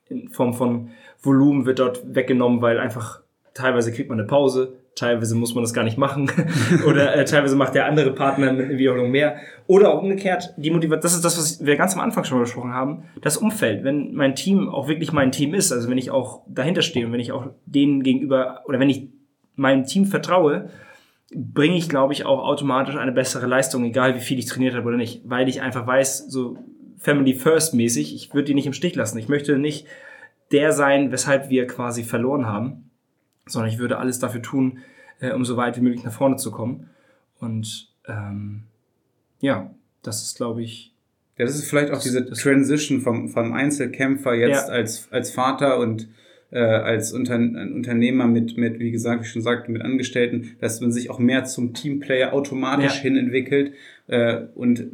in 0.08 0.28
Form 0.28 0.54
von 0.54 0.90
Volumen 1.22 1.66
wird 1.66 1.78
dort 1.78 2.14
weggenommen, 2.14 2.62
weil 2.62 2.78
einfach 2.78 3.20
teilweise 3.54 3.92
kriegt 3.92 4.08
man 4.08 4.18
eine 4.18 4.28
Pause, 4.28 4.78
teilweise 4.94 5.34
muss 5.34 5.54
man 5.54 5.62
das 5.64 5.74
gar 5.74 5.84
nicht 5.84 5.98
machen. 5.98 6.30
Oder 6.86 7.14
äh, 7.16 7.24
teilweise 7.24 7.56
macht 7.56 7.74
der 7.74 7.86
andere 7.86 8.12
Partner 8.12 8.52
mit 8.52 8.70
Wiederholung 8.70 9.10
mehr. 9.10 9.36
Oder 9.66 9.92
auch 9.92 10.02
umgekehrt 10.02 10.54
die 10.56 10.70
Motivation, 10.70 11.02
das 11.02 11.14
ist 11.14 11.24
das, 11.24 11.38
was 11.38 11.64
wir 11.64 11.76
ganz 11.76 11.94
am 11.94 12.00
Anfang 12.00 12.24
schon 12.24 12.40
besprochen 12.40 12.72
haben, 12.72 13.04
das 13.20 13.36
Umfeld, 13.36 13.84
wenn 13.84 14.14
mein 14.14 14.34
Team 14.34 14.68
auch 14.68 14.88
wirklich 14.88 15.12
mein 15.12 15.32
Team 15.32 15.54
ist, 15.54 15.72
also 15.72 15.88
wenn 15.90 15.98
ich 15.98 16.10
auch 16.10 16.42
dahinter 16.48 16.82
stehe 16.82 17.06
und 17.06 17.12
wenn 17.12 17.20
ich 17.20 17.32
auch 17.32 17.48
denen 17.66 18.02
gegenüber 18.02 18.62
oder 18.66 18.78
wenn 18.78 18.90
ich 18.90 19.08
meinem 19.56 19.84
Team 19.84 20.06
vertraue, 20.06 20.70
bringe 21.34 21.76
ich, 21.76 21.88
glaube 21.88 22.12
ich, 22.12 22.24
auch 22.24 22.40
automatisch 22.40 22.96
eine 22.96 23.12
bessere 23.12 23.46
Leistung, 23.46 23.84
egal 23.84 24.14
wie 24.14 24.20
viel 24.20 24.38
ich 24.38 24.46
trainiert 24.46 24.74
habe 24.74 24.88
oder 24.88 24.96
nicht, 24.96 25.22
weil 25.24 25.48
ich 25.48 25.62
einfach 25.62 25.86
weiß, 25.86 26.26
so 26.28 26.58
Family 26.98 27.34
First 27.34 27.74
mäßig, 27.74 28.14
ich 28.14 28.34
würde 28.34 28.46
die 28.46 28.54
nicht 28.54 28.66
im 28.66 28.72
Stich 28.72 28.94
lassen. 28.94 29.18
Ich 29.18 29.28
möchte 29.28 29.58
nicht 29.58 29.86
der 30.52 30.72
sein, 30.72 31.12
weshalb 31.12 31.48
wir 31.48 31.66
quasi 31.66 32.02
verloren 32.02 32.46
haben, 32.46 32.90
sondern 33.46 33.70
ich 33.70 33.78
würde 33.78 33.98
alles 33.98 34.18
dafür 34.18 34.42
tun, 34.42 34.80
äh, 35.20 35.32
um 35.32 35.44
so 35.44 35.56
weit 35.56 35.76
wie 35.76 35.80
möglich 35.80 36.04
nach 36.04 36.12
vorne 36.12 36.36
zu 36.36 36.50
kommen. 36.50 36.90
Und 37.38 37.88
ähm, 38.06 38.64
ja, 39.40 39.70
das 40.02 40.22
ist, 40.22 40.36
glaube 40.36 40.62
ich. 40.62 40.94
Ja, 41.36 41.46
das 41.46 41.54
ist 41.54 41.70
vielleicht 41.70 41.92
auch 41.92 42.02
diese 42.02 42.30
Transition 42.30 43.00
vom, 43.00 43.28
vom 43.28 43.52
Einzelkämpfer 43.52 44.34
jetzt 44.34 44.68
ja. 44.68 44.74
als, 44.74 45.10
als 45.10 45.30
Vater 45.30 45.78
und 45.78 46.08
äh, 46.50 46.58
als 46.58 47.12
Unter 47.12 47.36
Unternehmer 47.36 48.26
mit, 48.26 48.56
mit, 48.56 48.78
wie 48.78 48.90
gesagt, 48.90 49.22
wie 49.22 49.26
ich 49.26 49.32
schon 49.32 49.42
sagte, 49.42 49.70
mit 49.70 49.82
Angestellten, 49.82 50.56
dass 50.60 50.80
man 50.80 50.92
sich 50.92 51.10
auch 51.10 51.18
mehr 51.18 51.44
zum 51.44 51.74
Teamplayer 51.74 52.32
automatisch 52.32 52.96
ja. 52.96 53.02
hin 53.02 53.16
entwickelt. 53.16 53.72
Äh, 54.06 54.42
und 54.54 54.86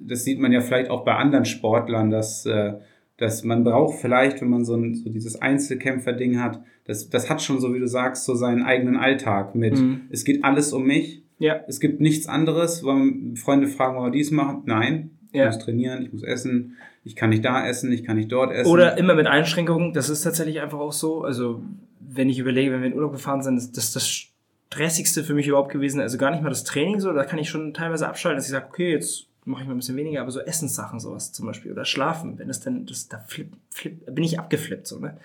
das 0.00 0.24
sieht 0.24 0.40
man 0.40 0.52
ja 0.52 0.60
vielleicht 0.60 0.90
auch 0.90 1.04
bei 1.04 1.14
anderen 1.14 1.44
Sportlern, 1.44 2.10
dass, 2.10 2.46
äh, 2.46 2.74
dass 3.16 3.44
man 3.44 3.64
braucht 3.64 4.00
vielleicht, 4.00 4.40
wenn 4.40 4.50
man 4.50 4.64
so, 4.64 4.74
ein, 4.74 4.94
so 4.94 5.10
dieses 5.10 5.40
Einzelkämpfer-Ding 5.40 6.40
hat, 6.40 6.62
das, 6.84 7.08
das 7.08 7.30
hat 7.30 7.42
schon 7.42 7.60
so, 7.60 7.74
wie 7.74 7.78
du 7.78 7.86
sagst, 7.86 8.24
so 8.24 8.34
seinen 8.34 8.62
eigenen 8.62 8.96
Alltag 8.96 9.54
mit, 9.54 9.78
mhm. 9.78 10.02
es 10.10 10.24
geht 10.24 10.44
alles 10.44 10.72
um 10.72 10.84
mich. 10.84 11.22
Ja. 11.38 11.60
Es 11.66 11.80
gibt 11.80 12.00
nichts 12.00 12.28
anderes. 12.28 12.84
Wollen 12.84 13.34
Freunde 13.36 13.66
fragen, 13.66 13.96
wollen 13.96 14.12
wir 14.12 14.18
dies 14.18 14.30
machen? 14.30 14.62
Nein. 14.66 15.10
Ich 15.32 15.38
ja. 15.38 15.46
muss 15.46 15.58
trainieren, 15.58 16.02
ich 16.02 16.12
muss 16.12 16.22
essen, 16.22 16.76
ich 17.04 17.16
kann 17.16 17.30
nicht 17.30 17.44
da 17.44 17.66
essen, 17.66 17.90
ich 17.92 18.04
kann 18.04 18.16
nicht 18.16 18.30
dort 18.30 18.52
essen. 18.52 18.70
Oder 18.70 18.98
immer 18.98 19.14
mit 19.14 19.26
Einschränkungen, 19.26 19.92
das 19.92 20.08
ist 20.10 20.22
tatsächlich 20.22 20.60
einfach 20.60 20.78
auch 20.78 20.92
so. 20.92 21.22
Also, 21.22 21.62
wenn 22.00 22.28
ich 22.28 22.38
überlege, 22.38 22.72
wenn 22.72 22.80
wir 22.80 22.88
in 22.88 22.94
Urlaub 22.94 23.12
gefahren 23.12 23.42
sind, 23.42 23.76
das 23.76 23.84
ist 23.84 23.96
das 23.96 24.30
stressigste 24.70 25.24
für 25.24 25.34
mich 25.34 25.48
überhaupt 25.48 25.72
gewesen. 25.72 26.00
Also 26.00 26.18
gar 26.18 26.30
nicht 26.30 26.42
mal 26.42 26.48
das 26.48 26.64
Training 26.64 27.00
so, 27.00 27.12
da 27.12 27.24
kann 27.24 27.38
ich 27.38 27.48
schon 27.48 27.74
teilweise 27.74 28.08
abschalten, 28.08 28.38
dass 28.38 28.46
ich 28.46 28.52
sage, 28.52 28.66
okay, 28.68 28.92
jetzt 28.92 29.26
mache 29.44 29.62
ich 29.62 29.68
mal 29.68 29.74
ein 29.74 29.78
bisschen 29.78 29.96
weniger, 29.96 30.20
aber 30.20 30.30
so 30.30 30.40
Essenssachen 30.40 31.00
sowas 31.00 31.32
zum 31.32 31.46
Beispiel 31.46 31.72
oder 31.72 31.84
Schlafen, 31.84 32.38
wenn 32.38 32.48
es 32.50 32.60
denn, 32.60 32.86
das, 32.86 33.08
da 33.08 33.18
flip, 33.26 33.48
flip, 33.70 34.14
bin 34.14 34.22
ich 34.22 34.38
abgeflippt 34.38 34.86
so, 34.86 34.98
ne? 34.98 35.16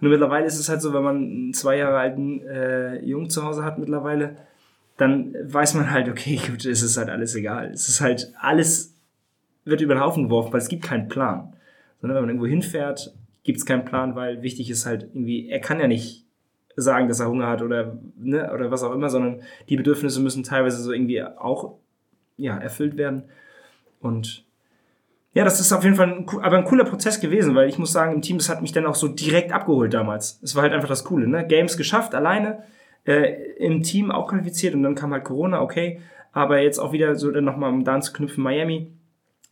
Nur 0.00 0.10
mittlerweile 0.10 0.46
ist 0.46 0.58
es 0.58 0.68
halt 0.68 0.82
so, 0.82 0.92
wenn 0.92 1.02
man 1.02 1.16
einen 1.16 1.54
zwei 1.54 1.76
Jahre 1.76 1.98
alten 1.98 2.40
äh, 2.46 3.04
Jungen 3.04 3.30
zu 3.30 3.44
Hause 3.44 3.64
hat 3.64 3.78
mittlerweile, 3.78 4.36
dann 4.96 5.34
weiß 5.44 5.74
man 5.74 5.90
halt, 5.90 6.08
okay, 6.08 6.40
gut, 6.46 6.64
es 6.64 6.82
ist 6.82 6.96
halt 6.96 7.08
alles 7.08 7.34
egal. 7.34 7.70
Es 7.70 7.88
ist 7.88 8.00
halt 8.00 8.32
alles 8.38 8.94
wird 9.64 9.80
über 9.80 9.94
den 9.94 10.02
Haufen 10.02 10.24
geworfen, 10.24 10.52
weil 10.52 10.60
es 10.60 10.68
gibt 10.68 10.82
keinen 10.82 11.08
Plan. 11.08 11.54
Sondern 12.00 12.16
wenn 12.16 12.22
man 12.22 12.30
irgendwo 12.30 12.46
hinfährt, 12.46 13.14
gibt 13.42 13.58
es 13.58 13.66
keinen 13.66 13.84
Plan, 13.84 14.14
weil 14.14 14.42
wichtig 14.42 14.70
ist 14.70 14.86
halt 14.86 15.02
irgendwie, 15.12 15.48
er 15.48 15.60
kann 15.60 15.80
ja 15.80 15.88
nicht 15.88 16.24
sagen, 16.76 17.08
dass 17.08 17.20
er 17.20 17.28
Hunger 17.28 17.48
hat 17.48 17.62
oder, 17.62 17.98
ne, 18.16 18.50
oder 18.52 18.70
was 18.70 18.82
auch 18.82 18.92
immer, 18.92 19.10
sondern 19.10 19.42
die 19.68 19.76
Bedürfnisse 19.76 20.20
müssen 20.20 20.42
teilweise 20.42 20.82
so 20.82 20.92
irgendwie 20.92 21.22
auch 21.22 21.74
ja, 22.36 22.56
erfüllt 22.56 22.96
werden. 22.96 23.24
Und 24.00 24.44
ja, 25.32 25.44
das 25.44 25.60
ist 25.60 25.72
auf 25.72 25.84
jeden 25.84 25.96
Fall 25.96 26.08
ein, 26.08 26.26
aber 26.42 26.58
ein 26.58 26.64
cooler 26.64 26.84
Prozess 26.84 27.20
gewesen, 27.20 27.54
weil 27.54 27.68
ich 27.68 27.78
muss 27.78 27.92
sagen, 27.92 28.14
im 28.14 28.22
Team, 28.22 28.38
das 28.38 28.48
hat 28.48 28.62
mich 28.62 28.72
dann 28.72 28.86
auch 28.86 28.94
so 28.94 29.08
direkt 29.08 29.52
abgeholt 29.52 29.94
damals. 29.94 30.40
Es 30.42 30.56
war 30.56 30.62
halt 30.62 30.72
einfach 30.72 30.88
das 30.88 31.04
Coole, 31.04 31.28
ne? 31.28 31.46
Games 31.46 31.76
geschafft, 31.76 32.14
alleine, 32.14 32.64
äh, 33.04 33.34
im 33.58 33.82
Team 33.82 34.10
auch 34.10 34.28
qualifiziert 34.28 34.74
und 34.74 34.82
dann 34.82 34.94
kam 34.94 35.12
halt 35.12 35.24
Corona, 35.24 35.60
okay. 35.60 36.00
Aber 36.32 36.60
jetzt 36.60 36.78
auch 36.78 36.92
wieder 36.92 37.14
so 37.16 37.30
dann 37.30 37.44
nochmal, 37.44 37.70
um 37.70 37.84
da 37.84 37.94
anzuknüpfen, 37.94 38.42
Miami 38.42 38.92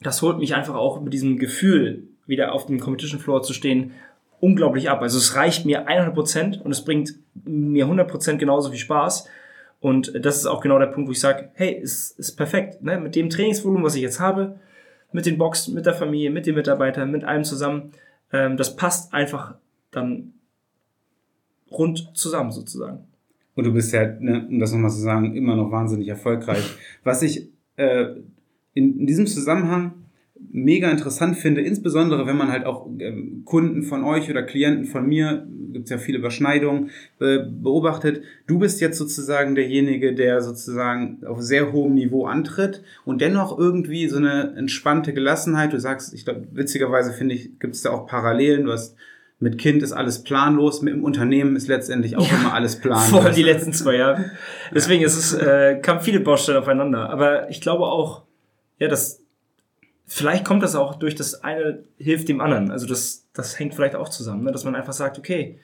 das 0.01 0.23
holt 0.23 0.39
mich 0.39 0.55
einfach 0.55 0.75
auch 0.75 1.01
mit 1.01 1.13
diesem 1.13 1.39
Gefühl, 1.39 2.05
wieder 2.27 2.53
auf 2.53 2.67
dem 2.67 2.79
Competition 2.79 3.21
Floor 3.21 3.43
zu 3.43 3.53
stehen, 3.53 3.93
unglaublich 4.41 4.91
ab. 4.91 5.03
Also 5.03 5.19
es 5.19 5.35
reicht 5.35 5.67
mir 5.67 5.89
100% 5.89 6.61
und 6.61 6.71
es 6.71 6.85
bringt 6.85 7.15
mir 7.45 7.87
100% 7.87 8.37
genauso 8.37 8.71
viel 8.71 8.79
Spaß. 8.79 9.27
Und 9.81 10.13
das 10.25 10.37
ist 10.37 10.47
auch 10.47 10.61
genau 10.61 10.79
der 10.79 10.87
Punkt, 10.87 11.09
wo 11.09 11.13
ich 11.13 11.21
sage, 11.21 11.51
hey, 11.55 11.81
es 11.83 12.11
ist 12.13 12.37
perfekt. 12.37 12.83
Ne? 12.83 12.99
Mit 12.99 13.15
dem 13.17 13.31
Trainingsvolumen, 13.31 13.85
was 13.85 13.95
ich 13.95 14.03
jetzt 14.03 14.21
habe, 14.21 14.59
mit 15.13 15.27
den 15.27 15.39
Boxen, 15.39 15.75
mit 15.75 15.87
der 15.87 15.95
Familie, 15.95 16.31
mit 16.31 16.47
den 16.47 16.55
Mitarbeitern, 16.55 17.11
mit 17.11 17.25
allem 17.25 17.45
zusammen, 17.45 17.93
ähm, 18.33 18.57
das 18.57 18.77
passt 18.77 19.15
einfach 19.15 19.55
dann 19.91 20.35
rund 21.71 22.11
zusammen 22.15 22.51
sozusagen. 22.51 23.07
Und 23.55 23.65
du 23.65 23.73
bist 23.73 23.93
ja, 23.93 24.07
ne, 24.07 24.47
um 24.49 24.59
das 24.59 24.73
nochmal 24.73 24.91
zu 24.91 25.01
sagen, 25.01 25.35
immer 25.35 25.57
noch 25.57 25.71
wahnsinnig 25.71 26.09
erfolgreich. 26.09 26.65
Was 27.03 27.23
ich 27.23 27.49
äh, 27.77 28.15
in, 28.79 29.01
in 29.01 29.07
diesem 29.07 29.27
Zusammenhang 29.27 29.93
mega 30.51 30.91
interessant 30.91 31.37
finde, 31.37 31.61
insbesondere 31.61 32.27
wenn 32.27 32.37
man 32.37 32.49
halt 32.49 32.65
auch 32.65 32.89
ähm, 33.01 33.43
Kunden 33.45 33.83
von 33.83 34.05
euch 34.05 34.31
oder 34.31 34.43
Klienten 34.43 34.85
von 34.85 35.07
mir, 35.07 35.47
gibt 35.73 35.85
es 35.85 35.91
ja 35.91 35.99
viele 35.99 36.19
Überschneidungen, 36.19 36.91
beobachtet. 37.19 38.23
Du 38.47 38.59
bist 38.59 38.81
jetzt 38.81 38.97
sozusagen 38.97 39.55
derjenige, 39.55 40.15
der 40.15 40.41
sozusagen 40.41 41.25
auf 41.27 41.43
sehr 41.43 41.73
hohem 41.73 41.95
Niveau 41.95 42.27
antritt 42.27 42.83
und 43.05 43.21
dennoch 43.21 43.59
irgendwie 43.59 44.09
so 44.09 44.17
eine 44.17 44.55
entspannte 44.57 45.13
Gelassenheit. 45.13 45.73
Du 45.73 45.81
sagst, 45.81 46.15
ich 46.15 46.25
glaube, 46.25 46.47
witzigerweise 46.53 47.13
finde 47.13 47.35
ich, 47.35 47.59
gibt 47.59 47.75
es 47.75 47.83
da 47.83 47.91
auch 47.91 48.07
Parallelen. 48.07 48.65
Du 48.65 48.73
hast 48.73 48.97
mit 49.41 49.59
Kind 49.59 49.83
ist 49.83 49.93
alles 49.93 50.25
planlos, 50.25 50.83
mit 50.83 50.95
dem 50.95 51.05
Unternehmen 51.05 51.55
ist 51.55 51.69
letztendlich 51.69 52.17
auch 52.17 52.29
ja, 52.29 52.39
immer 52.39 52.55
alles 52.55 52.77
planlos. 52.77 53.11
Vor 53.11 53.25
allem 53.25 53.35
die 53.35 53.45
letzten 53.45 53.73
zwei 53.73 53.97
Jahre. 53.97 54.33
Deswegen 54.75 55.05
ist 55.05 55.17
es, 55.17 55.33
äh, 55.35 55.79
kamen 55.81 56.01
viele 56.01 56.21
Baustellen 56.21 56.59
aufeinander. 56.59 57.09
Aber 57.11 57.49
ich 57.49 57.61
glaube 57.61 57.85
auch, 57.85 58.28
ja, 58.79 58.89
das, 58.89 59.21
vielleicht 60.07 60.45
kommt 60.45 60.63
das 60.63 60.75
auch 60.75 60.97
durch 60.97 61.15
das 61.15 61.43
eine 61.45 61.85
hilft 61.99 62.29
dem 62.29 62.41
anderen. 62.41 62.71
Also 62.71 62.87
das, 62.87 63.27
das 63.33 63.59
hängt 63.59 63.75
vielleicht 63.75 63.95
auch 63.97 64.09
zusammen, 64.09 64.45
ne? 64.45 64.53
dass 64.53 64.65
man 64.65 64.75
einfach 64.75 64.93
sagt, 64.93 65.19
okay, 65.19 65.59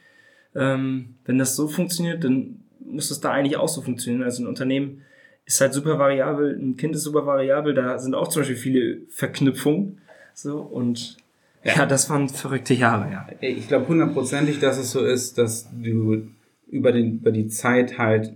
ähm, 0.54 1.16
wenn 1.24 1.38
das 1.38 1.56
so 1.56 1.68
funktioniert, 1.68 2.22
dann 2.24 2.60
muss 2.80 3.08
das 3.08 3.20
da 3.20 3.30
eigentlich 3.30 3.56
auch 3.56 3.68
so 3.68 3.82
funktionieren. 3.82 4.22
Also 4.22 4.42
ein 4.42 4.46
Unternehmen 4.46 5.02
ist 5.46 5.60
halt 5.60 5.72
super 5.72 5.98
variabel, 5.98 6.56
ein 6.56 6.76
Kind 6.76 6.94
ist 6.94 7.02
super 7.02 7.26
variabel, 7.26 7.74
da 7.74 7.98
sind 7.98 8.14
auch 8.14 8.28
zum 8.28 8.42
Beispiel 8.42 8.56
viele 8.56 8.98
Verknüpfungen. 9.08 10.00
So, 10.34 10.58
und 10.58 11.16
Ja, 11.62 11.86
das 11.86 12.10
waren 12.10 12.28
verrückte 12.28 12.74
Jahre, 12.74 13.10
ja. 13.10 13.26
Ich 13.40 13.68
glaube 13.68 13.88
hundertprozentig, 13.88 14.58
dass 14.60 14.78
es 14.78 14.90
so 14.90 15.04
ist, 15.04 15.38
dass 15.38 15.68
du 15.72 16.28
über, 16.68 16.92
den, 16.92 17.18
über 17.18 17.30
die 17.30 17.48
Zeit 17.48 17.98
halt 17.98 18.34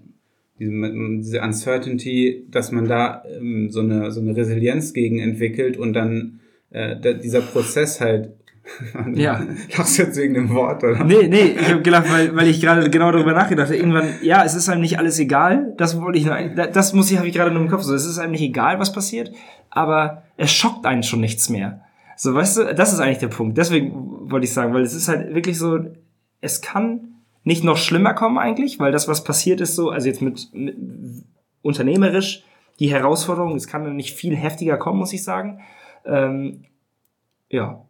diese, 0.58 0.72
diese 1.18 1.42
Uncertainty, 1.42 2.46
dass 2.50 2.72
man 2.72 2.86
da 2.86 3.22
ähm, 3.38 3.70
so, 3.70 3.80
eine, 3.80 4.10
so 4.10 4.20
eine 4.20 4.36
Resilienz 4.36 4.92
gegen 4.92 5.18
entwickelt 5.18 5.76
und 5.76 5.92
dann 5.92 6.40
äh, 6.70 6.96
da, 7.00 7.12
dieser 7.12 7.40
Prozess 7.40 8.00
halt 8.00 8.30
Ja. 9.14 9.46
Lachst 9.76 9.98
du 9.98 10.02
jetzt 10.02 10.16
wegen 10.16 10.34
dem 10.34 10.50
Wort, 10.50 10.84
oder? 10.84 11.04
Nee, 11.04 11.28
nee, 11.28 11.56
ich 11.58 11.70
habe 11.70 11.82
gelacht, 11.82 12.10
weil, 12.10 12.34
weil 12.36 12.48
ich 12.48 12.60
gerade 12.60 12.88
genau 12.90 13.10
darüber 13.12 13.32
nachgedacht 13.32 13.68
habe. 13.68 13.76
Irgendwann, 13.76 14.14
ja, 14.22 14.44
es 14.44 14.54
ist 14.54 14.68
einem 14.68 14.80
nicht 14.80 14.98
alles 14.98 15.18
egal. 15.18 15.74
Das 15.76 16.00
wollte 16.00 16.18
ich 16.18 16.26
nur, 16.26 16.36
das 16.36 16.92
muss 16.92 17.10
ich, 17.10 17.18
habe 17.18 17.28
ich 17.28 17.34
gerade 17.34 17.50
nur 17.50 17.62
im 17.62 17.68
Kopf. 17.68 17.82
So, 17.82 17.94
es 17.94 18.06
ist 18.06 18.18
einem 18.18 18.32
nicht 18.32 18.42
egal, 18.42 18.78
was 18.78 18.92
passiert, 18.92 19.32
aber 19.70 20.22
es 20.36 20.52
schockt 20.52 20.86
einen 20.86 21.02
schon 21.02 21.20
nichts 21.20 21.48
mehr. 21.48 21.82
So, 22.16 22.34
weißt 22.34 22.58
du, 22.58 22.74
das 22.74 22.92
ist 22.92 23.00
eigentlich 23.00 23.18
der 23.18 23.28
Punkt. 23.28 23.56
Deswegen 23.58 23.92
wollte 24.30 24.44
ich 24.44 24.52
sagen, 24.52 24.74
weil 24.74 24.82
es 24.82 24.94
ist 24.94 25.08
halt 25.08 25.34
wirklich 25.34 25.58
so, 25.58 25.78
es 26.40 26.60
kann 26.60 27.00
nicht 27.44 27.64
noch 27.64 27.76
schlimmer 27.76 28.14
kommen 28.14 28.38
eigentlich, 28.38 28.78
weil 28.78 28.92
das, 28.92 29.08
was 29.08 29.24
passiert 29.24 29.60
ist, 29.60 29.74
so, 29.74 29.90
also 29.90 30.06
jetzt 30.06 30.22
mit, 30.22 30.48
mit 30.52 30.76
unternehmerisch, 31.62 32.44
die 32.78 32.90
Herausforderung, 32.90 33.56
es 33.56 33.66
kann 33.66 33.96
nicht 33.96 34.14
viel 34.14 34.36
heftiger 34.36 34.76
kommen, 34.76 34.98
muss 34.98 35.12
ich 35.12 35.24
sagen. 35.24 35.60
Ähm, 36.04 36.64
ja, 37.48 37.84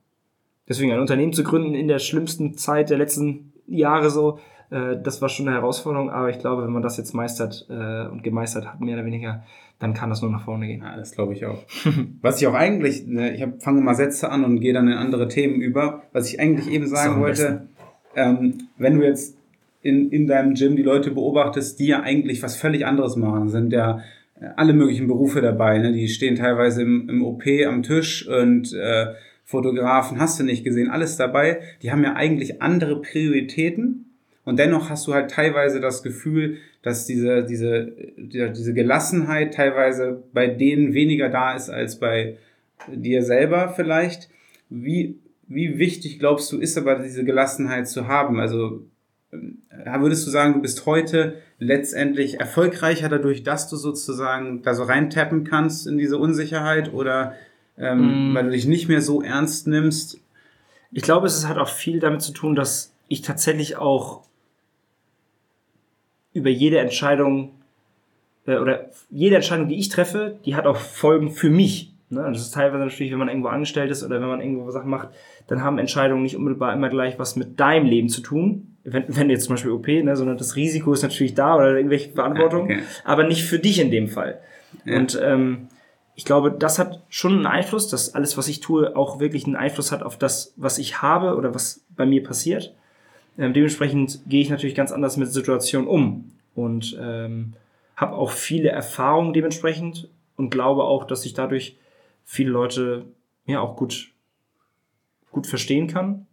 deswegen 0.69 0.93
ein 0.93 1.01
Unternehmen 1.01 1.33
zu 1.33 1.45
gründen 1.45 1.75
in 1.75 1.89
der 1.89 1.99
schlimmsten 1.99 2.55
Zeit 2.55 2.91
der 2.91 2.99
letzten 2.99 3.53
Jahre 3.67 4.11
so, 4.11 4.39
äh, 4.71 4.97
das 5.03 5.21
war 5.21 5.29
schon 5.29 5.49
eine 5.49 5.57
Herausforderung, 5.57 6.11
aber 6.11 6.31
ich 6.31 6.39
glaube, 6.39 6.65
wenn 6.65 6.73
man 6.73 6.83
das 6.83 6.97
jetzt 6.97 7.15
meistert 7.15 7.67
äh, 7.69 8.07
und 8.07 8.23
gemeistert 8.23 8.67
hat, 8.67 8.81
mehr 8.81 8.97
oder 8.97 9.05
weniger, 9.05 9.45
dann 9.79 9.95
kann 9.95 10.11
das 10.11 10.23
nur 10.23 10.31
nach 10.31 10.45
vorne 10.45 10.67
gehen. 10.67 10.83
Ja, 10.83 10.97
das 10.97 11.13
glaube 11.13 11.35
ich 11.35 11.47
auch. 11.47 11.63
was 12.23 12.41
ich 12.41 12.47
auch 12.47 12.55
eigentlich, 12.55 13.07
ne, 13.07 13.35
ich 13.35 13.43
hab, 13.43 13.63
fange 13.63 13.81
mal 13.81 13.95
Sätze 13.95 14.31
an 14.31 14.45
und 14.45 14.61
gehe 14.61 14.73
dann 14.73 14.89
in 14.89 14.95
andere 14.95 15.29
Themen 15.29 15.61
über. 15.61 16.03
Was 16.13 16.29
ich 16.29 16.41
eigentlich 16.41 16.69
eben 16.69 16.87
sagen 16.87 17.21
wollte, 17.21 17.69
ähm, 18.17 18.69
wenn 18.77 18.99
du 18.99 19.07
jetzt 19.07 19.38
in, 19.83 20.11
in 20.11 20.27
deinem 20.27 20.55
Gym 20.55 20.77
die 20.77 20.83
Leute 20.83 21.11
beobachtest, 21.11 21.79
die 21.79 21.87
ja 21.87 22.03
eigentlich 22.03 22.43
was 22.43 22.57
völlig 22.57 22.85
anderes 22.87 23.17
machen, 23.17 23.49
sind 23.49 23.73
ja 23.73 24.03
äh, 24.41 24.47
alle 24.57 24.73
möglichen 24.73 25.07
Berufe 25.07 25.41
dabei. 25.41 25.79
Ne? 25.79 25.93
Die 25.93 26.09
stehen 26.09 26.37
teilweise 26.37 26.83
im, 26.83 27.09
im 27.09 27.25
OP 27.25 27.45
am 27.67 27.83
Tisch 27.83 28.27
und 28.29 28.73
äh, 28.73 29.15
Fotografen, 29.45 30.21
hast 30.21 30.39
du 30.39 30.45
nicht 30.45 30.63
gesehen, 30.63 30.91
alles 30.91 31.17
dabei. 31.17 31.61
Die 31.83 31.91
haben 31.91 32.05
ja 32.05 32.15
eigentlich 32.15 32.61
andere 32.61 33.01
Prioritäten. 33.01 34.05
Und 34.45 34.59
dennoch 34.59 34.91
hast 34.91 35.07
du 35.07 35.15
halt 35.15 35.31
teilweise 35.31 35.81
das 35.81 36.03
Gefühl, 36.03 36.59
dass 36.83 37.07
diese, 37.07 37.45
diese, 37.45 37.93
diese 38.17 38.75
Gelassenheit 38.75 39.55
teilweise 39.55 40.23
bei 40.33 40.49
denen 40.49 40.95
weniger 40.95 41.29
da 41.29 41.55
ist 41.55 41.71
als 41.71 41.99
bei 41.99 42.37
dir 42.95 43.23
selber 43.23 43.73
vielleicht. 43.75 44.29
Wie, 44.69 45.19
wie 45.47 45.79
wichtig 45.79 46.19
glaubst 46.19 46.53
du, 46.53 46.59
ist 46.59 46.77
aber 46.77 46.97
diese 46.97 47.25
Gelassenheit 47.25 47.89
zu 47.89 48.07
haben? 48.07 48.39
Also 48.41 48.85
würdest 49.31 50.27
du 50.27 50.31
sagen, 50.31 50.55
du 50.55 50.61
bist 50.61 50.87
heute 50.87 51.41
letztendlich 51.59 52.41
erfolgreicher 52.41 53.09
dadurch, 53.09 53.43
dass 53.43 53.69
du 53.69 53.77
sozusagen 53.77 54.63
da 54.63 54.75
so 54.75 54.85
reintappen 54.85 55.45
kannst 55.45 55.87
in 55.87 55.99
diese 55.99 56.19
Unsicherheit 56.19 56.93
oder 56.93 57.35
ähm, 57.77 58.33
mm. 58.33 58.35
weil 58.35 58.45
du 58.45 58.51
dich 58.51 58.67
nicht 58.67 58.89
mehr 58.89 59.03
so 59.03 59.23
ernst 59.23 59.67
nimmst. 59.67 60.21
Ich 60.91 61.03
glaube, 61.03 61.27
es 61.27 61.47
hat 61.47 61.59
auch 61.59 61.69
viel 61.69 62.01
damit 62.01 62.23
zu 62.23 62.33
tun, 62.33 62.55
dass 62.55 62.95
ich 63.09 63.23
tatsächlich 63.23 63.77
auch 63.77 64.23
über 66.33 66.51
jede 66.51 66.79
Entscheidung 66.79 67.53
äh, 68.47 68.57
oder 68.57 68.91
jede 69.11 69.37
Entscheidung, 69.37 69.69
die 69.69 69.79
ich 69.79 69.89
treffe, 69.89 70.39
die 70.45 70.55
hat 70.55 70.67
auch 70.67 70.77
Folgen 70.77 71.31
für 71.31 71.51
mich. 71.51 71.93
Ne? 72.11 72.23
Das 72.23 72.41
ist 72.41 72.55
teilweise 72.55 72.85
natürlich, 72.85 73.13
wenn 73.13 73.19
man 73.19 73.29
irgendwo 73.29 73.49
angestellt 73.49 73.91
ist 73.91 74.03
oder 74.03 74.21
wenn 74.21 74.29
man 74.29 74.41
irgendwo 74.41 74.71
Sachen 74.71 74.91
macht, 74.91 75.09
dann 75.47 75.63
haben 75.63 75.79
Entscheidungen 75.79 76.23
nicht 76.23 76.37
unmittelbar 76.37 76.73
immer 76.73 76.89
gleich 76.89 77.19
was 77.19 77.37
mit 77.37 77.61
deinem 77.61 77.87
Leben 77.87 78.09
zu 78.09 78.21
tun. 78.21 78.77
Wenn, 78.93 79.05
wenn 79.09 79.31
jetzt 79.31 79.45
zum 79.45 79.55
Beispiel 79.55 79.71
OP, 79.71 79.87
ne, 79.87 80.17
sondern 80.17 80.39
das 80.39 80.57
Risiko 80.57 80.93
ist 80.93 81.03
natürlich 81.03 81.35
da 81.35 81.57
oder 81.57 81.77
irgendwelche 81.77 82.11
Verantwortung, 82.11 82.65
okay. 82.65 82.83
aber 83.05 83.25
nicht 83.25 83.45
für 83.45 83.59
dich 83.59 83.81
in 83.81 83.91
dem 83.91 84.09
Fall. 84.09 84.41
Ja. 84.85 84.97
Und 84.97 85.19
ähm, 85.23 85.69
ich 86.15 86.25
glaube, 86.25 86.51
das 86.51 86.79
hat 86.79 87.03
schon 87.09 87.35
einen 87.35 87.47
Einfluss, 87.47 87.89
dass 87.89 88.15
alles, 88.15 88.37
was 88.37 88.49
ich 88.49 88.61
tue, 88.61 88.97
auch 88.97 89.21
wirklich 89.21 89.47
einen 89.47 89.57
Einfluss 89.57 89.93
hat 89.93 90.03
auf 90.03 90.19
das, 90.19 90.53
was 90.57 90.79
ich 90.79 91.01
habe 91.01 91.37
oder 91.37 91.55
was 91.55 91.85
bei 91.97 92.07
mir 92.07 92.25
passiert. 92.25 92.75
Ähm, 93.39 93.53
dementsprechend 93.53 94.21
gehe 94.27 94.41
ich 94.41 94.51
natürlich 94.51 94.75
ganz 94.75 94.91
anders 94.91 95.17
mit 95.17 95.33
Situationen 95.33 95.87
um 95.87 96.33
und 96.57 96.99
ähm, 97.01 97.55
habe 97.95 98.17
auch 98.17 98.33
viele 98.33 98.71
Erfahrungen 98.71 99.33
dementsprechend 99.33 100.09
und 100.37 100.51
glaube 100.51 100.85
auch, 100.85 101.05
dass 101.05 101.25
ich 101.25 101.35
dadurch 101.35 101.77
viele 102.25 102.51
Leute 102.51 103.05
ja 103.47 103.61
auch 103.61 103.77
gut, 103.77 104.11
gut 105.31 105.47
verstehen 105.47 105.87
kann. 105.87 106.27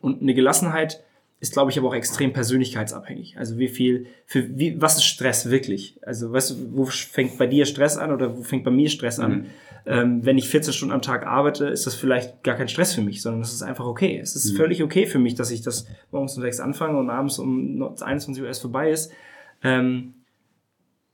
Und 0.00 0.22
eine 0.22 0.34
Gelassenheit 0.34 1.02
ist, 1.40 1.54
glaube 1.54 1.70
ich, 1.70 1.78
aber 1.78 1.88
auch 1.88 1.94
extrem 1.94 2.34
persönlichkeitsabhängig. 2.34 3.38
Also 3.38 3.58
wie 3.58 3.68
viel, 3.68 4.06
für 4.26 4.58
wie, 4.58 4.80
was 4.80 4.96
ist 4.96 5.04
Stress 5.04 5.48
wirklich? 5.48 5.98
Also 6.02 6.30
weißt 6.30 6.50
du, 6.50 6.54
wo 6.76 6.84
fängt 6.84 7.38
bei 7.38 7.46
dir 7.46 7.64
Stress 7.64 7.96
an 7.96 8.12
oder 8.12 8.36
wo 8.36 8.42
fängt 8.42 8.62
bei 8.62 8.70
mir 8.70 8.90
Stress 8.90 9.18
an? 9.18 9.32
Mhm. 9.32 9.46
Ähm, 9.86 10.26
wenn 10.26 10.36
ich 10.36 10.50
14 10.50 10.74
Stunden 10.74 10.92
am 10.92 11.00
Tag 11.00 11.26
arbeite, 11.26 11.66
ist 11.68 11.86
das 11.86 11.94
vielleicht 11.94 12.42
gar 12.42 12.56
kein 12.56 12.68
Stress 12.68 12.92
für 12.92 13.00
mich, 13.00 13.22
sondern 13.22 13.40
es 13.40 13.54
ist 13.54 13.62
einfach 13.62 13.86
okay. 13.86 14.18
Es 14.18 14.36
ist 14.36 14.52
mhm. 14.52 14.56
völlig 14.56 14.82
okay 14.82 15.06
für 15.06 15.18
mich, 15.18 15.34
dass 15.34 15.50
ich 15.50 15.62
das 15.62 15.86
morgens 16.10 16.36
um 16.36 16.42
6 16.42 16.60
anfange 16.60 16.98
und 16.98 17.08
abends 17.08 17.38
um 17.38 17.82
21 17.82 18.42
Uhr 18.42 18.46
erst 18.46 18.60
vorbei 18.60 18.90
ist. 18.90 19.10
Ähm, 19.62 20.14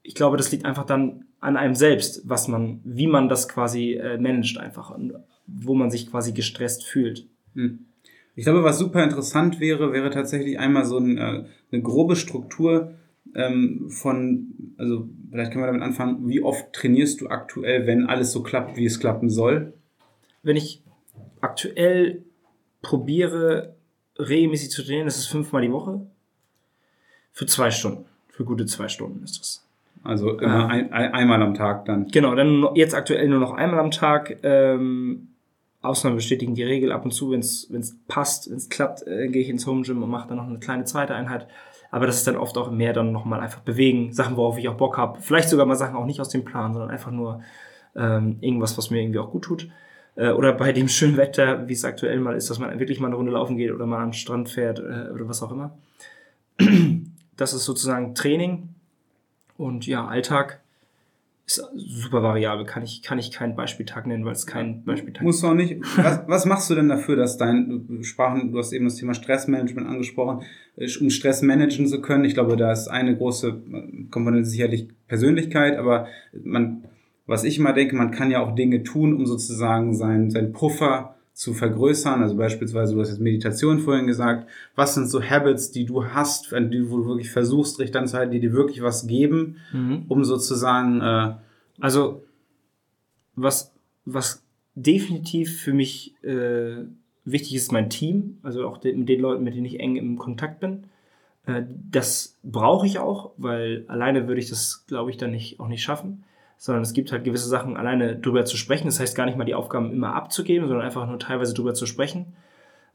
ich 0.03 0.13
glaube, 0.13 0.35
das 0.35 0.51
liegt 0.51 0.65
einfach 0.65 0.85
dann 0.85 1.25
an 1.39 1.55
einem 1.55 1.75
selbst, 1.75 2.27
was 2.27 2.49
man, 2.49 2.81
wie 2.83 3.07
man 3.07 3.29
das 3.29 3.47
quasi 3.47 3.93
äh, 3.93 4.17
managt 4.17 4.57
einfach 4.57 4.89
und 4.89 5.13
wo 5.45 5.73
man 5.73 5.89
sich 5.89 6.11
quasi 6.11 6.33
gestresst 6.33 6.83
fühlt. 6.83 7.27
Mhm. 7.53 7.86
Ich 8.37 8.43
glaube, 8.43 8.63
was 8.63 8.77
super 8.77 9.03
interessant 9.03 9.59
wäre, 9.59 9.93
wäre 9.93 10.11
tatsächlich 10.11 10.59
einmal 10.59 10.85
so 10.85 10.99
ein, 10.99 11.17
äh, 11.17 11.45
eine 11.71 11.81
grobe 11.81 12.15
Struktur 12.15 12.93
ähm, 13.33 13.89
von, 13.89 14.75
also 14.77 15.09
vielleicht 15.31 15.51
können 15.51 15.63
wir 15.63 15.67
damit 15.67 15.81
anfangen, 15.81 16.29
wie 16.29 16.43
oft 16.43 16.71
trainierst 16.71 17.19
du 17.19 17.29
aktuell, 17.29 17.87
wenn 17.87 18.05
alles 18.05 18.31
so 18.31 18.43
klappt, 18.43 18.77
wie 18.77 18.85
es 18.85 18.99
klappen 18.99 19.31
soll? 19.31 19.73
Wenn 20.43 20.55
ich 20.55 20.83
aktuell 21.41 22.25
probiere, 22.83 23.75
regelmäßig 24.19 24.69
zu 24.69 24.83
trainieren, 24.83 25.07
das 25.07 25.17
ist 25.17 25.25
fünfmal 25.25 25.63
die 25.63 25.71
Woche. 25.71 26.05
Für 27.31 27.47
zwei 27.47 27.71
Stunden. 27.71 28.05
Für 28.29 28.45
gute 28.45 28.67
zwei 28.67 28.87
Stunden 28.87 29.23
ist 29.23 29.39
das. 29.39 29.65
Also 30.03 30.37
immer 30.37 30.69
ein, 30.69 30.93
ein, 30.93 31.11
einmal 31.11 31.41
am 31.41 31.55
Tag 31.55 31.85
dann. 31.85 32.05
Genau, 32.09 32.35
dann 32.35 32.67
jetzt 32.75 32.93
aktuell 32.93 33.27
nur 33.29 33.39
noch 33.39 33.53
einmal 33.53 33.79
am 33.79 33.89
Tag. 33.89 34.37
Ähm, 34.43 35.29
Ausnahmen 35.81 36.15
bestätigen 36.15 36.55
die 36.55 36.63
Regel. 36.63 36.91
Ab 36.91 37.05
und 37.05 37.11
zu, 37.11 37.31
wenn 37.31 37.39
es 37.39 37.97
passt, 38.07 38.49
wenn 38.49 38.57
es 38.57 38.69
klappt, 38.69 39.05
äh, 39.07 39.27
gehe 39.27 39.41
ich 39.41 39.49
ins 39.49 39.67
Home 39.67 39.83
Gym 39.83 40.01
und 40.01 40.09
mache 40.09 40.27
dann 40.27 40.37
noch 40.37 40.47
eine 40.47 40.59
kleine 40.59 40.85
zweite 40.85 41.15
Einheit. 41.15 41.47
Aber 41.91 42.05
das 42.05 42.17
ist 42.17 42.27
dann 42.27 42.35
oft 42.35 42.57
auch 42.57 42.71
mehr 42.71 42.93
dann 42.93 43.11
nochmal 43.11 43.39
einfach 43.39 43.61
bewegen, 43.61 44.11
Sachen, 44.11 44.35
worauf 44.35 44.57
ich 44.57 44.67
auch 44.67 44.75
Bock 44.77 44.97
habe. 44.97 45.21
Vielleicht 45.21 45.49
sogar 45.49 45.65
mal 45.65 45.75
Sachen 45.75 45.95
auch 45.95 46.05
nicht 46.05 46.19
aus 46.19 46.29
dem 46.29 46.43
Plan, 46.43 46.73
sondern 46.73 46.91
einfach 46.91 47.11
nur 47.11 47.41
ähm, 47.95 48.37
irgendwas, 48.41 48.77
was 48.77 48.89
mir 48.89 49.01
irgendwie 49.01 49.19
auch 49.19 49.31
gut 49.31 49.43
tut. 49.43 49.69
Äh, 50.15 50.31
oder 50.31 50.51
bei 50.53 50.73
dem 50.73 50.89
schönen 50.89 51.15
Wetter, 51.17 51.67
wie 51.69 51.73
es 51.73 51.85
aktuell 51.85 52.19
mal 52.19 52.35
ist, 52.35 52.49
dass 52.49 52.59
man 52.59 52.77
wirklich 52.79 52.99
mal 52.99 53.07
eine 53.07 53.15
Runde 53.15 53.31
laufen 53.31 53.57
geht 53.57 53.71
oder 53.71 53.85
mal 53.85 54.03
am 54.03 54.13
Strand 54.13 54.49
fährt 54.49 54.79
äh, 54.79 55.11
oder 55.13 55.27
was 55.27 55.41
auch 55.43 55.51
immer. 55.51 55.77
Das 57.37 57.53
ist 57.53 57.65
sozusagen 57.65 58.15
Training. 58.15 58.69
Und 59.57 59.85
ja, 59.85 60.07
Alltag 60.07 60.59
ist 61.47 61.65
super 61.75 62.21
variabel. 62.21 62.65
Kann 62.65 62.83
ich, 62.83 63.01
kann 63.01 63.17
ich 63.19 63.31
keinen 63.31 63.55
Beispieltag 63.55 64.05
nennen, 64.05 64.25
weil 64.25 64.33
es 64.33 64.45
kein 64.45 64.83
Beispieltag 64.83 65.21
ist. 65.21 65.25
Muss 65.25 65.43
auch 65.43 65.53
nicht. 65.53 65.77
Was, 65.97 66.23
was 66.27 66.45
machst 66.45 66.69
du 66.69 66.75
denn 66.75 66.89
dafür, 66.89 67.15
dass 67.15 67.37
dein, 67.37 67.99
Sprachen, 68.01 68.51
du 68.51 68.59
hast 68.59 68.73
eben 68.73 68.85
das 68.85 68.95
Thema 68.95 69.13
Stressmanagement 69.13 69.87
angesprochen, 69.87 70.43
um 70.99 71.09
Stress 71.09 71.41
managen 71.41 71.87
zu 71.87 72.01
können? 72.01 72.25
Ich 72.25 72.33
glaube, 72.33 72.57
da 72.57 72.71
ist 72.71 72.89
eine 72.89 73.15
große 73.15 73.61
Komponente 74.11 74.49
sicherlich 74.49 74.89
Persönlichkeit, 75.07 75.77
aber 75.77 76.07
man, 76.43 76.83
was 77.25 77.45
ich 77.45 77.57
immer 77.57 77.73
denke, 77.73 77.95
man 77.95 78.11
kann 78.11 78.29
ja 78.29 78.41
auch 78.41 78.53
Dinge 78.53 78.83
tun, 78.83 79.13
um 79.13 79.25
sozusagen 79.25 79.95
sein, 79.95 80.29
sein 80.29 80.51
Puffer 80.51 81.16
zu 81.37 81.53
vergrößern. 81.53 82.23
Also 82.23 82.35
beispielsweise, 82.35 82.95
du 82.95 82.99
hast 82.99 83.09
jetzt 83.09 83.21
Meditation 83.21 83.77
vorhin 83.77 84.07
gesagt. 84.07 84.49
Was 84.75 84.95
sind 84.95 85.07
so 85.07 85.21
Habits, 85.21 85.69
die 85.69 85.85
du 85.85 86.03
hast, 86.03 86.51
die, 86.51 86.89
wo 86.89 86.97
du 86.97 87.05
wirklich 87.05 87.29
versuchst, 87.29 87.79
dich 87.79 87.91
dann 87.91 88.07
zu 88.07 88.17
halten, 88.17 88.31
die 88.31 88.39
dir 88.39 88.53
wirklich 88.53 88.81
was 88.81 89.05
geben, 89.05 89.57
mhm. 89.71 90.05
um 90.07 90.23
sozusagen. 90.23 90.99
Äh, 90.99 91.35
also, 91.79 92.23
was, 93.35 93.71
was 94.03 94.41
definitiv 94.73 95.61
für 95.61 95.73
mich 95.73 96.15
äh, 96.23 96.85
wichtig 97.23 97.53
ist, 97.53 97.71
mein 97.71 97.91
Team. 97.91 98.39
Also 98.41 98.67
auch 98.67 98.81
mit 98.83 99.07
den 99.07 99.21
Leuten, 99.21 99.43
mit 99.43 99.53
denen 99.53 99.65
ich 99.65 99.79
eng 99.79 99.95
im 99.95 100.17
Kontakt 100.17 100.59
bin. 100.59 100.85
Äh, 101.45 101.61
das 101.91 102.35
brauche 102.41 102.87
ich 102.87 102.97
auch, 102.97 103.33
weil 103.37 103.85
alleine 103.89 104.27
würde 104.27 104.41
ich 104.41 104.49
das, 104.49 104.87
glaube 104.87 105.11
ich, 105.11 105.17
dann 105.17 105.29
nicht, 105.29 105.59
auch 105.59 105.67
nicht 105.67 105.83
schaffen 105.83 106.23
sondern 106.57 106.83
es 106.83 106.93
gibt 106.93 107.11
halt 107.11 107.23
gewisse 107.23 107.47
Sachen 107.47 107.77
alleine 107.77 108.15
drüber 108.15 108.45
zu 108.45 108.57
sprechen. 108.57 108.87
Das 108.87 108.99
heißt 108.99 109.15
gar 109.15 109.25
nicht 109.25 109.37
mal 109.37 109.45
die 109.45 109.55
Aufgaben 109.55 109.91
immer 109.91 110.15
abzugeben, 110.15 110.67
sondern 110.67 110.85
einfach 110.85 111.07
nur 111.07 111.19
teilweise 111.19 111.53
drüber 111.53 111.75
zu 111.75 111.85
sprechen, 111.85 112.35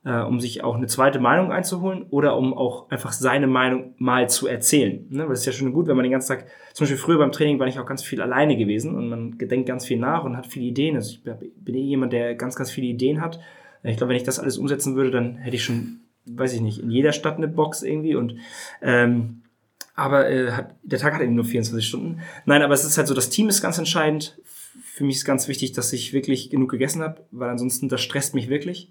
äh, 0.05 0.21
um 0.21 0.41
sich 0.41 0.65
auch 0.65 0.75
eine 0.77 0.89
zweite 0.89 1.21
Meinung 1.21 1.53
einzuholen 1.53 2.07
oder 2.11 2.37
um 2.37 2.55
auch 2.55 2.91
einfach 2.91 3.13
seine 3.13 3.47
Meinung 3.47 3.95
mal 3.99 4.29
zu 4.29 4.49
erzählen. 4.49 5.07
Ne? 5.11 5.27
Weil 5.27 5.35
es 5.35 5.41
ist 5.41 5.47
ja 5.47 5.53
schon 5.53 5.73
gut, 5.73 5.87
wenn 5.87 5.97
man 5.97 6.03
den 6.03 6.13
ganzen 6.13 6.37
Tag, 6.37 6.47
zum 6.73 6.85
Beispiel 6.85 6.99
früher 6.99 7.19
beim 7.19 7.31
Training 7.31 7.61
war 7.61 7.69
ich 7.69 7.79
auch 7.79 7.87
ganz 7.87 8.03
viel 8.03 8.21
alleine 8.21 8.57
gewesen 8.57 8.97
und 8.97 9.09
man 9.09 9.39
gedenkt 9.39 9.69
ganz 9.69 9.87
viel 9.87 9.99
nach 9.99 10.25
und 10.25 10.37
hat 10.37 10.49
viele 10.49 10.67
Ideen. 10.67 10.97
Also 10.97 11.15
ich 11.15 11.23
bin 11.57 11.75
eh 11.77 11.83
jemand, 11.83 12.13
der 12.13 12.35
ganz, 12.35 12.57
ganz 12.57 12.71
viele 12.71 12.89
Ideen 12.89 13.21
hat 13.21 13.39
Ich 13.85 13.97
glaube, 13.97 14.11
wenn 14.11 14.17
ich 14.17 14.25
das 14.25 14.41
alles 14.41 14.59
umsetzen 14.59 14.97
würde, 14.97 15.13
dann 15.13 15.37
hätte 15.37 15.55
ich 15.55 15.63
schon, 15.63 16.01
weiß 16.27 16.53
ich 16.53 16.61
nicht, 16.63 16.81
in 16.81 16.91
jeder 16.91 17.13
Stadt 17.13 17.37
eine 17.37 17.49
Box 17.49 17.85
irgendwie 17.85 18.17
und 18.17 18.37
ähm, 18.83 19.42
aber 19.95 20.31
äh, 20.31 20.53
hat, 20.53 20.75
der 20.83 20.99
Tag 20.99 21.15
hat 21.15 21.23
eben 21.23 21.35
nur 21.35 21.45
24 21.45 21.87
Stunden. 21.87 22.21
Nein, 22.45 22.63
aber 22.63 22.75
es 22.75 22.85
ist 22.85 22.97
halt 22.99 23.09
so, 23.09 23.15
das 23.15 23.29
Team 23.29 23.49
ist 23.49 23.63
ganz 23.63 23.79
entscheidend. 23.79 24.39
Für 24.85 25.05
mich 25.05 25.17
ist 25.17 25.25
ganz 25.25 25.49
wichtig, 25.49 25.73
dass 25.73 25.93
ich 25.93 26.13
wirklich 26.13 26.51
genug 26.51 26.71
gegessen 26.71 27.03
habe, 27.03 27.23
weil 27.31 27.51
ansonsten 27.51 27.89
das 27.89 28.01
stresst 28.01 28.35
mich 28.35 28.49
wirklich. 28.49 28.91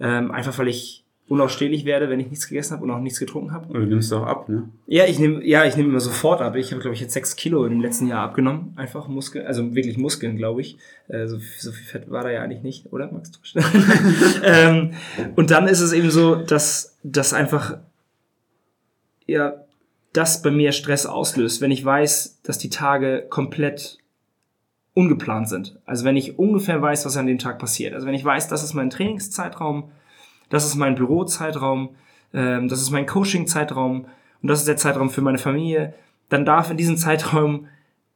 Ähm, 0.00 0.30
einfach 0.30 0.58
weil 0.58 0.68
ich 0.68 1.04
unausstehlich 1.28 1.84
werde, 1.84 2.10
wenn 2.10 2.20
ich 2.20 2.28
nichts 2.28 2.48
gegessen 2.48 2.74
habe 2.74 2.84
und 2.84 2.90
auch 2.90 3.00
nichts 3.00 3.18
getrunken 3.18 3.52
habe. 3.52 3.66
Und 3.68 3.74
du 3.74 3.86
nimmst 3.86 4.12
auch 4.12 4.26
ab, 4.26 4.48
ne? 4.48 4.68
Ja, 4.86 5.06
ich 5.06 5.18
nehme 5.18 5.44
ja, 5.44 5.64
ich 5.64 5.76
nehme 5.76 5.88
immer 5.88 6.00
sofort 6.00 6.40
ab. 6.42 6.56
Ich 6.56 6.72
habe, 6.72 6.82
glaube 6.82 6.94
ich, 6.94 7.00
jetzt 7.00 7.14
sechs 7.14 7.36
Kilo 7.36 7.64
im 7.64 7.80
letzten 7.80 8.06
Jahr 8.06 8.22
abgenommen. 8.22 8.72
Einfach 8.76 9.08
Muskeln, 9.08 9.46
also 9.46 9.74
wirklich 9.74 9.96
Muskeln, 9.96 10.36
glaube 10.36 10.60
ich. 10.60 10.76
Äh, 11.08 11.26
so, 11.28 11.38
so, 11.38 11.72
viel 11.72 11.86
Fett 11.86 12.10
war 12.10 12.24
da 12.24 12.30
ja 12.30 12.42
eigentlich 12.42 12.62
nicht, 12.62 12.92
oder, 12.92 13.10
Max? 13.10 13.30
ähm, 14.44 14.92
und 15.36 15.50
dann 15.50 15.68
ist 15.68 15.80
es 15.80 15.92
eben 15.92 16.10
so, 16.10 16.34
dass 16.34 16.98
das 17.02 17.32
einfach 17.32 17.78
ja 19.26 19.54
das 20.12 20.42
bei 20.42 20.50
mir 20.50 20.72
Stress 20.72 21.06
auslöst, 21.06 21.60
wenn 21.60 21.70
ich 21.70 21.84
weiß, 21.84 22.40
dass 22.42 22.58
die 22.58 22.70
Tage 22.70 23.26
komplett 23.30 23.98
ungeplant 24.94 25.48
sind. 25.48 25.78
Also 25.86 26.04
wenn 26.04 26.16
ich 26.16 26.38
ungefähr 26.38 26.80
weiß, 26.80 27.06
was 27.06 27.16
an 27.16 27.26
dem 27.26 27.38
Tag 27.38 27.58
passiert. 27.58 27.94
Also 27.94 28.06
wenn 28.06 28.14
ich 28.14 28.24
weiß, 28.24 28.48
das 28.48 28.62
ist 28.62 28.74
mein 28.74 28.90
Trainingszeitraum, 28.90 29.90
das 30.50 30.66
ist 30.66 30.74
mein 30.74 30.94
Bürozeitraum, 30.94 31.96
ähm, 32.34 32.68
das 32.68 32.82
ist 32.82 32.90
mein 32.90 33.06
Coaching-Zeitraum 33.06 34.06
und 34.42 34.48
das 34.48 34.60
ist 34.60 34.68
der 34.68 34.76
Zeitraum 34.76 35.08
für 35.08 35.22
meine 35.22 35.38
Familie, 35.38 35.94
dann 36.28 36.44
darf 36.44 36.70
in 36.70 36.76
diesem 36.76 36.96
Zeitraum 36.98 37.68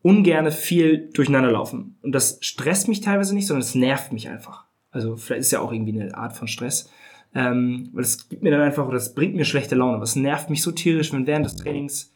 ungerne 0.02 0.52
viel 0.52 1.10
durcheinander 1.12 1.50
laufen. 1.50 1.96
Und 2.02 2.12
das 2.12 2.38
stresst 2.42 2.88
mich 2.88 3.00
teilweise 3.00 3.34
nicht, 3.34 3.46
sondern 3.46 3.62
es 3.62 3.74
nervt 3.74 4.12
mich 4.12 4.28
einfach. 4.28 4.64
Also 4.90 5.16
vielleicht 5.16 5.40
ist 5.40 5.50
ja 5.50 5.60
auch 5.60 5.72
irgendwie 5.72 6.00
eine 6.00 6.16
Art 6.16 6.34
von 6.34 6.46
Stress. 6.46 6.90
Ähm, 7.36 7.90
weil 7.92 8.02
das 8.02 8.30
gibt 8.30 8.42
mir 8.42 8.50
dann 8.50 8.62
einfach, 8.62 8.86
oder 8.86 8.94
das 8.94 9.14
bringt 9.14 9.34
mir 9.34 9.44
schlechte 9.44 9.74
Laune. 9.74 10.02
Es 10.02 10.16
nervt 10.16 10.48
mich 10.48 10.62
so 10.62 10.72
tierisch, 10.72 11.12
wenn 11.12 11.26
während 11.26 11.44
des 11.44 11.56
Trainings 11.56 12.10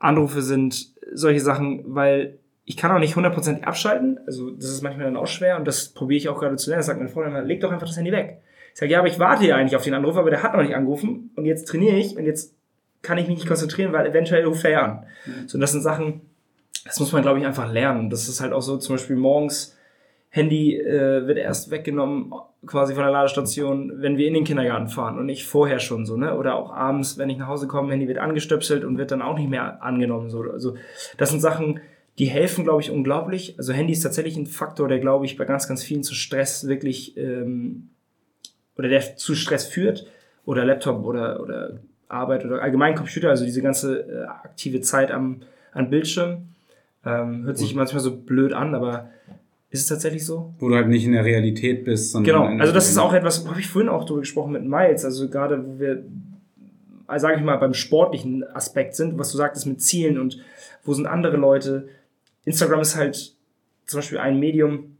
Anrufe 0.00 0.42
sind, 0.42 0.88
solche 1.12 1.38
Sachen, 1.38 1.84
weil 1.86 2.38
ich 2.64 2.76
kann 2.76 2.90
auch 2.90 2.98
nicht 2.98 3.14
hundertprozentig 3.14 3.64
abschalten. 3.64 4.18
Also 4.26 4.50
das 4.50 4.70
ist 4.70 4.82
manchmal 4.82 5.06
dann 5.06 5.16
auch 5.16 5.28
schwer 5.28 5.56
und 5.56 5.68
das 5.68 5.90
probiere 5.90 6.18
ich 6.18 6.28
auch 6.28 6.40
gerade 6.40 6.56
zu 6.56 6.68
lernen. 6.68 6.80
Das 6.80 6.86
sagt 6.86 6.98
meine 6.98 7.10
Freundin, 7.10 7.46
leg 7.46 7.60
doch 7.60 7.70
einfach 7.70 7.86
das 7.86 7.96
Handy 7.96 8.10
weg. 8.10 8.40
Ich 8.72 8.80
sage, 8.80 8.90
ja, 8.90 8.98
aber 8.98 9.06
ich 9.06 9.20
warte 9.20 9.46
ja 9.46 9.54
eigentlich 9.54 9.76
auf 9.76 9.84
den 9.84 9.94
Anruf, 9.94 10.16
aber 10.16 10.30
der 10.30 10.42
hat 10.42 10.52
noch 10.52 10.62
nicht 10.62 10.74
angerufen 10.74 11.30
und 11.36 11.44
jetzt 11.44 11.68
trainiere 11.68 11.96
ich 11.96 12.16
und 12.16 12.24
jetzt 12.24 12.54
kann 13.02 13.18
ich 13.18 13.28
mich 13.28 13.36
nicht 13.36 13.46
konzentrieren, 13.46 13.92
weil 13.92 14.06
eventuell 14.06 14.44
ruft 14.44 14.64
er 14.64 14.70
ja 14.70 14.82
an. 14.82 15.06
Mhm. 15.26 15.48
So, 15.48 15.58
das 15.58 15.70
sind 15.70 15.82
Sachen, 15.82 16.22
das 16.84 16.98
muss 16.98 17.12
man, 17.12 17.22
glaube 17.22 17.38
ich, 17.38 17.46
einfach 17.46 17.70
lernen. 17.70 18.10
Das 18.10 18.26
ist 18.26 18.40
halt 18.40 18.52
auch 18.52 18.62
so, 18.62 18.78
zum 18.78 18.96
Beispiel 18.96 19.14
morgens, 19.14 19.76
Handy 20.34 20.76
äh, 20.76 21.28
wird 21.28 21.38
erst 21.38 21.70
weggenommen, 21.70 22.34
quasi 22.66 22.92
von 22.94 23.04
der 23.04 23.12
Ladestation, 23.12 23.92
wenn 24.02 24.16
wir 24.16 24.26
in 24.26 24.34
den 24.34 24.42
Kindergarten 24.42 24.88
fahren 24.88 25.16
und 25.16 25.26
nicht 25.26 25.46
vorher 25.46 25.78
schon 25.78 26.06
so, 26.06 26.16
ne? 26.16 26.36
Oder 26.36 26.56
auch 26.56 26.72
abends, 26.72 27.18
wenn 27.18 27.30
ich 27.30 27.38
nach 27.38 27.46
Hause 27.46 27.68
komme, 27.68 27.92
Handy 27.92 28.08
wird 28.08 28.18
angestöpselt 28.18 28.82
und 28.84 28.98
wird 28.98 29.12
dann 29.12 29.22
auch 29.22 29.38
nicht 29.38 29.48
mehr 29.48 29.80
angenommen. 29.80 30.30
So. 30.30 30.42
Also 30.42 30.74
das 31.18 31.30
sind 31.30 31.38
Sachen, 31.38 31.78
die 32.18 32.24
helfen, 32.24 32.64
glaube 32.64 32.82
ich, 32.82 32.90
unglaublich. 32.90 33.54
Also 33.58 33.72
Handy 33.72 33.92
ist 33.92 34.02
tatsächlich 34.02 34.36
ein 34.36 34.46
Faktor, 34.46 34.88
der, 34.88 34.98
glaube 34.98 35.24
ich, 35.24 35.36
bei 35.36 35.44
ganz, 35.44 35.68
ganz 35.68 35.84
vielen 35.84 36.02
zu 36.02 36.14
Stress 36.14 36.66
wirklich 36.66 37.16
ähm, 37.16 37.90
oder 38.76 38.88
der 38.88 39.16
zu 39.16 39.36
Stress 39.36 39.68
führt. 39.68 40.08
Oder 40.46 40.64
Laptop 40.64 41.04
oder, 41.04 41.40
oder 41.40 41.78
Arbeit 42.08 42.44
oder 42.44 42.60
allgemein 42.60 42.96
Computer, 42.96 43.30
also 43.30 43.44
diese 43.44 43.62
ganze 43.62 44.00
äh, 44.00 44.24
aktive 44.24 44.80
Zeit 44.80 45.12
am, 45.12 45.42
am 45.72 45.90
Bildschirm. 45.90 46.48
Ähm, 47.06 47.44
hört 47.44 47.56
sich 47.56 47.76
manchmal 47.76 48.02
so 48.02 48.16
blöd 48.16 48.52
an, 48.52 48.74
aber 48.74 49.10
ist 49.74 49.80
es 49.80 49.86
tatsächlich 49.88 50.24
so? 50.24 50.54
Wo 50.60 50.68
du 50.68 50.76
halt 50.76 50.86
nicht 50.86 51.04
in 51.04 51.12
der 51.12 51.24
Realität 51.24 51.84
bist, 51.84 52.12
sondern. 52.12 52.32
Genau, 52.46 52.62
also 52.62 52.72
das 52.72 52.88
ist 52.88 52.96
auch 52.96 53.12
etwas, 53.12 53.44
habe 53.48 53.58
ich 53.58 53.66
vorhin 53.66 53.88
auch 53.88 54.04
darüber 54.04 54.20
gesprochen 54.20 54.52
mit 54.52 54.64
Miles, 54.64 55.04
also 55.04 55.28
gerade 55.28 55.66
wo 55.66 55.80
wir, 55.80 56.04
äh, 57.08 57.18
sage 57.18 57.38
ich 57.38 57.42
mal, 57.42 57.56
beim 57.56 57.74
sportlichen 57.74 58.44
Aspekt 58.54 58.94
sind, 58.94 59.18
was 59.18 59.32
du 59.32 59.36
sagtest 59.36 59.66
mit 59.66 59.82
Zielen 59.82 60.20
und 60.20 60.38
wo 60.84 60.94
sind 60.94 61.06
andere 61.06 61.36
Leute. 61.36 61.88
Instagram 62.44 62.82
ist 62.82 62.94
halt 62.94 63.34
zum 63.86 63.98
Beispiel 63.98 64.18
ein 64.18 64.38
Medium, 64.38 64.96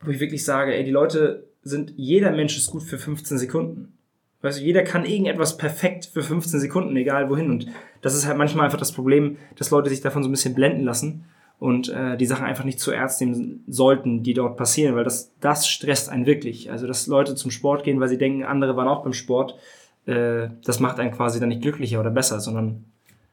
wo 0.00 0.10
ich 0.10 0.20
wirklich 0.20 0.42
sage, 0.42 0.74
ey, 0.74 0.84
die 0.84 0.90
Leute 0.90 1.44
sind, 1.62 1.92
jeder 1.94 2.30
Mensch 2.30 2.56
ist 2.56 2.70
gut 2.70 2.82
für 2.82 2.96
15 2.96 3.36
Sekunden. 3.36 3.92
Weißt 4.40 4.58
du, 4.58 4.64
jeder 4.64 4.84
kann 4.84 5.04
irgendetwas 5.04 5.58
perfekt 5.58 6.06
für 6.06 6.22
15 6.22 6.60
Sekunden, 6.60 6.96
egal 6.96 7.28
wohin. 7.28 7.50
Und 7.50 7.66
das 8.00 8.14
ist 8.14 8.26
halt 8.26 8.38
manchmal 8.38 8.64
einfach 8.64 8.78
das 8.78 8.92
Problem, 8.92 9.36
dass 9.56 9.70
Leute 9.70 9.90
sich 9.90 10.00
davon 10.00 10.22
so 10.22 10.30
ein 10.30 10.32
bisschen 10.32 10.54
blenden 10.54 10.84
lassen 10.84 11.26
und 11.58 11.88
äh, 11.88 12.16
die 12.16 12.26
Sachen 12.26 12.44
einfach 12.44 12.64
nicht 12.64 12.80
zu 12.80 12.90
ernst 12.90 13.20
nehmen 13.20 13.64
sollten, 13.66 14.22
die 14.22 14.34
dort 14.34 14.56
passieren, 14.56 14.96
weil 14.96 15.04
das, 15.04 15.32
das 15.40 15.68
stresst 15.68 16.10
einen 16.10 16.26
wirklich. 16.26 16.70
Also, 16.70 16.86
dass 16.86 17.06
Leute 17.06 17.34
zum 17.34 17.50
Sport 17.50 17.84
gehen, 17.84 18.00
weil 18.00 18.08
sie 18.08 18.18
denken, 18.18 18.44
andere 18.44 18.76
waren 18.76 18.88
auch 18.88 19.02
beim 19.02 19.12
Sport, 19.12 19.56
äh, 20.06 20.48
das 20.64 20.80
macht 20.80 20.98
einen 20.98 21.12
quasi 21.12 21.40
dann 21.40 21.48
nicht 21.48 21.62
glücklicher 21.62 22.00
oder 22.00 22.10
besser, 22.10 22.40
sondern 22.40 22.84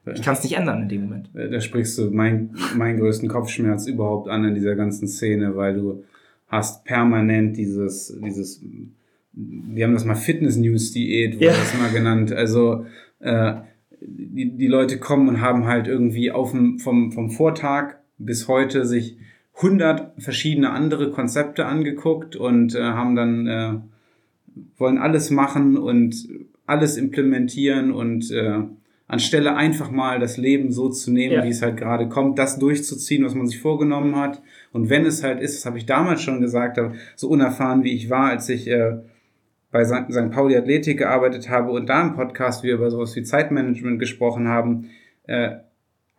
ich 0.04 0.22
kann 0.22 0.34
es 0.34 0.42
nicht 0.42 0.56
ändern 0.56 0.82
in 0.82 0.88
dem 0.88 1.02
Moment. 1.02 1.30
Da 1.32 1.60
sprichst 1.60 1.96
du 1.96 2.10
mein, 2.10 2.56
meinen 2.76 2.98
größten 2.98 3.28
Kopfschmerz 3.28 3.86
überhaupt 3.86 4.28
an 4.28 4.44
in 4.44 4.54
dieser 4.54 4.74
ganzen 4.74 5.06
Szene, 5.06 5.54
weil 5.54 5.74
du 5.74 6.02
hast 6.48 6.84
permanent 6.84 7.56
dieses, 7.56 8.18
dieses, 8.20 8.60
wir 9.32 9.84
haben 9.84 9.94
das 9.94 10.04
mal 10.04 10.16
Fitness-News-Diät, 10.16 11.36
wurde 11.36 11.44
ja. 11.44 11.52
das 11.52 11.78
mal 11.78 11.92
genannt. 11.92 12.32
Also 12.32 12.84
äh, 13.20 13.54
die, 14.00 14.56
die 14.56 14.66
Leute 14.66 14.98
kommen 14.98 15.28
und 15.28 15.40
haben 15.40 15.66
halt 15.66 15.86
irgendwie 15.86 16.32
auf 16.32 16.50
dem, 16.50 16.80
vom, 16.80 17.12
vom 17.12 17.30
Vortag 17.30 17.94
bis 18.24 18.48
heute 18.48 18.86
sich 18.86 19.16
100 19.56 20.22
verschiedene 20.22 20.70
andere 20.70 21.10
Konzepte 21.10 21.66
angeguckt 21.66 22.36
und 22.36 22.74
äh, 22.74 22.82
haben 22.82 23.14
dann 23.14 23.46
äh, 23.46 23.74
wollen 24.76 24.98
alles 24.98 25.30
machen 25.30 25.76
und 25.76 26.28
alles 26.66 26.96
implementieren 26.96 27.92
und 27.92 28.30
äh, 28.30 28.60
anstelle 29.08 29.56
einfach 29.56 29.90
mal 29.90 30.18
das 30.18 30.38
Leben 30.38 30.72
so 30.72 30.88
zu 30.88 31.12
nehmen, 31.12 31.34
ja. 31.34 31.44
wie 31.44 31.50
es 31.50 31.60
halt 31.60 31.76
gerade 31.76 32.08
kommt, 32.08 32.38
das 32.38 32.58
durchzuziehen, 32.58 33.24
was 33.24 33.34
man 33.34 33.46
sich 33.46 33.60
vorgenommen 33.60 34.16
hat. 34.16 34.40
Und 34.72 34.88
wenn 34.88 35.04
es 35.04 35.22
halt 35.22 35.40
ist, 35.40 35.56
das 35.56 35.66
habe 35.66 35.76
ich 35.76 35.86
damals 35.86 36.22
schon 36.22 36.40
gesagt, 36.40 36.80
so 37.14 37.28
unerfahren 37.28 37.84
wie 37.84 37.92
ich 37.92 38.08
war, 38.08 38.30
als 38.30 38.48
ich 38.48 38.68
äh, 38.68 38.96
bei 39.70 39.84
St. 39.84 40.30
Pauli 40.30 40.56
Athletik 40.56 40.98
gearbeitet 40.98 41.50
habe 41.50 41.72
und 41.72 41.88
da 41.88 42.02
im 42.02 42.14
Podcast 42.14 42.62
wir 42.62 42.74
über 42.74 42.90
sowas 42.90 43.14
wie 43.16 43.22
Zeitmanagement 43.22 43.98
gesprochen 43.98 44.48
haben, 44.48 44.90
äh, 45.26 45.56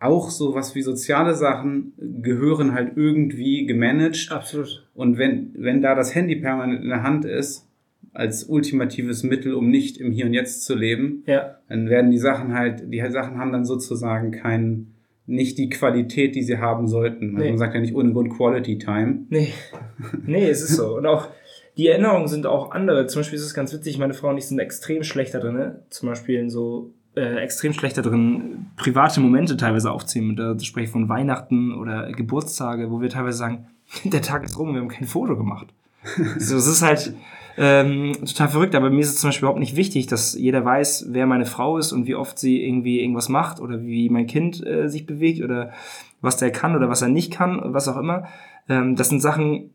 auch 0.04 0.30
sowas 0.30 0.74
wie 0.74 0.82
soziale 0.82 1.34
Sachen 1.34 1.92
gehören 1.98 2.74
halt 2.74 2.96
irgendwie 2.96 3.66
gemanagt. 3.66 4.28
Absolut. 4.30 4.86
Und 4.94 5.18
wenn, 5.18 5.54
wenn 5.56 5.82
da 5.82 5.94
das 5.94 6.14
Handy 6.14 6.36
permanent 6.36 6.82
in 6.82 6.90
der 6.90 7.02
Hand 7.02 7.24
ist, 7.24 7.66
als 8.12 8.44
ultimatives 8.44 9.24
Mittel, 9.24 9.54
um 9.54 9.70
nicht 9.70 9.98
im 9.98 10.12
Hier 10.12 10.26
und 10.26 10.34
Jetzt 10.34 10.64
zu 10.64 10.76
leben, 10.76 11.24
ja. 11.26 11.56
dann 11.68 11.88
werden 11.88 12.10
die 12.10 12.18
Sachen 12.18 12.54
halt, 12.54 12.92
die 12.92 13.00
Sachen 13.10 13.38
haben 13.38 13.50
dann 13.50 13.64
sozusagen 13.64 14.30
keinen, 14.30 14.94
nicht 15.26 15.58
die 15.58 15.68
Qualität, 15.68 16.36
die 16.36 16.42
sie 16.42 16.58
haben 16.58 16.86
sollten. 16.86 17.30
Also 17.30 17.42
nee. 17.42 17.48
Man 17.50 17.58
sagt 17.58 17.74
ja 17.74 17.80
nicht 17.80 17.94
ohne 17.94 18.12
Grund 18.12 18.30
Quality 18.30 18.78
Time. 18.78 19.26
Nee. 19.30 19.48
Nee, 20.26 20.48
es 20.48 20.62
ist 20.62 20.76
so. 20.76 20.96
Und 20.96 21.06
auch 21.06 21.28
die 21.76 21.88
Erinnerungen 21.88 22.28
sind 22.28 22.46
auch 22.46 22.70
andere. 22.70 23.06
Zum 23.06 23.20
Beispiel 23.20 23.38
ist 23.38 23.44
es 23.44 23.54
ganz 23.54 23.72
witzig, 23.72 23.98
meine 23.98 24.14
Frau 24.14 24.28
und 24.28 24.38
ich 24.38 24.46
sind 24.46 24.60
extrem 24.60 25.02
schlechter 25.02 25.40
drin, 25.40 25.54
ne? 25.54 25.82
zum 25.90 26.08
Beispiel 26.08 26.38
in 26.38 26.50
so 26.50 26.92
äh, 27.16 27.36
extrem 27.36 27.72
schlechter 27.72 28.02
drin, 28.02 28.66
private 28.76 29.20
Momente 29.20 29.56
teilweise 29.56 29.90
aufziehen. 29.90 30.36
Da 30.36 30.58
spreche 30.58 30.86
ich 30.86 30.90
von 30.90 31.08
Weihnachten 31.08 31.72
oder 31.72 32.12
Geburtstage, 32.12 32.90
wo 32.90 33.00
wir 33.00 33.10
teilweise 33.10 33.38
sagen, 33.38 33.66
der 34.04 34.22
Tag 34.22 34.44
ist 34.44 34.58
rum 34.58 34.74
wir 34.74 34.80
haben 34.80 34.88
kein 34.88 35.06
Foto 35.06 35.36
gemacht. 35.36 35.68
so, 36.38 36.56
es 36.56 36.66
ist 36.66 36.82
halt 36.82 37.14
ähm, 37.56 38.12
total 38.26 38.48
verrückt, 38.48 38.74
aber 38.74 38.90
mir 38.90 39.00
ist 39.00 39.10
es 39.10 39.20
zum 39.20 39.28
Beispiel 39.28 39.44
überhaupt 39.44 39.60
nicht 39.60 39.76
wichtig, 39.76 40.06
dass 40.06 40.34
jeder 40.34 40.64
weiß, 40.64 41.06
wer 41.10 41.26
meine 41.26 41.46
Frau 41.46 41.78
ist 41.78 41.92
und 41.92 42.06
wie 42.06 42.14
oft 42.14 42.38
sie 42.38 42.62
irgendwie 42.64 43.00
irgendwas 43.00 43.28
macht 43.28 43.60
oder 43.60 43.82
wie 43.82 44.08
mein 44.10 44.26
Kind 44.26 44.64
äh, 44.66 44.88
sich 44.88 45.06
bewegt 45.06 45.42
oder 45.42 45.72
was 46.20 46.36
der 46.36 46.50
kann 46.50 46.74
oder 46.74 46.88
was 46.88 47.02
er 47.02 47.08
nicht 47.08 47.32
kann, 47.32 47.60
was 47.64 47.88
auch 47.88 47.96
immer. 47.96 48.24
Ähm, 48.68 48.96
das 48.96 49.08
sind 49.08 49.20
Sachen, 49.20 49.70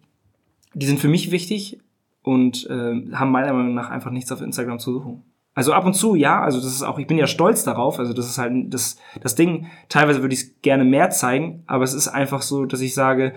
die 0.73 0.85
sind 0.85 0.99
für 0.99 1.07
mich 1.07 1.31
wichtig 1.31 1.79
und 2.21 2.69
äh, 2.69 3.11
haben 3.13 3.31
meiner 3.31 3.53
Meinung 3.53 3.73
nach 3.73 3.89
einfach 3.89 4.11
nichts 4.11 4.31
auf 4.31 4.41
Instagram 4.41 4.79
zu 4.79 4.93
suchen. 4.93 5.23
Also 5.59 5.73
ab 5.73 5.85
und 5.85 5.93
zu, 5.93 6.15
ja, 6.15 6.41
also 6.41 6.57
das 6.61 6.67
ist 6.67 6.83
auch, 6.83 6.99
ich 6.99 7.07
bin 7.07 7.17
ja 7.17 7.27
stolz 7.27 7.65
darauf, 7.65 7.99
also 7.99 8.13
das 8.13 8.29
ist 8.29 8.37
halt 8.37 8.73
das, 8.73 8.97
das 9.19 9.35
Ding, 9.35 9.67
teilweise 9.89 10.21
würde 10.21 10.33
ich 10.33 10.39
es 10.39 10.61
gerne 10.61 10.85
mehr 10.85 11.09
zeigen, 11.09 11.63
aber 11.67 11.83
es 11.83 11.93
ist 11.93 12.07
einfach 12.07 12.43
so, 12.43 12.63
dass 12.63 12.79
ich 12.79 12.93
sage, 12.93 13.33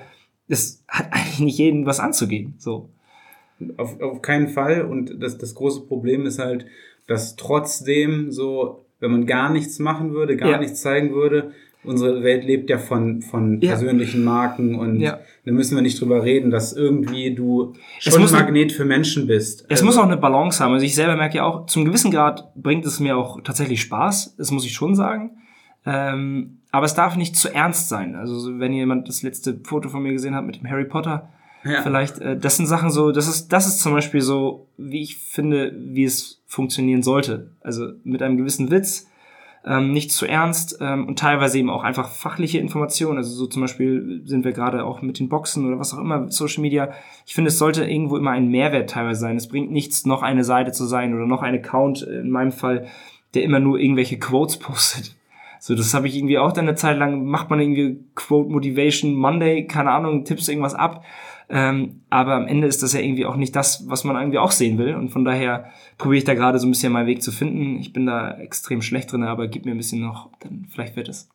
es 0.46 0.84
hat 0.86 1.06
eigentlich 1.10 1.40
nicht 1.40 1.58
jedem 1.58 1.84
was 1.84 1.98
anzugehen, 1.98 2.54
so. 2.58 2.90
Auf, 3.76 4.00
auf 4.00 4.22
keinen 4.22 4.46
Fall 4.46 4.82
und 4.82 5.20
das, 5.20 5.36
das 5.36 5.56
große 5.56 5.80
Problem 5.88 6.24
ist 6.24 6.38
halt, 6.38 6.64
dass 7.08 7.34
trotzdem 7.34 8.30
so, 8.30 8.84
wenn 9.00 9.10
man 9.10 9.26
gar 9.26 9.50
nichts 9.50 9.80
machen 9.80 10.12
würde, 10.12 10.36
gar 10.36 10.50
ja. 10.50 10.58
nichts 10.58 10.80
zeigen 10.80 11.12
würde, 11.14 11.50
unsere 11.84 12.22
Welt 12.22 12.44
lebt 12.44 12.70
ja 12.70 12.78
von, 12.78 13.22
von 13.22 13.60
ja. 13.60 13.70
persönlichen 13.70 14.24
Marken 14.24 14.76
und 14.76 15.00
ja. 15.00 15.18
da 15.44 15.52
müssen 15.52 15.74
wir 15.74 15.82
nicht 15.82 16.00
drüber 16.00 16.22
reden, 16.22 16.50
dass 16.50 16.72
irgendwie 16.72 17.34
du 17.34 17.74
schon 17.98 18.22
ein 18.22 18.30
Magnet 18.30 18.72
für 18.72 18.84
Menschen 18.84 19.26
bist. 19.26 19.62
Es 19.68 19.80
also 19.80 19.86
muss 19.86 19.98
auch 19.98 20.04
eine 20.04 20.16
Balance 20.16 20.62
haben. 20.62 20.72
Also 20.72 20.86
ich 20.86 20.94
selber 20.94 21.16
merke 21.16 21.38
ja 21.38 21.44
auch, 21.44 21.66
zum 21.66 21.84
gewissen 21.84 22.10
Grad 22.10 22.54
bringt 22.54 22.86
es 22.86 23.00
mir 23.00 23.16
auch 23.16 23.40
tatsächlich 23.42 23.80
Spaß, 23.80 24.36
das 24.36 24.50
muss 24.50 24.64
ich 24.64 24.72
schon 24.72 24.94
sagen. 24.94 25.38
Ähm, 25.84 26.58
aber 26.70 26.86
es 26.86 26.94
darf 26.94 27.16
nicht 27.16 27.36
zu 27.36 27.52
ernst 27.52 27.88
sein. 27.88 28.14
Also 28.14 28.58
wenn 28.58 28.72
jemand 28.72 29.08
das 29.08 29.22
letzte 29.22 29.60
Foto 29.64 29.88
von 29.88 30.02
mir 30.02 30.12
gesehen 30.12 30.34
hat 30.34 30.46
mit 30.46 30.56
dem 30.56 30.70
Harry 30.70 30.84
Potter, 30.84 31.30
Ja. 31.64 31.82
Vielleicht, 31.82 32.18
äh, 32.18 32.36
das 32.36 32.56
sind 32.56 32.66
Sachen 32.66 32.90
so, 32.90 33.12
das 33.12 33.28
ist, 33.28 33.52
das 33.52 33.66
ist 33.66 33.80
zum 33.80 33.92
Beispiel 33.92 34.20
so, 34.20 34.68
wie 34.76 35.02
ich 35.02 35.18
finde, 35.18 35.72
wie 35.76 36.04
es 36.04 36.42
funktionieren 36.46 37.02
sollte. 37.02 37.52
Also 37.60 37.92
mit 38.04 38.22
einem 38.22 38.36
gewissen 38.36 38.70
Witz, 38.70 39.08
ähm, 39.64 39.92
nicht 39.92 40.10
zu 40.10 40.26
ernst 40.26 40.78
ähm, 40.80 41.06
und 41.06 41.18
teilweise 41.18 41.58
eben 41.58 41.70
auch 41.70 41.84
einfach 41.84 42.08
fachliche 42.08 42.58
Informationen. 42.58 43.18
Also 43.18 43.34
so 43.34 43.46
zum 43.46 43.62
Beispiel 43.62 44.22
sind 44.24 44.44
wir 44.44 44.52
gerade 44.52 44.84
auch 44.84 45.02
mit 45.02 45.18
den 45.18 45.28
Boxen 45.28 45.66
oder 45.66 45.78
was 45.78 45.94
auch 45.94 45.98
immer, 45.98 46.30
Social 46.30 46.62
Media. 46.62 46.92
Ich 47.26 47.34
finde, 47.34 47.48
es 47.48 47.58
sollte 47.58 47.84
irgendwo 47.84 48.16
immer 48.16 48.32
ein 48.32 48.48
Mehrwert 48.48 48.90
teilweise 48.90 49.20
sein. 49.20 49.36
Es 49.36 49.48
bringt 49.48 49.70
nichts, 49.70 50.04
noch 50.04 50.22
eine 50.22 50.44
Seite 50.44 50.72
zu 50.72 50.84
sein 50.84 51.14
oder 51.14 51.26
noch 51.26 51.42
ein 51.42 51.54
Account, 51.54 52.02
in 52.02 52.30
meinem 52.30 52.52
Fall, 52.52 52.86
der 53.34 53.44
immer 53.44 53.60
nur 53.60 53.78
irgendwelche 53.78 54.18
Quotes 54.18 54.56
postet. 54.58 55.14
So, 55.60 55.76
das 55.76 55.94
habe 55.94 56.08
ich 56.08 56.16
irgendwie 56.16 56.38
auch 56.38 56.52
dann 56.52 56.66
eine 56.66 56.74
Zeit 56.74 56.98
lang, 56.98 57.24
macht 57.24 57.48
man 57.48 57.60
irgendwie 57.60 58.04
Quote 58.16 58.50
Motivation 58.50 59.14
Monday, 59.14 59.68
keine 59.68 59.92
Ahnung, 59.92 60.24
tippst 60.24 60.48
irgendwas 60.48 60.74
ab. 60.74 61.04
Ähm, 61.54 62.00
aber 62.08 62.32
am 62.34 62.46
Ende 62.46 62.66
ist 62.66 62.82
das 62.82 62.94
ja 62.94 63.00
irgendwie 63.00 63.26
auch 63.26 63.36
nicht 63.36 63.54
das, 63.54 63.84
was 63.86 64.04
man 64.04 64.16
irgendwie 64.16 64.38
auch 64.38 64.52
sehen 64.52 64.78
will. 64.78 64.94
Und 64.94 65.10
von 65.10 65.22
daher 65.22 65.66
probiere 65.98 66.18
ich 66.18 66.24
da 66.24 66.32
gerade 66.32 66.58
so 66.58 66.66
ein 66.66 66.70
bisschen 66.70 66.94
meinen 66.94 67.06
Weg 67.06 67.22
zu 67.22 67.30
finden. 67.30 67.78
Ich 67.78 67.92
bin 67.92 68.06
da 68.06 68.38
extrem 68.38 68.80
schlecht 68.80 69.12
drin, 69.12 69.22
aber 69.22 69.48
gib 69.48 69.66
mir 69.66 69.72
ein 69.72 69.76
bisschen 69.76 70.00
noch, 70.00 70.30
dann 70.40 70.66
vielleicht 70.70 70.96
wird 70.96 71.10
es. 71.10 71.28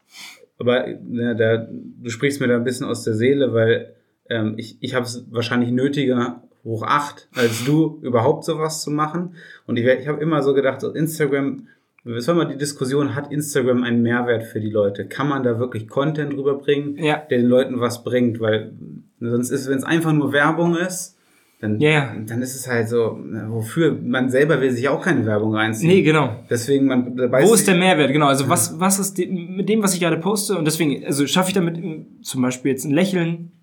Aber 0.58 0.88
ja, 0.90 1.36
da, 1.36 1.68
du 1.70 2.10
sprichst 2.10 2.42
mir 2.42 2.48
da 2.48 2.56
ein 2.56 2.64
bisschen 2.64 2.88
aus 2.88 3.04
der 3.04 3.14
Seele, 3.14 3.54
weil 3.54 3.94
ähm, 4.28 4.56
ich, 4.58 4.78
ich 4.82 4.96
habe 4.96 5.06
es 5.06 5.24
wahrscheinlich 5.30 5.70
nötiger, 5.70 6.42
hoch 6.64 6.82
acht, 6.82 7.30
als 7.36 7.64
du 7.64 8.00
überhaupt 8.02 8.44
sowas 8.44 8.82
zu 8.82 8.90
machen. 8.90 9.36
Und 9.68 9.78
ich, 9.78 9.86
ich 9.86 10.08
habe 10.08 10.20
immer 10.20 10.42
so 10.42 10.56
gedacht, 10.56 10.82
so 10.82 10.92
Instagram 10.92 11.68
es 12.16 12.28
war 12.28 12.36
mal 12.36 12.46
die 12.46 12.58
Diskussion, 12.58 13.16
hat 13.16 13.32
Instagram 13.32 13.84
einen 13.84 14.02
Mehrwert 14.02 14.44
für 14.44 14.60
die 14.60 14.70
Leute? 14.70 15.08
Kann 15.08 15.28
man 15.28 15.44
da 15.44 15.60
wirklich 15.60 15.88
Content 15.88 16.34
rüberbringen, 16.34 16.98
ja. 16.98 17.18
der 17.18 17.40
den 17.40 17.48
Leuten 17.48 17.80
was 17.80 18.04
bringt? 18.04 18.40
Weil 18.40 18.74
sonst 19.20 19.50
ist, 19.50 19.70
wenn 19.70 19.78
es 19.78 19.84
einfach 19.84 20.14
nur 20.14 20.32
Werbung 20.32 20.78
ist, 20.78 21.18
dann, 21.60 21.80
ja, 21.80 21.90
ja. 21.90 22.16
dann 22.28 22.42
ist 22.44 22.56
es 22.56 22.68
halt 22.68 22.88
so, 22.88 23.18
wofür? 23.48 23.98
Man 24.00 24.30
selber 24.30 24.62
will 24.62 24.70
sich 24.70 24.88
auch 24.90 25.02
keine 25.02 25.26
Werbung 25.26 25.56
reinziehen. 25.56 25.90
Nee, 25.90 26.04
genau. 26.04 26.36
Deswegen, 26.50 26.86
man, 26.86 27.18
Wo 27.18 27.54
ist 27.54 27.68
der 27.68 27.76
Mehrwert? 27.76 28.14
Genau. 28.14 28.28
Also, 28.28 28.48
was, 28.48 28.80
was 28.80 29.00
ist 29.00 29.18
die, 29.18 29.26
mit 29.26 29.68
dem, 29.68 29.82
was 29.82 29.96
ich 29.96 30.00
gerade 30.00 30.18
poste? 30.18 30.56
Und 30.56 30.66
deswegen, 30.66 31.04
also, 31.04 31.26
schaffe 31.26 31.50
ich 31.50 31.56
damit 31.56 31.80
zum 32.22 32.44
Beispiel 32.44 32.72
jetzt 32.72 32.86
ein 32.86 32.92
Lächeln 32.92 33.54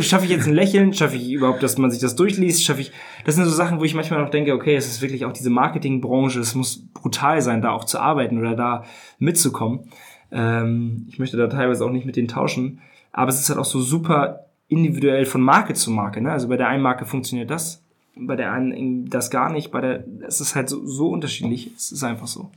schaffe 0.00 0.24
ich 0.24 0.30
jetzt 0.30 0.46
ein 0.46 0.54
Lächeln? 0.54 0.94
Schaffe 0.94 1.16
ich 1.16 1.30
überhaupt, 1.30 1.62
dass 1.62 1.78
man 1.78 1.90
sich 1.90 2.00
das 2.00 2.16
durchliest? 2.16 2.64
Schaffe 2.64 2.80
ich, 2.80 2.92
das 3.24 3.34
sind 3.34 3.44
so 3.44 3.50
Sachen, 3.50 3.78
wo 3.78 3.84
ich 3.84 3.94
manchmal 3.94 4.22
noch 4.22 4.30
denke, 4.30 4.54
okay, 4.54 4.74
es 4.74 4.86
ist 4.86 5.02
wirklich 5.02 5.24
auch 5.24 5.32
diese 5.32 5.50
Marketingbranche, 5.50 6.40
es 6.40 6.54
muss 6.54 6.86
brutal 6.94 7.42
sein, 7.42 7.62
da 7.62 7.70
auch 7.70 7.84
zu 7.84 7.98
arbeiten 7.98 8.38
oder 8.38 8.56
da 8.56 8.84
mitzukommen. 9.18 9.90
Ähm, 10.30 11.06
ich 11.10 11.18
möchte 11.18 11.36
da 11.36 11.46
teilweise 11.48 11.84
auch 11.84 11.90
nicht 11.90 12.06
mit 12.06 12.16
denen 12.16 12.28
tauschen, 12.28 12.80
aber 13.12 13.28
es 13.28 13.38
ist 13.38 13.50
halt 13.50 13.58
auch 13.58 13.66
so 13.66 13.80
super 13.80 14.46
individuell 14.68 15.26
von 15.26 15.42
Marke 15.42 15.74
zu 15.74 15.90
Marke. 15.90 16.22
Ne? 16.22 16.32
Also 16.32 16.48
bei 16.48 16.56
der 16.56 16.68
einen 16.68 16.82
Marke 16.82 17.04
funktioniert 17.04 17.50
das, 17.50 17.84
bei 18.16 18.36
der 18.36 18.52
einen 18.52 19.10
das 19.10 19.30
gar 19.30 19.52
nicht, 19.52 19.70
bei 19.70 19.82
der, 19.82 20.04
es 20.26 20.40
ist 20.40 20.54
halt 20.54 20.70
so, 20.70 20.86
so 20.86 21.08
unterschiedlich, 21.08 21.70
es 21.76 21.92
ist 21.92 22.02
einfach 22.02 22.26
so. 22.26 22.50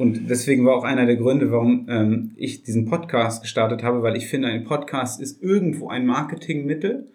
Und 0.00 0.30
deswegen 0.30 0.64
war 0.64 0.76
auch 0.76 0.84
einer 0.84 1.04
der 1.04 1.16
Gründe, 1.16 1.52
warum 1.52 1.86
ähm, 1.90 2.30
ich 2.36 2.62
diesen 2.62 2.86
Podcast 2.86 3.42
gestartet 3.42 3.82
habe, 3.82 4.02
weil 4.02 4.16
ich 4.16 4.28
finde, 4.28 4.48
ein 4.48 4.64
Podcast 4.64 5.20
ist 5.20 5.42
irgendwo 5.42 5.90
ein 5.90 6.06
Marketingmittel, 6.06 7.08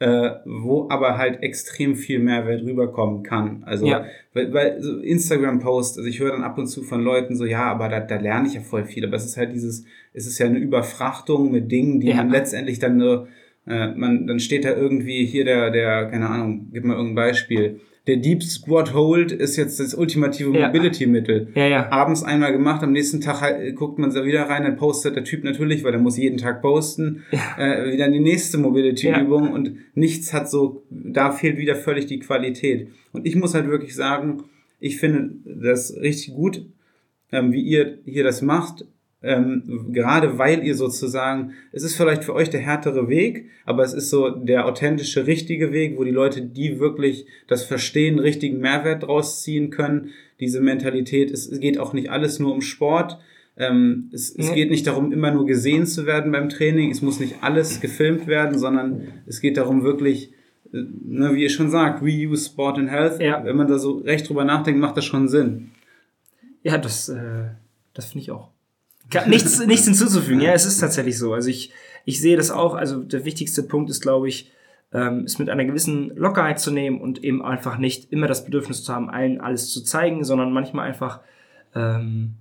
äh, 0.00 0.32
wo 0.44 0.86
aber 0.90 1.16
halt 1.16 1.42
extrem 1.42 1.96
viel 1.96 2.18
Mehrwert 2.18 2.62
rüberkommen 2.62 3.22
kann. 3.22 3.62
Also, 3.64 3.86
ja. 3.86 4.04
weil, 4.34 4.52
weil 4.52 4.82
so 4.82 4.98
Instagram-Post, 4.98 5.96
also 5.96 6.06
ich 6.06 6.20
höre 6.20 6.32
dann 6.32 6.42
ab 6.42 6.58
und 6.58 6.66
zu 6.66 6.82
von 6.82 7.02
Leuten 7.02 7.36
so, 7.36 7.46
ja, 7.46 7.62
aber 7.70 7.88
da, 7.88 8.00
da 8.00 8.16
lerne 8.16 8.48
ich 8.48 8.52
ja 8.52 8.60
voll 8.60 8.84
viel. 8.84 9.06
Aber 9.06 9.16
es 9.16 9.24
ist 9.24 9.38
halt 9.38 9.54
dieses, 9.54 9.86
es 10.12 10.26
ist 10.26 10.38
ja 10.38 10.44
eine 10.44 10.58
Überfrachtung 10.58 11.50
mit 11.50 11.72
Dingen, 11.72 12.00
die 12.00 12.08
ja. 12.08 12.16
man 12.16 12.28
letztendlich 12.28 12.78
dann 12.78 12.98
nur, 12.98 13.28
äh, 13.66 13.92
man, 13.94 14.26
dann 14.26 14.40
steht 14.40 14.66
da 14.66 14.76
irgendwie 14.76 15.24
hier 15.24 15.46
der, 15.46 15.70
der, 15.70 16.10
keine 16.10 16.28
Ahnung, 16.28 16.68
gib 16.70 16.84
mal 16.84 16.98
irgendein 16.98 17.14
Beispiel 17.14 17.80
der 18.06 18.18
Deep 18.18 18.42
Squat 18.42 18.94
Hold 18.94 19.32
ist 19.32 19.56
jetzt 19.56 19.80
das 19.80 19.94
ultimative 19.94 20.56
ja. 20.56 20.68
Mobility-Mittel. 20.68 21.48
Ja, 21.54 21.66
ja. 21.66 21.90
Abends 21.90 22.22
einmal 22.22 22.52
gemacht, 22.52 22.82
am 22.82 22.92
nächsten 22.92 23.20
Tag 23.20 23.40
halt, 23.40 23.74
guckt 23.74 23.98
man 23.98 24.14
da 24.14 24.24
wieder 24.24 24.42
rein, 24.42 24.62
dann 24.62 24.76
postet 24.76 25.16
der 25.16 25.24
Typ 25.24 25.42
natürlich, 25.42 25.82
weil 25.82 25.92
er 25.92 25.98
muss 25.98 26.16
jeden 26.16 26.38
Tag 26.38 26.62
posten, 26.62 27.24
äh, 27.58 27.92
wieder 27.92 28.08
die 28.08 28.20
nächste 28.20 28.58
Mobility-Übung 28.58 29.52
und 29.52 29.76
nichts 29.94 30.32
hat 30.32 30.48
so, 30.48 30.84
da 30.90 31.32
fehlt 31.32 31.58
wieder 31.58 31.74
völlig 31.74 32.06
die 32.06 32.20
Qualität. 32.20 32.88
Und 33.12 33.26
ich 33.26 33.34
muss 33.34 33.54
halt 33.54 33.66
wirklich 33.66 33.94
sagen, 33.94 34.44
ich 34.78 34.98
finde 34.98 35.30
das 35.44 35.96
richtig 35.96 36.34
gut, 36.34 36.64
ähm, 37.32 37.52
wie 37.52 37.62
ihr 37.62 37.98
hier 38.04 38.22
das 38.22 38.40
macht 38.40 38.84
ähm, 39.22 39.92
gerade 39.92 40.38
weil 40.38 40.62
ihr 40.62 40.74
sozusagen, 40.74 41.54
es 41.72 41.82
ist 41.82 41.96
vielleicht 41.96 42.22
für 42.22 42.34
euch 42.34 42.50
der 42.50 42.60
härtere 42.60 43.08
Weg, 43.08 43.48
aber 43.64 43.82
es 43.82 43.94
ist 43.94 44.10
so 44.10 44.30
der 44.30 44.66
authentische, 44.66 45.26
richtige 45.26 45.72
Weg, 45.72 45.96
wo 45.96 46.04
die 46.04 46.10
Leute, 46.10 46.42
die 46.42 46.78
wirklich 46.78 47.26
das 47.48 47.64
verstehen, 47.64 48.18
richtigen 48.18 48.58
Mehrwert 48.58 49.04
draus 49.04 49.42
ziehen 49.42 49.70
können. 49.70 50.10
Diese 50.38 50.60
Mentalität, 50.60 51.30
es 51.30 51.50
geht 51.60 51.78
auch 51.78 51.94
nicht 51.94 52.10
alles 52.10 52.38
nur 52.38 52.52
um 52.52 52.60
Sport. 52.60 53.18
Ähm, 53.56 54.10
es, 54.12 54.36
es 54.36 54.52
geht 54.52 54.70
nicht 54.70 54.86
darum, 54.86 55.12
immer 55.12 55.30
nur 55.30 55.46
gesehen 55.46 55.86
zu 55.86 56.04
werden 56.04 56.30
beim 56.30 56.50
Training. 56.50 56.90
Es 56.90 57.00
muss 57.00 57.18
nicht 57.18 57.36
alles 57.40 57.80
gefilmt 57.80 58.26
werden, 58.26 58.58
sondern 58.58 59.08
es 59.24 59.40
geht 59.40 59.56
darum, 59.56 59.82
wirklich, 59.82 60.34
äh, 60.74 60.84
ne, 61.04 61.34
wie 61.34 61.42
ihr 61.42 61.50
schon 61.50 61.70
sagt, 61.70 62.02
Reuse 62.02 62.50
Sport 62.50 62.76
and 62.76 62.90
Health. 62.90 63.18
Ja. 63.22 63.42
Wenn 63.42 63.56
man 63.56 63.66
da 63.66 63.78
so 63.78 63.96
recht 63.96 64.28
drüber 64.28 64.44
nachdenkt, 64.44 64.78
macht 64.78 64.98
das 64.98 65.06
schon 65.06 65.26
Sinn. 65.26 65.70
Ja, 66.62 66.76
das, 66.76 67.08
äh, 67.08 67.46
das 67.94 68.12
finde 68.12 68.22
ich 68.22 68.30
auch 68.30 68.50
nichts, 69.26 69.64
nichts 69.66 69.86
hinzuzufügen. 69.86 70.40
Ja, 70.40 70.52
es 70.52 70.64
ist 70.64 70.78
tatsächlich 70.78 71.18
so. 71.18 71.32
Also 71.32 71.48
ich, 71.48 71.72
ich 72.04 72.20
sehe 72.20 72.36
das 72.36 72.50
auch. 72.50 72.74
Also 72.74 73.02
der 73.02 73.24
wichtigste 73.24 73.62
Punkt 73.62 73.90
ist, 73.90 74.00
glaube 74.00 74.28
ich, 74.28 74.52
ähm, 74.92 75.24
es 75.24 75.38
mit 75.38 75.50
einer 75.50 75.64
gewissen 75.64 76.14
Lockerheit 76.16 76.60
zu 76.60 76.70
nehmen 76.70 77.00
und 77.00 77.22
eben 77.22 77.42
einfach 77.44 77.78
nicht 77.78 78.12
immer 78.12 78.26
das 78.26 78.44
Bedürfnis 78.44 78.84
zu 78.84 78.94
haben, 78.94 79.10
allen 79.10 79.40
alles 79.40 79.70
zu 79.70 79.82
zeigen, 79.82 80.24
sondern 80.24 80.52
manchmal 80.52 80.86
einfach 80.86 81.20
ähm, 81.74 82.34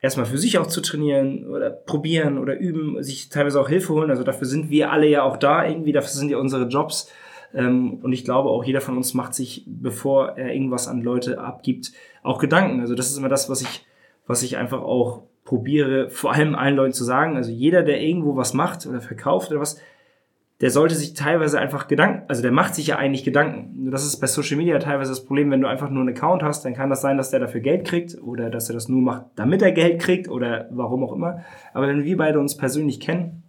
erstmal 0.00 0.26
für 0.26 0.38
sich 0.38 0.58
auch 0.58 0.66
zu 0.66 0.80
trainieren 0.80 1.46
oder 1.46 1.70
probieren 1.70 2.38
oder 2.38 2.58
üben, 2.58 3.02
sich 3.02 3.28
teilweise 3.28 3.60
auch 3.60 3.68
Hilfe 3.68 3.92
holen. 3.94 4.10
Also 4.10 4.22
dafür 4.22 4.46
sind 4.46 4.70
wir 4.70 4.92
alle 4.92 5.08
ja 5.08 5.22
auch 5.22 5.36
da 5.36 5.66
irgendwie, 5.66 5.92
dafür 5.92 6.10
sind 6.10 6.30
ja 6.30 6.38
unsere 6.38 6.66
Jobs. 6.68 7.10
Ähm, 7.54 8.00
und 8.02 8.12
ich 8.12 8.24
glaube 8.24 8.50
auch 8.50 8.64
jeder 8.64 8.80
von 8.80 8.96
uns 8.96 9.14
macht 9.14 9.34
sich, 9.34 9.64
bevor 9.66 10.36
er 10.36 10.52
irgendwas 10.52 10.88
an 10.88 11.02
Leute 11.02 11.38
abgibt, 11.38 11.92
auch 12.22 12.38
Gedanken. 12.38 12.80
Also 12.80 12.94
das 12.94 13.10
ist 13.10 13.16
immer 13.16 13.28
das, 13.28 13.48
was 13.48 13.62
ich, 13.62 13.86
was 14.26 14.42
ich 14.42 14.56
einfach 14.56 14.82
auch 14.82 15.22
probiere 15.44 16.08
vor 16.08 16.32
allem 16.32 16.54
allen 16.54 16.76
Leuten 16.76 16.94
zu 16.94 17.04
sagen, 17.04 17.36
also 17.36 17.50
jeder, 17.50 17.82
der 17.82 18.00
irgendwo 18.00 18.36
was 18.36 18.54
macht 18.54 18.86
oder 18.86 19.00
verkauft 19.00 19.50
oder 19.50 19.60
was, 19.60 19.78
der 20.60 20.70
sollte 20.70 20.94
sich 20.94 21.14
teilweise 21.14 21.58
einfach 21.58 21.88
Gedanken, 21.88 22.22
also 22.28 22.40
der 22.40 22.52
macht 22.52 22.74
sich 22.74 22.86
ja 22.86 22.96
eigentlich 22.96 23.24
Gedanken. 23.24 23.82
Nur 23.82 23.92
das 23.92 24.06
ist 24.06 24.16
bei 24.20 24.26
Social 24.26 24.56
Media 24.56 24.78
teilweise 24.78 25.10
das 25.10 25.24
Problem, 25.24 25.50
wenn 25.50 25.60
du 25.60 25.68
einfach 25.68 25.90
nur 25.90 26.00
einen 26.00 26.16
Account 26.16 26.42
hast, 26.42 26.64
dann 26.64 26.74
kann 26.74 26.90
das 26.90 27.02
sein, 27.02 27.18
dass 27.18 27.30
der 27.30 27.40
dafür 27.40 27.60
Geld 27.60 27.84
kriegt 27.84 28.16
oder 28.22 28.50
dass 28.50 28.70
er 28.70 28.74
das 28.74 28.88
nur 28.88 29.02
macht, 29.02 29.26
damit 29.34 29.62
er 29.62 29.72
Geld 29.72 30.00
kriegt 30.00 30.28
oder 30.28 30.68
warum 30.70 31.04
auch 31.04 31.12
immer. 31.12 31.44
Aber 31.74 31.88
wenn 31.88 32.04
wir 32.04 32.16
beide 32.16 32.38
uns 32.38 32.56
persönlich 32.56 33.00
kennen 33.00 33.42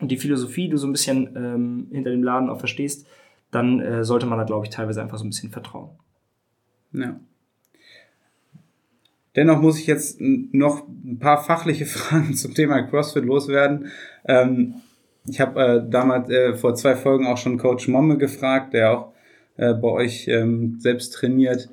und 0.00 0.10
die 0.10 0.16
Philosophie 0.16 0.68
du 0.68 0.78
so 0.78 0.88
ein 0.88 0.92
bisschen 0.92 1.36
ähm, 1.36 1.88
hinter 1.92 2.10
dem 2.10 2.24
Laden 2.24 2.50
auch 2.50 2.58
verstehst, 2.58 3.06
dann 3.50 3.80
äh, 3.80 4.04
sollte 4.04 4.26
man 4.26 4.38
da, 4.38 4.44
glaube 4.44 4.64
ich, 4.64 4.70
teilweise 4.70 5.02
einfach 5.02 5.18
so 5.18 5.24
ein 5.24 5.30
bisschen 5.30 5.50
vertrauen. 5.50 5.90
Ja. 6.92 7.20
Dennoch 9.36 9.60
muss 9.60 9.78
ich 9.78 9.86
jetzt 9.86 10.18
noch 10.20 10.88
ein 10.88 11.18
paar 11.18 11.44
fachliche 11.44 11.86
Fragen 11.86 12.34
zum 12.34 12.54
Thema 12.54 12.82
CrossFit 12.82 13.24
loswerden. 13.24 13.86
Ähm, 14.26 14.76
ich 15.28 15.40
habe 15.40 15.60
äh, 15.60 15.90
damals 15.90 16.30
äh, 16.30 16.54
vor 16.54 16.74
zwei 16.74 16.96
Folgen 16.96 17.26
auch 17.26 17.36
schon 17.36 17.58
Coach 17.58 17.88
Momme 17.88 18.16
gefragt, 18.16 18.72
der 18.72 18.92
auch 18.92 19.12
äh, 19.56 19.74
bei 19.74 19.88
euch 19.88 20.28
ähm, 20.28 20.76
selbst 20.78 21.14
trainiert. 21.14 21.68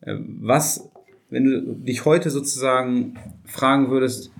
Äh, 0.00 0.16
was, 0.40 0.90
wenn 1.30 1.44
du 1.44 1.60
dich 1.74 2.04
heute 2.04 2.30
sozusagen 2.30 3.16
fragen 3.44 3.90
würdest, 3.90 4.32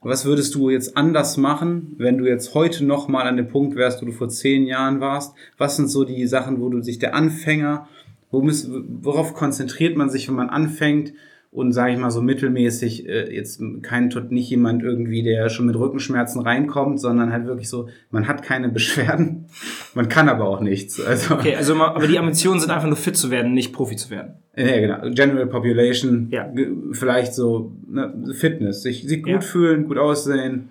was 0.00 0.26
würdest 0.26 0.54
du 0.54 0.68
jetzt 0.68 0.96
anders 0.96 1.38
machen, 1.38 1.94
wenn 1.96 2.18
du 2.18 2.26
jetzt 2.26 2.54
heute 2.54 2.84
nochmal 2.84 3.26
an 3.26 3.38
dem 3.38 3.48
Punkt 3.48 3.74
wärst, 3.74 4.02
wo 4.02 4.06
du 4.06 4.12
vor 4.12 4.28
zehn 4.28 4.66
Jahren 4.66 5.00
warst? 5.00 5.34
Was 5.56 5.76
sind 5.76 5.88
so 5.88 6.04
die 6.04 6.26
Sachen, 6.26 6.60
wo 6.60 6.68
du 6.68 6.82
sich 6.82 6.98
der 6.98 7.14
Anfänger, 7.14 7.88
wo 8.30 8.42
muss, 8.42 8.68
worauf 8.70 9.32
konzentriert 9.32 9.96
man 9.96 10.10
sich, 10.10 10.28
wenn 10.28 10.34
man 10.34 10.50
anfängt? 10.50 11.14
Und 11.54 11.70
sage 11.70 11.92
ich 11.92 11.98
mal 12.00 12.10
so 12.10 12.20
mittelmäßig 12.20 13.08
äh, 13.08 13.32
jetzt 13.32 13.62
kein 13.82 14.12
nicht 14.30 14.50
jemand 14.50 14.82
irgendwie, 14.82 15.22
der 15.22 15.48
schon 15.50 15.66
mit 15.66 15.76
Rückenschmerzen 15.76 16.42
reinkommt, 16.42 17.00
sondern 17.00 17.32
halt 17.32 17.46
wirklich 17.46 17.68
so, 17.68 17.88
man 18.10 18.26
hat 18.26 18.42
keine 18.42 18.68
Beschwerden, 18.70 19.46
man 19.94 20.08
kann 20.08 20.28
aber 20.28 20.48
auch 20.48 20.60
nichts. 20.60 21.00
Also 21.00 21.34
okay, 21.34 21.54
also 21.54 21.76
aber 21.76 22.08
die 22.08 22.18
Ambitionen 22.18 22.58
sind 22.58 22.70
einfach 22.70 22.88
nur 22.88 22.96
fit 22.96 23.16
zu 23.16 23.30
werden, 23.30 23.54
nicht 23.54 23.72
Profi 23.72 23.94
zu 23.94 24.10
werden. 24.10 24.34
Ja, 24.56 24.80
genau. 24.80 25.14
General 25.14 25.46
Population, 25.46 26.26
ja. 26.32 26.52
vielleicht 26.90 27.34
so 27.34 27.70
ne, 27.86 28.12
Fitness, 28.32 28.82
sich, 28.82 29.04
sich 29.04 29.22
gut 29.22 29.32
ja. 29.32 29.40
fühlen, 29.40 29.86
gut 29.86 29.98
aussehen. 29.98 30.70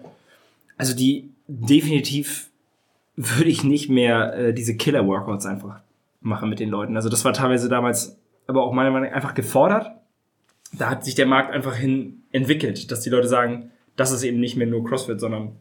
Also 0.75 0.93
die 0.93 1.29
definitiv 1.47 2.49
würde 3.15 3.49
ich 3.49 3.63
nicht 3.63 3.89
mehr 3.89 4.35
äh, 4.35 4.53
diese 4.53 4.75
Killer-Workouts 4.75 5.45
einfach 5.45 5.79
machen 6.19 6.49
mit 6.49 6.59
den 6.59 6.69
Leuten. 6.69 6.97
Also 6.97 7.07
das 7.07 7.23
war 7.23 7.31
teilweise 7.31 7.69
damals 7.69 8.17
aber 8.47 8.63
auch 8.63 8.73
meiner 8.73 8.91
Meinung 8.91 9.07
nach 9.07 9.15
einfach 9.15 9.33
gefordert 9.33 9.89
da 10.73 10.89
hat 10.89 11.05
sich 11.05 11.15
der 11.15 11.25
Markt 11.25 11.51
einfach 11.51 11.75
hin 11.75 12.23
entwickelt, 12.31 12.91
dass 12.91 13.01
die 13.01 13.09
Leute 13.09 13.27
sagen, 13.27 13.71
das 13.95 14.11
ist 14.11 14.23
eben 14.23 14.39
nicht 14.39 14.55
mehr 14.55 14.67
nur 14.67 14.83
CrossFit, 14.83 15.19
sondern 15.19 15.53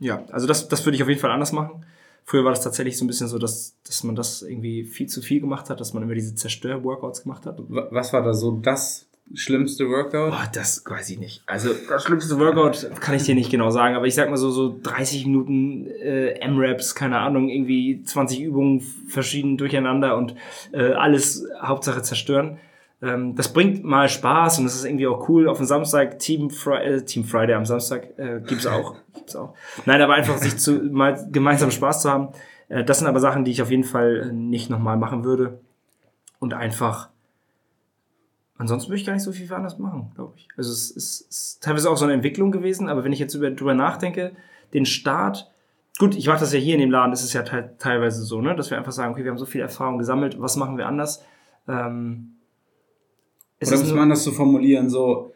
ja, 0.00 0.24
also 0.30 0.46
das, 0.46 0.68
das 0.68 0.84
würde 0.84 0.96
ich 0.96 1.02
auf 1.02 1.08
jeden 1.08 1.20
Fall 1.20 1.30
anders 1.30 1.52
machen. 1.52 1.84
Früher 2.24 2.44
war 2.44 2.52
das 2.52 2.62
tatsächlich 2.62 2.96
so 2.96 3.04
ein 3.04 3.08
bisschen 3.08 3.28
so, 3.28 3.38
dass, 3.38 3.76
dass 3.86 4.02
man 4.02 4.16
das 4.16 4.42
irgendwie 4.42 4.84
viel 4.84 5.08
zu 5.08 5.20
viel 5.20 5.40
gemacht 5.40 5.68
hat, 5.68 5.80
dass 5.80 5.92
man 5.92 6.02
immer 6.02 6.14
diese 6.14 6.34
Zerstör-Workouts 6.34 7.22
gemacht 7.22 7.44
hat. 7.44 7.58
Was 7.68 8.12
war 8.14 8.22
da 8.22 8.32
so 8.32 8.52
das 8.62 9.06
schlimmste 9.34 9.88
Workout? 9.88 10.30
Boah, 10.30 10.48
das 10.52 10.82
weiß 10.86 11.10
ich 11.10 11.18
nicht. 11.18 11.42
Also 11.46 11.70
das 11.88 12.04
schlimmste 12.04 12.38
Workout 12.38 12.90
kann 13.00 13.14
ich 13.14 13.24
dir 13.24 13.34
nicht 13.34 13.50
genau 13.50 13.70
sagen, 13.70 13.94
aber 13.94 14.06
ich 14.06 14.14
sag 14.14 14.30
mal 14.30 14.36
so, 14.38 14.50
so 14.50 14.78
30 14.82 15.26
Minuten 15.26 15.86
äh, 15.86 16.38
M-Raps, 16.40 16.94
keine 16.94 17.18
Ahnung, 17.18 17.50
irgendwie 17.50 18.02
20 18.02 18.40
Übungen 18.40 18.80
verschieden 18.80 19.58
durcheinander 19.58 20.16
und 20.16 20.34
äh, 20.72 20.92
alles 20.92 21.46
Hauptsache 21.60 22.02
zerstören. 22.02 22.58
Ähm, 23.04 23.34
das 23.36 23.52
bringt 23.52 23.84
mal 23.84 24.08
Spaß 24.08 24.58
und 24.58 24.64
das 24.64 24.74
ist 24.74 24.84
irgendwie 24.84 25.06
auch 25.06 25.28
cool. 25.28 25.48
Auf 25.48 25.58
dem 25.58 25.66
Samstag 25.66 26.18
Team, 26.18 26.48
Fri 26.50 26.76
äh, 26.76 27.04
Team 27.04 27.24
Friday 27.24 27.54
am 27.54 27.66
Samstag 27.66 28.18
äh, 28.18 28.40
gibt's 28.46 28.66
auch, 28.66 28.96
gibt's 29.14 29.36
auch. 29.36 29.54
Nein, 29.84 30.00
aber 30.00 30.14
einfach 30.14 30.38
sich 30.38 30.56
zu 30.56 30.72
mal 30.90 31.28
gemeinsam 31.30 31.70
Spaß 31.70 32.02
zu 32.02 32.10
haben. 32.10 32.28
Äh, 32.68 32.84
das 32.84 32.98
sind 33.00 33.08
aber 33.08 33.20
Sachen, 33.20 33.44
die 33.44 33.50
ich 33.50 33.60
auf 33.60 33.70
jeden 33.70 33.84
Fall 33.84 34.32
nicht 34.32 34.70
nochmal 34.70 34.96
machen 34.96 35.24
würde 35.24 35.60
und 36.38 36.54
einfach 36.54 37.10
Ansonsten 38.56 38.90
würde 38.90 39.00
ich 39.00 39.06
gar 39.06 39.14
nicht 39.14 39.24
so 39.24 39.32
viel 39.32 39.52
anders 39.52 39.78
machen, 39.78 40.12
glaube 40.14 40.34
ich. 40.36 40.48
Also 40.56 40.70
es 40.70 40.90
ist, 40.92 41.20
ist, 41.28 41.62
teilweise 41.62 41.90
auch 41.90 41.96
so 41.96 42.04
eine 42.04 42.14
Entwicklung 42.14 42.52
gewesen, 42.52 42.88
aber 42.88 43.02
wenn 43.02 43.12
ich 43.12 43.18
jetzt 43.18 43.34
über, 43.34 43.50
drüber 43.50 43.74
nachdenke, 43.74 44.32
den 44.72 44.86
Start, 44.86 45.50
gut, 45.98 46.14
ich 46.14 46.28
mache 46.28 46.38
das 46.38 46.52
ja 46.52 46.60
hier 46.60 46.74
in 46.74 46.80
dem 46.80 46.90
Laden, 46.90 47.12
ist 47.12 47.24
es 47.24 47.32
ja 47.32 47.42
te 47.42 47.74
teilweise 47.78 48.22
so, 48.22 48.40
ne, 48.40 48.54
dass 48.54 48.70
wir 48.70 48.78
einfach 48.78 48.92
sagen, 48.92 49.12
okay, 49.12 49.24
wir 49.24 49.32
haben 49.32 49.38
so 49.38 49.46
viel 49.46 49.60
Erfahrung 49.60 49.98
gesammelt, 49.98 50.40
was 50.40 50.56
machen 50.56 50.78
wir 50.78 50.86
anders? 50.86 51.24
Ähm, 51.66 52.33
es 53.58 53.70
Oder 53.70 53.80
muss 53.80 53.94
man 53.94 54.08
das 54.08 54.24
so 54.24 54.32
formulieren, 54.32 54.90
so, 54.90 55.32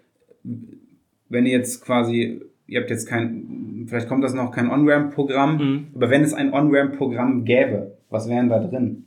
wenn 1.28 1.46
ihr 1.46 1.52
jetzt 1.52 1.84
quasi, 1.84 2.40
ihr 2.66 2.80
habt 2.80 2.90
jetzt 2.90 3.06
kein, 3.06 3.86
vielleicht 3.88 4.08
kommt 4.08 4.24
das 4.24 4.34
noch 4.34 4.50
kein 4.50 4.70
On-Ramp-Programm, 4.70 5.56
mhm. 5.56 5.86
aber 5.94 6.10
wenn 6.10 6.22
es 6.22 6.34
ein 6.34 6.52
On-Ramp-Programm 6.52 7.44
gäbe, 7.44 7.96
was 8.10 8.28
wären 8.28 8.48
da 8.48 8.58
drin? 8.58 9.06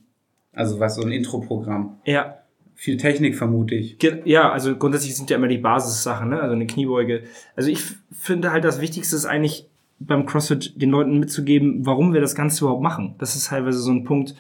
Also 0.54 0.80
was 0.80 0.96
so 0.96 1.04
ein 1.04 1.12
Intro-Programm. 1.12 1.98
Ja, 2.06 2.38
viel 2.76 2.98
Technik, 2.98 3.36
vermute 3.36 3.76
ich. 3.76 3.98
Ja, 4.26 4.52
also 4.52 4.76
grundsätzlich 4.76 5.16
sind 5.16 5.30
ja 5.30 5.38
immer 5.38 5.48
die 5.48 5.60
Basissachen, 5.60 6.30
ne? 6.30 6.42
Also 6.42 6.56
eine 6.56 6.66
Kniebeuge. 6.66 7.24
Also 7.56 7.70
ich 7.70 7.84
finde 8.12 8.52
halt, 8.52 8.64
das 8.64 8.82
Wichtigste 8.82 9.16
ist 9.16 9.26
eigentlich 9.26 9.68
beim 10.00 10.26
CrossFit 10.26 10.82
den 10.82 10.90
Leuten 10.90 11.20
mitzugeben, 11.20 11.86
warum 11.86 12.14
wir 12.14 12.22
das 12.22 12.36
Ganze 12.36 12.64
überhaupt 12.64 12.82
machen. 12.82 13.16
Das 13.20 13.36
ist 13.36 13.50
teilweise 13.50 13.80
so 13.80 13.92
ein 13.92 14.04
Punkt, 14.04 14.36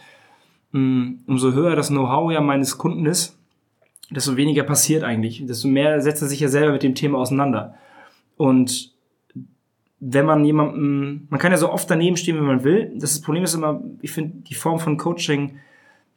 hm, 0.72 1.19
umso 1.28 1.53
höher 1.53 1.76
das 1.76 1.89
Know-how 1.89 2.32
ja 2.32 2.41
meines 2.41 2.78
Kunden 2.78 3.05
ist, 3.05 3.38
desto 4.12 4.38
weniger 4.38 4.64
passiert 4.64 5.03
eigentlich. 5.03 5.45
Desto 5.45 5.68
mehr 5.68 6.01
setzt 6.01 6.22
er 6.22 6.28
sich 6.28 6.39
ja 6.39 6.47
selber 6.47 6.74
mit 6.74 6.84
dem 6.84 6.95
Thema 6.95 7.18
auseinander. 7.18 7.76
Und 8.38 8.93
wenn 9.99 10.26
man 10.26 10.45
jemanden, 10.45 11.28
man 11.30 11.39
kann 11.39 11.51
ja 11.51 11.57
so 11.57 11.72
oft 11.72 11.89
daneben 11.89 12.18
stehen, 12.18 12.38
wie 12.38 12.41
man 12.41 12.64
will. 12.64 12.91
Das 12.95 13.22
Problem 13.22 13.43
ist 13.43 13.53
immer, 13.53 13.84
ich 14.01 14.12
finde, 14.12 14.38
die 14.47 14.55
Form 14.55 14.80
von 14.80 14.97
Coaching 14.97 15.59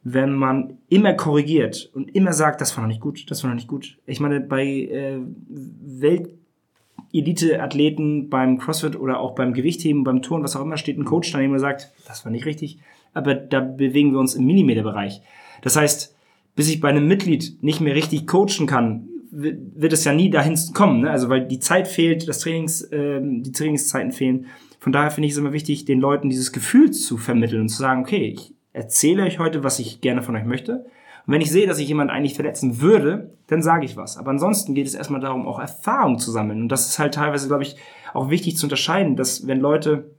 wenn 0.07 0.35
man 0.35 0.77
immer 0.87 1.15
korrigiert 1.15 1.89
und 1.95 2.15
immer 2.15 2.31
sagt, 2.31 2.61
das 2.61 2.77
war 2.77 2.83
noch 2.83 2.89
nicht 2.89 3.01
gut, 3.01 3.31
das 3.31 3.43
war 3.43 3.49
noch 3.49 3.55
nicht 3.55 3.67
gut. 3.67 3.97
Ich 4.05 4.19
meine, 4.19 4.39
bei 4.39 4.63
äh, 4.63 5.17
Welt-Elite-Athleten 5.49 8.29
beim 8.29 8.59
CrossFit 8.59 8.95
oder 8.95 9.19
auch 9.19 9.33
beim 9.33 9.53
Gewichtheben, 9.53 10.03
beim 10.03 10.21
Turn, 10.21 10.43
was 10.43 10.55
auch 10.55 10.61
immer, 10.61 10.77
steht 10.77 10.99
ein 10.99 11.05
Coach 11.05 11.31
daneben 11.31 11.53
und 11.53 11.59
sagt, 11.59 11.91
das 12.07 12.23
war 12.23 12.31
nicht 12.31 12.45
richtig, 12.45 12.77
aber 13.15 13.33
da 13.33 13.61
bewegen 13.61 14.11
wir 14.11 14.19
uns 14.19 14.35
im 14.35 14.45
Millimeterbereich. 14.45 15.23
Das 15.63 15.75
heißt, 15.75 16.14
bis 16.55 16.69
ich 16.69 16.79
bei 16.79 16.89
einem 16.89 17.07
Mitglied 17.07 17.61
nicht 17.61 17.81
mehr 17.81 17.95
richtig 17.95 18.27
coachen 18.27 18.67
kann, 18.67 19.09
wird 19.31 19.91
es 19.91 20.05
ja 20.05 20.13
nie 20.13 20.29
dahin 20.29 20.57
kommen, 20.73 21.01
ne? 21.01 21.11
also 21.11 21.27
weil 21.27 21.45
die 21.45 21.59
Zeit 21.59 21.89
fehlt, 21.89 22.27
das 22.29 22.39
Trainings, 22.39 22.81
äh, 22.83 23.19
die 23.21 23.51
Trainingszeiten 23.51 24.13
fehlen. 24.13 24.45
Von 24.79 24.93
daher 24.93 25.11
finde 25.11 25.27
ich 25.27 25.33
es 25.33 25.37
immer 25.37 25.51
wichtig, 25.51 25.83
den 25.83 25.99
Leuten 25.99 26.29
dieses 26.29 26.53
Gefühl 26.53 26.91
zu 26.91 27.17
vermitteln 27.17 27.61
und 27.61 27.69
zu 27.69 27.77
sagen, 27.77 28.01
okay, 28.01 28.29
ich, 28.29 28.55
erzähle 28.75 29.23
euch 29.23 29.39
heute, 29.39 29.63
was 29.63 29.79
ich 29.79 30.01
gerne 30.01 30.21
von 30.21 30.35
euch 30.35 30.43
möchte. 30.43 30.85
Und 31.25 31.33
wenn 31.33 31.41
ich 31.41 31.49
sehe, 31.49 31.65
dass 31.65 31.79
ich 31.79 31.87
jemand 31.87 32.11
eigentlich 32.11 32.35
verletzen 32.35 32.81
würde, 32.81 33.31
dann 33.47 33.63
sage 33.63 33.85
ich 33.85 33.97
was. 33.97 34.17
Aber 34.17 34.29
ansonsten 34.31 34.75
geht 34.75 34.85
es 34.85 34.93
erstmal 34.93 35.21
darum, 35.21 35.47
auch 35.47 35.59
Erfahrung 35.59 36.19
zu 36.19 36.29
sammeln. 36.29 36.61
Und 36.61 36.69
das 36.69 36.87
ist 36.87 36.99
halt 36.99 37.15
teilweise, 37.15 37.47
glaube 37.47 37.63
ich, 37.63 37.77
auch 38.13 38.29
wichtig 38.29 38.57
zu 38.57 38.65
unterscheiden, 38.65 39.15
dass 39.15 39.47
wenn 39.47 39.59
Leute 39.59 40.11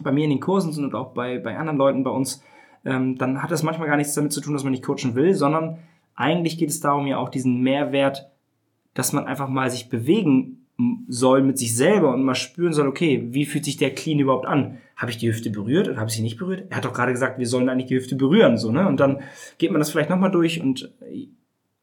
bei 0.00 0.10
mir 0.10 0.24
in 0.24 0.30
den 0.30 0.40
Kursen 0.40 0.72
sind 0.72 0.84
und 0.84 0.94
auch 0.94 1.12
bei, 1.12 1.38
bei 1.38 1.56
anderen 1.56 1.78
Leuten 1.78 2.02
bei 2.02 2.10
uns, 2.10 2.42
ähm, 2.42 2.46
dann 2.84 3.42
hat 3.42 3.50
das 3.50 3.62
manchmal 3.62 3.88
gar 3.88 3.96
nichts 3.96 4.14
damit 4.14 4.32
zu 4.32 4.40
tun, 4.40 4.54
dass 4.54 4.64
man 4.64 4.72
nicht 4.72 4.84
coachen 4.84 5.14
will, 5.14 5.34
sondern 5.34 5.78
eigentlich 6.14 6.58
geht 6.58 6.70
es 6.70 6.80
darum, 6.80 7.06
ja 7.06 7.18
auch 7.18 7.28
diesen 7.28 7.60
Mehrwert, 7.60 8.30
dass 8.94 9.12
man 9.12 9.26
einfach 9.26 9.48
mal 9.48 9.70
sich 9.70 9.88
bewegen 9.88 10.66
soll 11.08 11.42
mit 11.42 11.58
sich 11.58 11.76
selber 11.76 12.14
und 12.14 12.22
mal 12.22 12.36
spüren 12.36 12.72
soll, 12.72 12.86
okay, 12.86 13.26
wie 13.30 13.46
fühlt 13.46 13.64
sich 13.64 13.76
der 13.76 13.94
Clean 13.94 14.18
überhaupt 14.18 14.46
an? 14.46 14.78
Habe 14.96 15.10
ich 15.10 15.18
die 15.18 15.28
Hüfte 15.28 15.50
berührt 15.50 15.88
oder 15.88 15.98
habe 15.98 16.08
ich 16.08 16.16
sie 16.16 16.22
nicht 16.22 16.38
berührt? 16.38 16.66
Er 16.70 16.76
hat 16.76 16.84
doch 16.84 16.92
gerade 16.92 17.12
gesagt, 17.12 17.38
wir 17.38 17.46
sollen 17.46 17.68
eigentlich 17.68 17.88
die 17.88 17.96
Hüfte 17.96 18.14
berühren, 18.14 18.56
so, 18.56 18.70
ne? 18.70 18.86
Und 18.86 19.00
dann 19.00 19.20
geht 19.58 19.72
man 19.72 19.80
das 19.80 19.90
vielleicht 19.90 20.10
nochmal 20.10 20.30
durch 20.30 20.60
und 20.60 20.92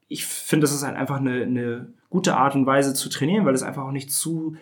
ich 0.07 0.25
finde, 0.25 0.61
das 0.63 0.73
ist 0.73 0.83
halt 0.83 0.95
einfach 0.95 1.17
eine, 1.19 1.43
eine 1.43 1.87
gute 2.09 2.37
Art 2.37 2.55
und 2.55 2.65
Weise 2.65 2.93
zu 2.93 3.09
trainieren, 3.09 3.45
weil 3.45 3.53
es 3.53 3.63
einfach 3.63 3.83
auch 3.83 3.91
nicht 3.91 4.11
zu 4.11 4.55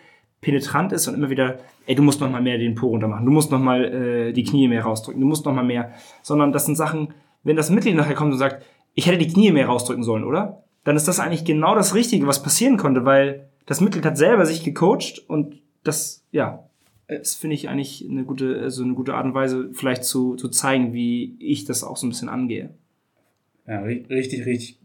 penetrant 0.44 0.92
ist 0.92 1.08
und 1.08 1.14
immer 1.14 1.30
wieder, 1.30 1.58
ey, 1.86 1.94
du 1.94 2.02
musst 2.02 2.20
noch 2.20 2.30
mal 2.30 2.42
mehr 2.42 2.58
den 2.58 2.74
Po 2.74 2.88
runter 2.88 3.08
machen, 3.08 3.24
du 3.24 3.32
musst 3.32 3.50
noch 3.50 3.58
mal 3.58 3.84
äh, 3.84 4.32
die 4.32 4.44
Knie 4.44 4.68
mehr 4.68 4.84
rausdrücken, 4.84 5.20
du 5.20 5.26
musst 5.26 5.44
noch 5.44 5.54
mal 5.54 5.64
mehr, 5.64 5.92
sondern 6.22 6.52
das 6.52 6.66
sind 6.66 6.76
Sachen, 6.76 7.08
wenn 7.42 7.56
das 7.56 7.70
Mitglied 7.70 7.96
nachher 7.96 8.14
kommt 8.14 8.32
und 8.32 8.38
sagt, 8.38 8.64
ich 8.94 9.06
hätte 9.06 9.18
die 9.18 9.32
Knie 9.32 9.50
mehr 9.50 9.66
rausdrücken 9.66 10.04
sollen, 10.04 10.24
oder? 10.24 10.62
Dann 10.84 10.96
ist 10.96 11.08
das 11.08 11.18
eigentlich 11.18 11.44
genau 11.44 11.74
das 11.74 11.94
Richtige, 11.94 12.26
was 12.26 12.42
passieren 12.42 12.76
konnte, 12.76 13.04
weil 13.04 13.48
das 13.66 13.80
Mitglied 13.80 14.04
hat 14.04 14.18
selber 14.18 14.44
sich 14.44 14.62
gecoacht 14.62 15.24
und 15.26 15.56
das, 15.82 16.22
ja, 16.30 16.64
das 17.08 17.34
finde 17.34 17.54
ich 17.54 17.68
eigentlich 17.68 18.06
eine 18.08 18.24
gute, 18.24 18.60
also 18.60 18.84
eine 18.84 18.94
gute 18.94 19.14
Art 19.14 19.24
und 19.24 19.34
Weise, 19.34 19.70
vielleicht 19.72 20.04
zu, 20.04 20.36
zu 20.36 20.48
zeigen, 20.48 20.92
wie 20.92 21.36
ich 21.38 21.64
das 21.64 21.82
auch 21.82 21.96
so 21.96 22.06
ein 22.06 22.10
bisschen 22.10 22.28
angehe. 22.28 22.70
Ja, 23.66 23.80
richtig, 23.80 24.44
richtig, 24.44 24.78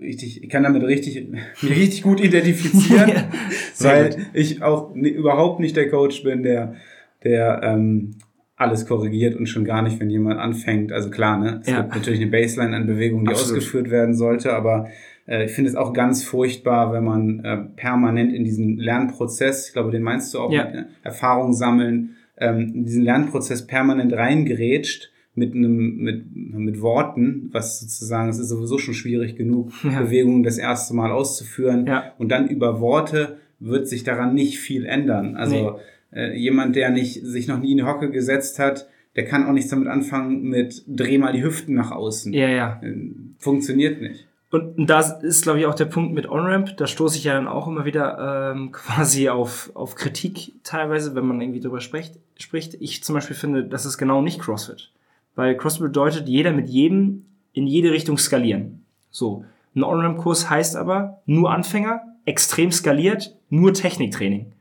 richtig, 0.00 0.42
ich 0.42 0.48
kann 0.48 0.62
damit 0.62 0.82
richtig, 0.82 1.28
mich 1.30 1.70
richtig 1.70 2.02
gut 2.02 2.20
identifizieren, 2.20 3.08
ja, 3.14 3.28
weil 3.80 4.10
gut. 4.10 4.18
ich 4.34 4.62
auch 4.62 4.94
überhaupt 4.94 5.60
nicht 5.60 5.76
der 5.76 5.88
Coach 5.88 6.22
bin, 6.22 6.42
der, 6.42 6.74
der 7.24 7.60
ähm, 7.62 8.16
alles 8.56 8.86
korrigiert 8.86 9.36
und 9.36 9.46
schon 9.46 9.64
gar 9.64 9.82
nicht, 9.82 10.00
wenn 10.00 10.10
jemand 10.10 10.40
anfängt. 10.40 10.92
Also 10.92 11.10
klar, 11.10 11.38
ne? 11.38 11.60
Es 11.62 11.70
ja. 11.70 11.82
gibt 11.82 11.94
natürlich 11.94 12.20
eine 12.20 12.30
Baseline 12.30 12.74
an 12.74 12.86
Bewegungen, 12.86 13.26
die 13.26 13.32
Absolut. 13.32 13.58
ausgeführt 13.58 13.90
werden 13.90 14.14
sollte, 14.14 14.54
aber 14.54 14.88
äh, 15.26 15.44
ich 15.44 15.52
finde 15.52 15.70
es 15.70 15.76
auch 15.76 15.92
ganz 15.92 16.24
furchtbar, 16.24 16.92
wenn 16.92 17.04
man 17.04 17.44
äh, 17.44 17.56
permanent 17.76 18.32
in 18.32 18.44
diesen 18.44 18.78
Lernprozess, 18.78 19.68
ich 19.68 19.72
glaube, 19.74 19.90
den 19.90 20.02
meinst 20.02 20.32
du 20.32 20.40
auch, 20.40 20.52
ja. 20.52 20.64
mit, 20.64 20.74
äh, 20.74 20.84
Erfahrung 21.02 21.52
sammeln, 21.52 22.16
ähm, 22.38 22.72
in 22.74 22.84
diesen 22.84 23.02
Lernprozess 23.02 23.66
permanent 23.66 24.12
reingerätscht 24.12 25.10
mit 25.36 25.54
einem 25.54 25.96
mit 25.98 26.34
mit 26.34 26.80
Worten, 26.80 27.50
was 27.52 27.80
sozusagen 27.80 28.28
es 28.28 28.38
ist 28.38 28.48
sowieso 28.48 28.78
schon 28.78 28.94
schwierig 28.94 29.36
genug 29.36 29.70
ja. 29.84 30.00
Bewegungen 30.00 30.42
das 30.42 30.58
erste 30.58 30.94
Mal 30.94 31.12
auszuführen 31.12 31.86
ja. 31.86 32.12
und 32.18 32.30
dann 32.30 32.48
über 32.48 32.80
Worte 32.80 33.36
wird 33.60 33.88
sich 33.88 34.02
daran 34.02 34.34
nicht 34.34 34.58
viel 34.58 34.86
ändern. 34.86 35.36
Also 35.36 35.78
nee. 36.12 36.18
äh, 36.18 36.36
jemand, 36.36 36.76
der 36.76 36.90
nicht 36.90 37.24
sich 37.24 37.48
noch 37.48 37.60
nie 37.60 37.72
in 37.72 37.78
die 37.78 37.84
Hocke 37.84 38.10
gesetzt 38.10 38.58
hat, 38.58 38.88
der 39.14 39.24
kann 39.24 39.46
auch 39.46 39.52
nichts 39.52 39.70
damit 39.70 39.88
anfangen 39.88 40.42
mit 40.42 40.84
dreh 40.86 41.18
mal 41.18 41.32
die 41.32 41.42
Hüften 41.42 41.74
nach 41.74 41.90
außen. 41.90 42.32
Ja, 42.32 42.48
ja. 42.48 42.80
Äh, 42.82 42.94
funktioniert 43.38 44.00
nicht. 44.00 44.26
Und 44.50 44.86
da 44.86 45.00
ist, 45.00 45.42
glaube 45.42 45.58
ich, 45.58 45.66
auch 45.66 45.74
der 45.74 45.86
Punkt 45.86 46.14
mit 46.14 46.28
On-Ramp. 46.28 46.76
Da 46.76 46.86
stoße 46.86 47.18
ich 47.18 47.24
ja 47.24 47.34
dann 47.34 47.48
auch 47.48 47.66
immer 47.66 47.84
wieder 47.84 48.52
ähm, 48.54 48.72
quasi 48.72 49.28
auf, 49.28 49.70
auf 49.74 49.94
Kritik 49.94 50.52
teilweise, 50.62 51.14
wenn 51.14 51.26
man 51.26 51.40
irgendwie 51.40 51.60
darüber 51.60 51.80
spricht, 51.80 52.14
spricht. 52.38 52.74
Ich 52.74 53.02
zum 53.02 53.14
Beispiel 53.14 53.36
finde, 53.36 53.64
das 53.64 53.86
ist 53.86 53.98
genau 53.98 54.22
nicht 54.22 54.40
CrossFit. 54.40 54.92
Weil 55.36 55.56
CrossFit 55.56 55.84
bedeutet, 55.84 56.28
jeder 56.28 56.50
mit 56.50 56.68
jedem 56.68 57.26
in 57.52 57.66
jede 57.66 57.92
Richtung 57.92 58.18
skalieren. 58.18 58.84
So. 59.10 59.44
Ein 59.74 59.84
On-Ramp-Kurs 59.84 60.50
heißt 60.50 60.76
aber 60.76 61.20
nur 61.26 61.52
Anfänger, 61.52 62.02
extrem 62.24 62.72
skaliert, 62.72 63.36
nur 63.50 63.72
Techniktraining. 63.72 64.52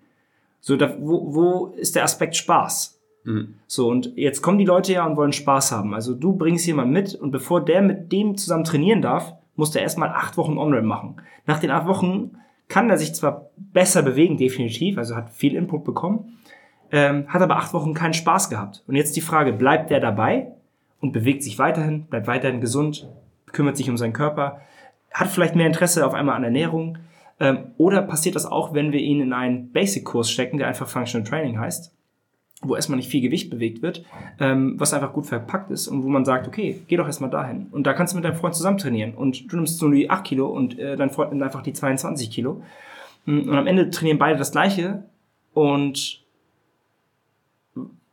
So, 0.59 0.75
da, 0.77 0.95
wo, 0.99 1.33
wo 1.33 1.65
ist 1.77 1.95
der 1.95 2.03
Aspekt 2.03 2.35
Spaß? 2.35 2.99
Mhm. 3.23 3.55
So, 3.67 3.87
und 3.89 4.13
jetzt 4.15 4.41
kommen 4.41 4.57
die 4.57 4.65
Leute 4.65 4.93
ja 4.93 5.05
und 5.05 5.15
wollen 5.15 5.33
Spaß 5.33 5.71
haben. 5.71 5.93
Also 5.93 6.13
du 6.13 6.33
bringst 6.33 6.67
jemanden 6.67 6.93
mit 6.93 7.15
und 7.15 7.31
bevor 7.31 7.63
der 7.63 7.81
mit 7.81 8.11
dem 8.11 8.37
zusammen 8.37 8.63
trainieren 8.63 9.01
darf, 9.01 9.33
musste 9.55 9.79
erstmal 9.79 10.09
acht 10.09 10.37
Wochen 10.37 10.57
On-Ramp 10.57 10.85
machen. 10.85 11.15
Nach 11.45 11.59
den 11.59 11.71
acht 11.71 11.87
Wochen 11.87 12.37
kann 12.67 12.89
er 12.89 12.97
sich 12.97 13.13
zwar 13.13 13.49
besser 13.57 14.01
bewegen, 14.03 14.37
definitiv, 14.37 14.97
also 14.97 15.15
hat 15.15 15.31
viel 15.31 15.55
Input 15.55 15.83
bekommen, 15.83 16.39
ähm, 16.91 17.27
hat 17.27 17.41
aber 17.41 17.57
acht 17.57 17.73
Wochen 17.73 17.93
keinen 17.93 18.13
Spaß 18.13 18.49
gehabt. 18.49 18.83
Und 18.87 18.95
jetzt 18.95 19.15
die 19.15 19.21
Frage, 19.21 19.53
bleibt 19.53 19.91
der 19.91 19.99
dabei 19.99 20.54
und 21.05 21.11
bewegt 21.11 21.43
sich 21.43 21.59
weiterhin, 21.59 22.05
bleibt 22.05 22.25
weiterhin 22.25 22.61
gesund, 22.61 23.07
kümmert 23.51 23.77
sich 23.77 23.89
um 23.89 23.97
seinen 23.97 24.13
Körper, 24.13 24.61
hat 25.13 25.29
vielleicht 25.29 25.55
mehr 25.55 25.67
Interesse 25.67 26.05
auf 26.05 26.15
einmal 26.15 26.35
an 26.35 26.43
Ernährung, 26.43 26.97
ähm, 27.39 27.71
oder 27.77 28.01
passiert 28.01 28.35
das 28.35 28.45
auch, 28.45 28.73
wenn 28.73 28.91
wir 28.91 28.99
ihn 28.99 29.21
in 29.21 29.33
einen 29.33 29.71
Basic-Kurs 29.71 30.31
stecken, 30.31 30.57
der 30.57 30.67
einfach 30.67 30.87
Functional 30.87 31.27
Training 31.27 31.59
heißt, 31.59 31.93
wo 32.61 32.75
erstmal 32.75 32.97
nicht 32.97 33.09
viel 33.09 33.21
Gewicht 33.21 33.51
bewegt 33.51 33.83
wird, 33.83 34.03
ähm, 34.39 34.79
was 34.79 34.93
einfach 34.93 35.13
gut 35.13 35.27
verpackt 35.27 35.69
ist 35.69 35.87
und 35.87 36.03
wo 36.03 36.07
man 36.07 36.25
sagt, 36.25 36.47
okay, 36.47 36.81
geh 36.87 36.97
doch 36.97 37.05
erstmal 37.05 37.29
dahin. 37.29 37.67
Und 37.71 37.85
da 37.85 37.93
kannst 37.93 38.13
du 38.13 38.17
mit 38.17 38.25
deinem 38.25 38.37
Freund 38.37 38.55
zusammen 38.55 38.79
trainieren. 38.79 39.13
Und 39.13 39.51
du 39.51 39.57
nimmst 39.57 39.77
so 39.77 39.91
die 39.91 40.09
8 40.09 40.23
Kilo 40.23 40.47
und 40.47 40.79
äh, 40.79 40.95
dein 40.95 41.11
Freund 41.11 41.31
nimmt 41.31 41.43
einfach 41.43 41.61
die 41.61 41.73
22 41.73 42.31
Kilo. 42.31 42.63
Und 43.27 43.49
am 43.49 43.67
Ende 43.67 43.91
trainieren 43.91 44.17
beide 44.17 44.39
das 44.39 44.51
gleiche 44.51 45.03
und 45.53 46.25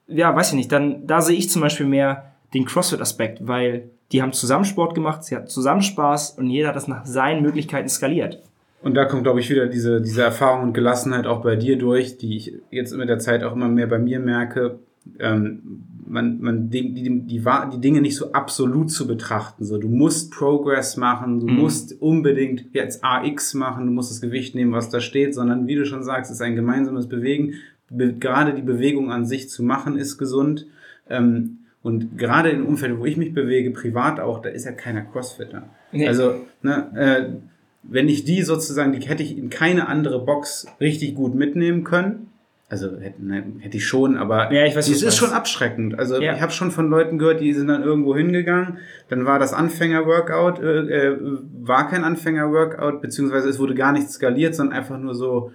ja, 0.08 0.34
weiß 0.34 0.50
ich 0.50 0.56
nicht, 0.56 0.72
dann, 0.72 1.06
da 1.06 1.22
sehe 1.22 1.36
ich 1.36 1.48
zum 1.48 1.62
Beispiel 1.62 1.86
mehr 1.86 2.31
den 2.54 2.64
CrossFit-Aspekt, 2.64 3.46
weil 3.46 3.90
die 4.12 4.22
haben 4.22 4.32
zusammen 4.32 4.64
Sport 4.64 4.94
gemacht, 4.94 5.24
sie 5.24 5.34
hatten 5.34 5.46
zusammen 5.46 5.82
Spaß 5.82 6.32
und 6.38 6.50
jeder 6.50 6.68
hat 6.68 6.76
das 6.76 6.88
nach 6.88 7.06
seinen 7.06 7.42
Möglichkeiten 7.42 7.88
skaliert. 7.88 8.40
Und 8.82 8.94
da 8.94 9.04
kommt, 9.04 9.22
glaube 9.22 9.40
ich, 9.40 9.48
wieder 9.48 9.66
diese, 9.66 10.00
diese 10.00 10.22
Erfahrung 10.22 10.64
und 10.64 10.72
Gelassenheit 10.72 11.26
auch 11.26 11.42
bei 11.42 11.56
dir 11.56 11.78
durch, 11.78 12.18
die 12.18 12.36
ich 12.36 12.52
jetzt 12.70 12.94
mit 12.94 13.08
der 13.08 13.20
Zeit 13.20 13.44
auch 13.44 13.54
immer 13.54 13.68
mehr 13.68 13.86
bei 13.86 13.98
mir 13.98 14.18
merke. 14.18 14.80
Ähm, 15.18 15.84
man, 16.04 16.40
man 16.40 16.68
die, 16.68 16.92
die, 16.92 17.20
die, 17.20 17.42
die 17.72 17.80
Dinge 17.80 18.02
nicht 18.02 18.16
so 18.16 18.32
absolut 18.32 18.90
zu 18.90 19.06
betrachten. 19.06 19.64
So, 19.64 19.78
du 19.78 19.88
musst 19.88 20.32
Progress 20.32 20.96
machen, 20.96 21.40
du 21.40 21.46
mhm. 21.46 21.60
musst 21.60 22.02
unbedingt 22.02 22.66
jetzt 22.72 23.04
AX 23.04 23.54
machen, 23.54 23.86
du 23.86 23.92
musst 23.92 24.10
das 24.10 24.20
Gewicht 24.20 24.54
nehmen, 24.54 24.72
was 24.72 24.90
da 24.90 25.00
steht, 25.00 25.34
sondern 25.34 25.66
wie 25.68 25.76
du 25.76 25.86
schon 25.86 26.02
sagst, 26.02 26.30
es 26.30 26.38
ist 26.38 26.42
ein 26.42 26.56
gemeinsames 26.56 27.08
Bewegen. 27.08 27.54
Be 27.88 28.14
gerade 28.14 28.52
die 28.52 28.62
Bewegung 28.62 29.12
an 29.12 29.26
sich 29.26 29.48
zu 29.48 29.62
machen, 29.62 29.96
ist 29.96 30.18
gesund. 30.18 30.66
Ähm, 31.08 31.58
und 31.82 32.16
gerade 32.16 32.50
im 32.50 32.66
Umfeld, 32.66 32.98
wo 32.98 33.04
ich 33.04 33.16
mich 33.16 33.34
bewege, 33.34 33.70
privat 33.70 34.20
auch, 34.20 34.40
da 34.40 34.48
ist 34.48 34.64
ja 34.64 34.72
keiner 34.72 35.02
Crossfitter. 35.02 35.68
Nee. 35.90 36.06
Also, 36.06 36.46
ne, 36.62 36.92
äh, 36.94 37.52
wenn 37.82 38.08
ich 38.08 38.24
die 38.24 38.42
sozusagen, 38.42 38.92
die 38.92 39.06
hätte 39.06 39.22
ich 39.22 39.36
in 39.36 39.50
keine 39.50 39.88
andere 39.88 40.24
Box 40.24 40.66
richtig 40.80 41.14
gut 41.16 41.34
mitnehmen 41.34 41.82
können. 41.82 42.28
Also 42.68 42.98
hätte, 42.98 43.22
ne, 43.22 43.44
hätte 43.58 43.76
ich 43.76 43.86
schon, 43.86 44.16
aber 44.16 44.50
ja, 44.50 44.64
ich 44.64 44.74
weiß, 44.74 44.88
es 44.88 45.02
ist 45.02 45.16
schon 45.16 45.32
abschreckend. 45.32 45.98
Also 45.98 46.18
ja. 46.22 46.34
ich 46.34 46.40
habe 46.40 46.52
schon 46.52 46.70
von 46.70 46.88
Leuten 46.88 47.18
gehört, 47.18 47.40
die 47.40 47.52
sind 47.52 47.66
dann 47.66 47.82
irgendwo 47.82 48.16
hingegangen, 48.16 48.78
dann 49.10 49.26
war 49.26 49.38
das 49.38 49.52
Anfänger-Workout, 49.52 50.60
äh, 50.60 51.08
äh, 51.08 51.18
war 51.60 51.90
kein 51.90 52.02
Anfänger-Workout, 52.02 53.02
beziehungsweise 53.02 53.50
es 53.50 53.58
wurde 53.58 53.74
gar 53.74 53.92
nicht 53.92 54.08
skaliert, 54.08 54.54
sondern 54.54 54.78
einfach 54.78 54.98
nur 54.98 55.14
so, 55.14 55.52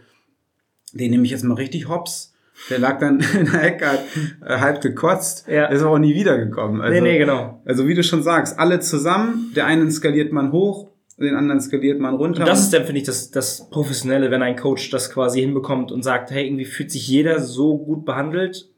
den 0.93 1.09
nehme 1.09 1.23
ich 1.23 1.31
jetzt 1.31 1.43
mal 1.43 1.55
richtig 1.55 1.89
hops. 1.89 2.35
Der 2.69 2.79
lag 2.79 2.99
dann 2.99 3.19
in 3.39 3.51
der 3.51 3.63
Ecke, 3.63 3.85
hat 3.87 4.03
äh, 4.45 4.57
halb 4.59 4.81
gekotzt, 4.81 5.47
ja. 5.47 5.65
ist 5.65 5.81
aber 5.81 5.91
auch 5.91 5.99
nie 5.99 6.15
wiedergekommen. 6.15 6.81
Also, 6.81 6.93
nee, 6.93 7.11
nee, 7.11 7.17
genau. 7.17 7.61
Also 7.65 7.87
wie 7.87 7.93
du 7.93 8.03
schon 8.03 8.23
sagst, 8.23 8.59
alle 8.59 8.79
zusammen, 8.79 9.51
der 9.55 9.65
einen 9.65 9.91
skaliert 9.91 10.31
man 10.31 10.51
hoch, 10.51 10.89
den 11.17 11.35
anderen 11.35 11.61
skaliert 11.61 11.99
man 11.99 12.15
runter. 12.15 12.41
Und 12.41 12.47
das 12.47 12.61
ist 12.61 12.73
dann, 12.73 12.85
finde 12.85 12.99
ich, 13.01 13.05
das, 13.05 13.31
das 13.31 13.69
Professionelle, 13.69 14.29
wenn 14.29 14.41
ein 14.41 14.55
Coach 14.55 14.89
das 14.91 15.11
quasi 15.11 15.41
hinbekommt 15.41 15.91
und 15.91 16.03
sagt, 16.03 16.31
hey, 16.31 16.45
irgendwie 16.45 16.65
fühlt 16.65 16.91
sich 16.91 17.07
jeder 17.07 17.39
so 17.39 17.77
gut 17.77 18.05
behandelt 18.05 18.69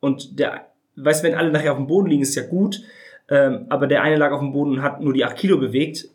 und 0.00 0.38
der, 0.38 0.66
weißt 0.96 1.22
du, 1.22 1.28
wenn 1.28 1.34
alle 1.34 1.50
nachher 1.50 1.72
auf 1.72 1.78
dem 1.78 1.86
Boden 1.86 2.08
liegen, 2.08 2.22
ist 2.22 2.34
ja 2.36 2.46
gut, 2.46 2.82
ähm, 3.28 3.66
aber 3.68 3.86
der 3.86 4.02
eine 4.02 4.16
lag 4.16 4.32
auf 4.32 4.40
dem 4.40 4.52
Boden 4.52 4.72
und 4.72 4.82
hat 4.82 5.00
nur 5.00 5.12
die 5.12 5.24
8 5.24 5.36
Kilo 5.36 5.58
bewegt, 5.58 6.08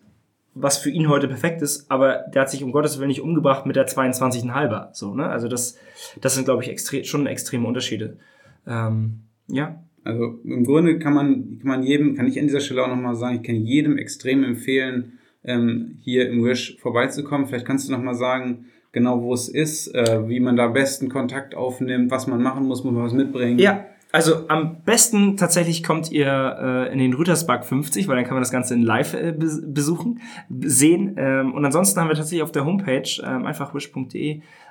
was 0.55 0.77
für 0.77 0.89
ihn 0.89 1.09
heute 1.09 1.27
perfekt 1.27 1.61
ist, 1.61 1.91
aber 1.91 2.25
der 2.33 2.43
hat 2.43 2.49
sich 2.49 2.63
um 2.63 2.71
Gottes 2.71 2.97
Willen 2.97 3.09
nicht 3.09 3.21
umgebracht 3.21 3.65
mit 3.65 3.75
der 3.75 3.87
22,5er. 3.87 4.93
So, 4.93 5.13
ne? 5.13 5.27
Also 5.27 5.49
das, 5.49 5.77
das 6.21 6.33
sind, 6.33 6.45
glaube 6.45 6.63
ich, 6.63 6.69
extre 6.69 7.03
schon 7.03 7.27
extreme 7.27 7.67
Unterschiede. 7.67 8.17
Ähm, 8.65 9.19
ja. 9.47 9.83
Also 10.05 10.39
im 10.43 10.63
Grunde 10.63 10.99
kann 10.99 11.13
man, 11.13 11.59
kann 11.59 11.67
man 11.67 11.83
jedem, 11.83 12.15
kann 12.15 12.27
ich 12.27 12.39
an 12.39 12.45
dieser 12.45 12.61
Stelle 12.61 12.83
auch 12.83 12.87
nochmal 12.87 13.15
sagen, 13.15 13.37
ich 13.37 13.43
kann 13.43 13.55
jedem 13.55 13.97
extrem 13.97 14.43
empfehlen, 14.43 15.19
ähm, 15.43 15.97
hier 15.99 16.29
im 16.29 16.43
Wish 16.43 16.77
vorbeizukommen. 16.79 17.47
Vielleicht 17.47 17.65
kannst 17.65 17.87
du 17.87 17.91
noch 17.91 18.01
mal 18.01 18.15
sagen, 18.15 18.65
genau 18.91 19.21
wo 19.21 19.33
es 19.33 19.49
ist, 19.49 19.93
äh, 19.93 20.29
wie 20.29 20.39
man 20.39 20.55
da 20.55 20.67
besten 20.67 21.09
Kontakt 21.09 21.53
aufnimmt, 21.53 22.11
was 22.11 22.27
man 22.27 22.41
machen 22.41 22.65
muss, 22.65 22.83
muss 22.83 22.93
man 22.93 23.03
was 23.03 23.13
mitbringen. 23.13 23.59
Ja, 23.59 23.85
also 24.15 24.47
am 24.47 24.81
besten 24.83 25.35
tatsächlich 25.35 25.83
kommt 25.83 26.09
ihr 26.09 26.57
äh, 26.57 26.93
in 26.93 26.99
den 26.99 27.13
Rüterspark 27.13 27.65
50, 27.65 28.07
weil 28.07 28.15
dann 28.15 28.23
kann 28.23 28.35
man 28.35 28.43
das 28.43 28.51
Ganze 28.51 28.73
in 28.73 28.81
Live 28.81 29.13
äh, 29.13 29.33
besuchen, 29.33 30.21
sehen. 30.49 31.15
Ähm, 31.17 31.53
und 31.53 31.65
ansonsten 31.65 31.99
haben 31.99 32.07
wir 32.07 32.15
tatsächlich 32.15 32.41
auf 32.41 32.53
der 32.53 32.63
Homepage 32.63 33.09
ähm, 33.25 33.45
einfach 33.45 33.73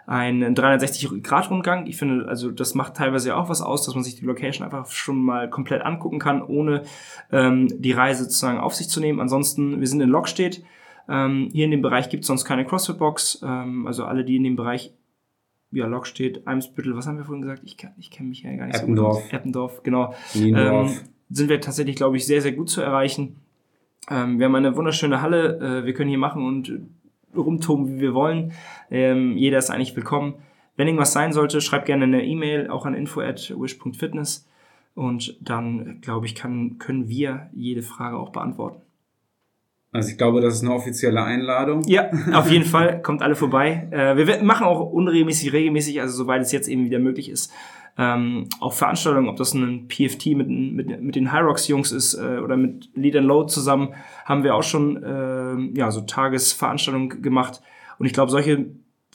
einen 0.07 0.55
360-Grad-Rundgang. 0.55 1.86
Ich 1.86 1.99
finde, 1.99 2.26
also 2.26 2.51
das 2.51 2.74
macht 2.74 2.95
teilweise 2.97 3.36
auch 3.36 3.51
was 3.51 3.61
aus, 3.61 3.84
dass 3.84 3.95
man 3.95 4.03
sich 4.03 4.16
die 4.16 4.24
Location 4.24 4.64
einfach 4.64 4.90
schon 4.90 5.22
mal 5.22 5.51
komplett 5.51 5.82
angucken 5.82 6.18
kann, 6.18 6.40
ohne 6.40 6.84
ähm, 7.30 7.68
die 7.82 7.92
Reise 7.92 8.24
sozusagen 8.24 8.59
auf 8.59 8.74
sich 8.74 8.88
zu 8.88 8.99
nehmen. 8.99 9.20
Ansonsten, 9.20 9.78
wir 9.78 9.86
sind 9.86 10.01
in 10.01 10.09
Lockstedt. 10.09 10.64
Ähm, 11.07 11.51
hier 11.53 11.66
in 11.66 11.70
dem 11.70 11.82
Bereich 11.82 12.09
gibt 12.09 12.22
es 12.22 12.28
sonst 12.28 12.47
keine 12.47 12.64
CrossFit-Box. 12.64 13.42
Ähm, 13.45 13.86
also 13.86 14.07
alle, 14.07 14.24
die 14.24 14.36
in 14.36 14.45
dem 14.45 14.57
Bereich 14.57 14.95
ja, 15.74 15.86
Lockstedt, 15.86 16.46
Eimsbüttel, 16.46 16.96
was 16.96 17.06
haben 17.06 17.18
wir 17.18 17.24
vorhin 17.24 17.42
gesagt? 17.42 17.62
Ich, 17.64 17.76
ich 17.98 18.10
kenne 18.10 18.28
mich 18.30 18.42
ja 18.42 18.54
gar 18.56 18.66
nicht 18.66 18.76
Eppendorf. 18.76 19.16
so 19.16 19.22
gut. 19.22 19.32
Eppendorf, 19.32 19.82
genau. 19.82 20.14
Ähm, 20.34 20.90
sind 21.30 21.48
wir 21.48 21.60
tatsächlich, 21.60 21.96
glaube 21.96 22.16
ich, 22.16 22.26
sehr, 22.26 22.40
sehr 22.40 22.52
gut 22.52 22.70
zu 22.70 22.80
erreichen. 22.80 23.36
Ähm, 24.10 24.38
wir 24.38 24.46
haben 24.46 24.54
eine 24.54 24.76
wunderschöne 24.76 25.20
Halle. 25.20 25.82
Äh, 25.82 25.86
wir 25.86 25.94
können 25.94 26.10
hier 26.10 26.18
machen 26.18 26.46
und 26.46 26.72
rumtoben, 27.36 27.96
wie 27.96 28.00
wir 28.00 28.14
wollen. 28.14 28.52
Ähm, 28.90 29.36
jeder 29.36 29.58
ist 29.58 29.70
eigentlich 29.70 29.96
willkommen. 29.96 30.34
Wenn 30.76 30.88
irgendwas 30.88 31.12
sein 31.12 31.32
sollte, 31.32 31.60
schreibt 31.60 31.86
gerne 31.86 32.04
eine 32.04 32.24
E-Mail, 32.24 32.68
auch 32.68 32.84
an 32.84 32.94
info@wish.fitness 32.94 34.48
und 34.94 35.36
dann, 35.40 36.00
glaube 36.00 36.26
ich, 36.26 36.34
kann, 36.34 36.78
können 36.78 37.08
wir 37.08 37.48
jede 37.52 37.82
Frage 37.82 38.16
auch 38.16 38.30
beantworten. 38.30 38.82
Also 39.95 40.11
ich 40.11 40.18
glaube, 40.18 40.40
das 40.40 40.55
ist 40.55 40.62
eine 40.62 40.74
offizielle 40.74 41.22
Einladung. 41.22 41.84
Ja, 41.86 42.11
auf 42.32 42.51
jeden 42.51 42.64
Fall. 42.64 43.01
Kommt 43.01 43.22
alle 43.22 43.36
vorbei. 43.36 43.86
Äh, 43.92 44.16
wir 44.16 44.42
machen 44.42 44.66
auch 44.66 44.80
unregelmäßig, 44.80 45.53
regelmäßig, 45.53 46.01
also 46.01 46.16
soweit 46.16 46.42
es 46.42 46.51
jetzt 46.51 46.66
eben 46.66 46.84
wieder 46.84 46.99
möglich 46.99 47.28
ist, 47.30 47.53
ähm, 47.97 48.49
auch 48.59 48.72
Veranstaltungen, 48.72 49.28
ob 49.28 49.36
das 49.36 49.55
ein 49.55 49.86
PFT 49.88 50.34
mit, 50.34 50.49
mit, 50.49 51.01
mit 51.01 51.14
den 51.14 51.32
Hyrox-Jungs 51.32 51.92
ist 51.92 52.14
äh, 52.14 52.40
oder 52.42 52.57
mit 52.57 52.90
Lead 52.97 53.14
and 53.14 53.28
Load 53.28 53.53
zusammen, 53.53 53.95
haben 54.24 54.42
wir 54.42 54.57
auch 54.57 54.64
schon 54.64 55.01
äh, 55.01 55.78
ja, 55.78 55.92
so 55.92 56.01
Tagesveranstaltungen 56.01 57.22
gemacht. 57.22 57.62
Und 58.01 58.07
ich 58.07 58.12
glaube, 58.12 58.32
solche 58.32 58.66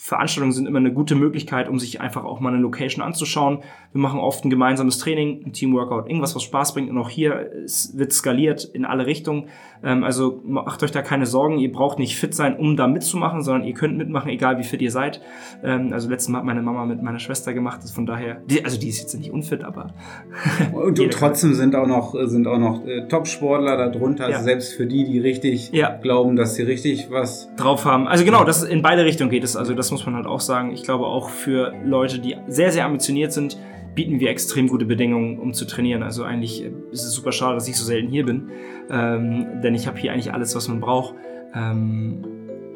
Veranstaltungen 0.01 0.53
sind 0.53 0.65
immer 0.65 0.79
eine 0.79 0.93
gute 0.93 1.13
Möglichkeit, 1.13 1.67
um 1.67 1.77
sich 1.77 1.99
einfach 1.99 2.23
auch 2.23 2.39
mal 2.39 2.53
eine 2.53 2.61
Location 2.61 3.03
anzuschauen. 3.03 3.59
Wir 3.91 3.99
machen 3.99 4.21
oft 4.21 4.45
ein 4.45 4.49
gemeinsames 4.49 4.97
Training, 4.97 5.43
ein 5.45 5.51
Teamworkout, 5.51 6.07
irgendwas, 6.07 6.33
was 6.35 6.43
Spaß 6.43 6.73
bringt. 6.73 6.89
Und 6.89 6.97
auch 6.97 7.09
hier 7.09 7.51
wird 7.93 8.13
skaliert 8.13 8.63
in 8.63 8.85
alle 8.85 9.05
Richtungen. 9.05 9.49
Ähm, 9.83 10.05
also 10.05 10.41
macht 10.45 10.83
euch 10.83 10.91
da 10.91 11.01
keine 11.01 11.25
Sorgen. 11.25 11.59
Ihr 11.59 11.69
braucht 11.69 11.99
nicht 11.99 12.15
fit 12.15 12.33
sein, 12.33 12.55
um 12.55 12.77
da 12.77 12.87
mitzumachen, 12.87 13.43
sondern 13.43 13.67
ihr 13.67 13.73
könnt 13.73 13.97
mitmachen, 13.97 14.29
egal 14.29 14.57
wie 14.57 14.63
fit 14.63 14.81
ihr 14.81 14.89
seid. 14.89 15.21
Ähm, 15.63 15.91
also 15.91 16.09
letztes 16.09 16.29
Mal 16.29 16.39
hat 16.39 16.45
meine 16.45 16.61
Mama 16.61 16.85
mit 16.85 17.03
meiner 17.03 17.19
Schwester 17.19 17.53
gemacht. 17.53 17.81
Das 17.83 17.91
von 17.91 18.05
daher, 18.05 18.41
also 18.63 18.79
die 18.79 18.87
ist 18.87 19.01
jetzt 19.01 19.13
nicht 19.15 19.31
unfit, 19.31 19.65
aber 19.65 19.93
und, 20.71 20.97
und 20.97 21.11
trotzdem 21.11 21.53
sind 21.53 21.75
auch 21.75 21.87
noch 21.87 22.15
sind 22.23 22.47
auch 22.47 22.57
noch 22.57 22.85
äh, 22.85 23.05
Top-Sportler 23.09 23.75
darunter. 23.75 24.25
Also 24.25 24.37
ja. 24.37 24.43
selbst 24.43 24.75
für 24.75 24.87
die, 24.87 25.03
die 25.03 25.19
richtig 25.19 25.71
ja. 25.73 25.97
glauben, 25.97 26.37
dass 26.37 26.55
sie 26.55 26.63
richtig 26.63 27.11
was 27.11 27.49
drauf 27.57 27.83
haben. 27.83 28.07
Also 28.07 28.23
genau, 28.23 28.45
das 28.45 28.63
in 28.63 28.81
beide 28.81 29.03
Richtungen 29.03 29.29
geht 29.29 29.43
es. 29.43 29.57
Also 29.57 29.73
das 29.89 29.91
muss 29.91 30.05
man 30.05 30.15
halt 30.15 30.27
auch 30.27 30.39
sagen. 30.39 30.71
Ich 30.71 30.83
glaube 30.83 31.05
auch 31.07 31.29
für 31.29 31.73
Leute, 31.83 32.19
die 32.19 32.37
sehr 32.47 32.71
sehr 32.71 32.85
ambitioniert 32.85 33.33
sind 33.33 33.57
bieten 33.95 34.19
wir 34.19 34.29
extrem 34.29 34.67
gute 34.67 34.85
Bedingungen, 34.85 35.39
um 35.39 35.53
zu 35.53 35.65
trainieren. 35.65 36.03
Also 36.03 36.23
eigentlich 36.23 36.63
ist 36.91 37.03
es 37.03 37.11
super 37.11 37.31
schade, 37.31 37.55
dass 37.55 37.67
ich 37.67 37.75
so 37.75 37.83
selten 37.83 38.07
hier 38.09 38.25
bin, 38.25 38.49
ähm, 38.89 39.61
denn 39.61 39.75
ich 39.75 39.87
habe 39.87 39.97
hier 39.97 40.13
eigentlich 40.13 40.31
alles, 40.31 40.55
was 40.55 40.67
man 40.67 40.79
braucht. 40.79 41.15
Ähm, 41.53 42.23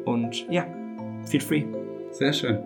und 0.04 0.46
ja, 0.50 0.66
feel 1.24 1.40
free. 1.40 1.64
Sehr 2.10 2.32
schön. 2.32 2.58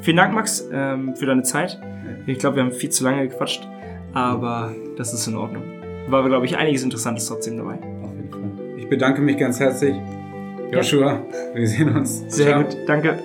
Vielen 0.00 0.16
Dank, 0.16 0.32
Max, 0.32 0.68
ähm, 0.72 1.16
für 1.16 1.26
deine 1.26 1.42
Zeit. 1.42 1.78
Ich 2.26 2.38
glaube, 2.38 2.56
wir 2.56 2.62
haben 2.62 2.72
viel 2.72 2.90
zu 2.90 3.04
lange 3.04 3.28
gequatscht, 3.28 3.66
aber 4.14 4.74
das 4.96 5.12
ist 5.12 5.26
in 5.26 5.36
Ordnung. 5.36 5.64
War, 6.08 6.26
glaube 6.26 6.46
ich, 6.46 6.56
einiges 6.56 6.82
Interessantes 6.82 7.26
trotzdem 7.26 7.58
dabei. 7.58 7.74
Auf 7.74 8.14
jeden 8.16 8.30
Fall. 8.30 8.78
Ich 8.78 8.88
bedanke 8.88 9.20
mich 9.20 9.36
ganz 9.36 9.60
herzlich. 9.60 9.96
Joshua, 10.72 11.12
ja. 11.12 11.22
wir 11.54 11.66
sehen 11.66 11.94
uns. 11.94 12.24
Sehr 12.28 12.52
Ciao. 12.52 12.62
gut, 12.62 12.76
danke. 12.86 13.18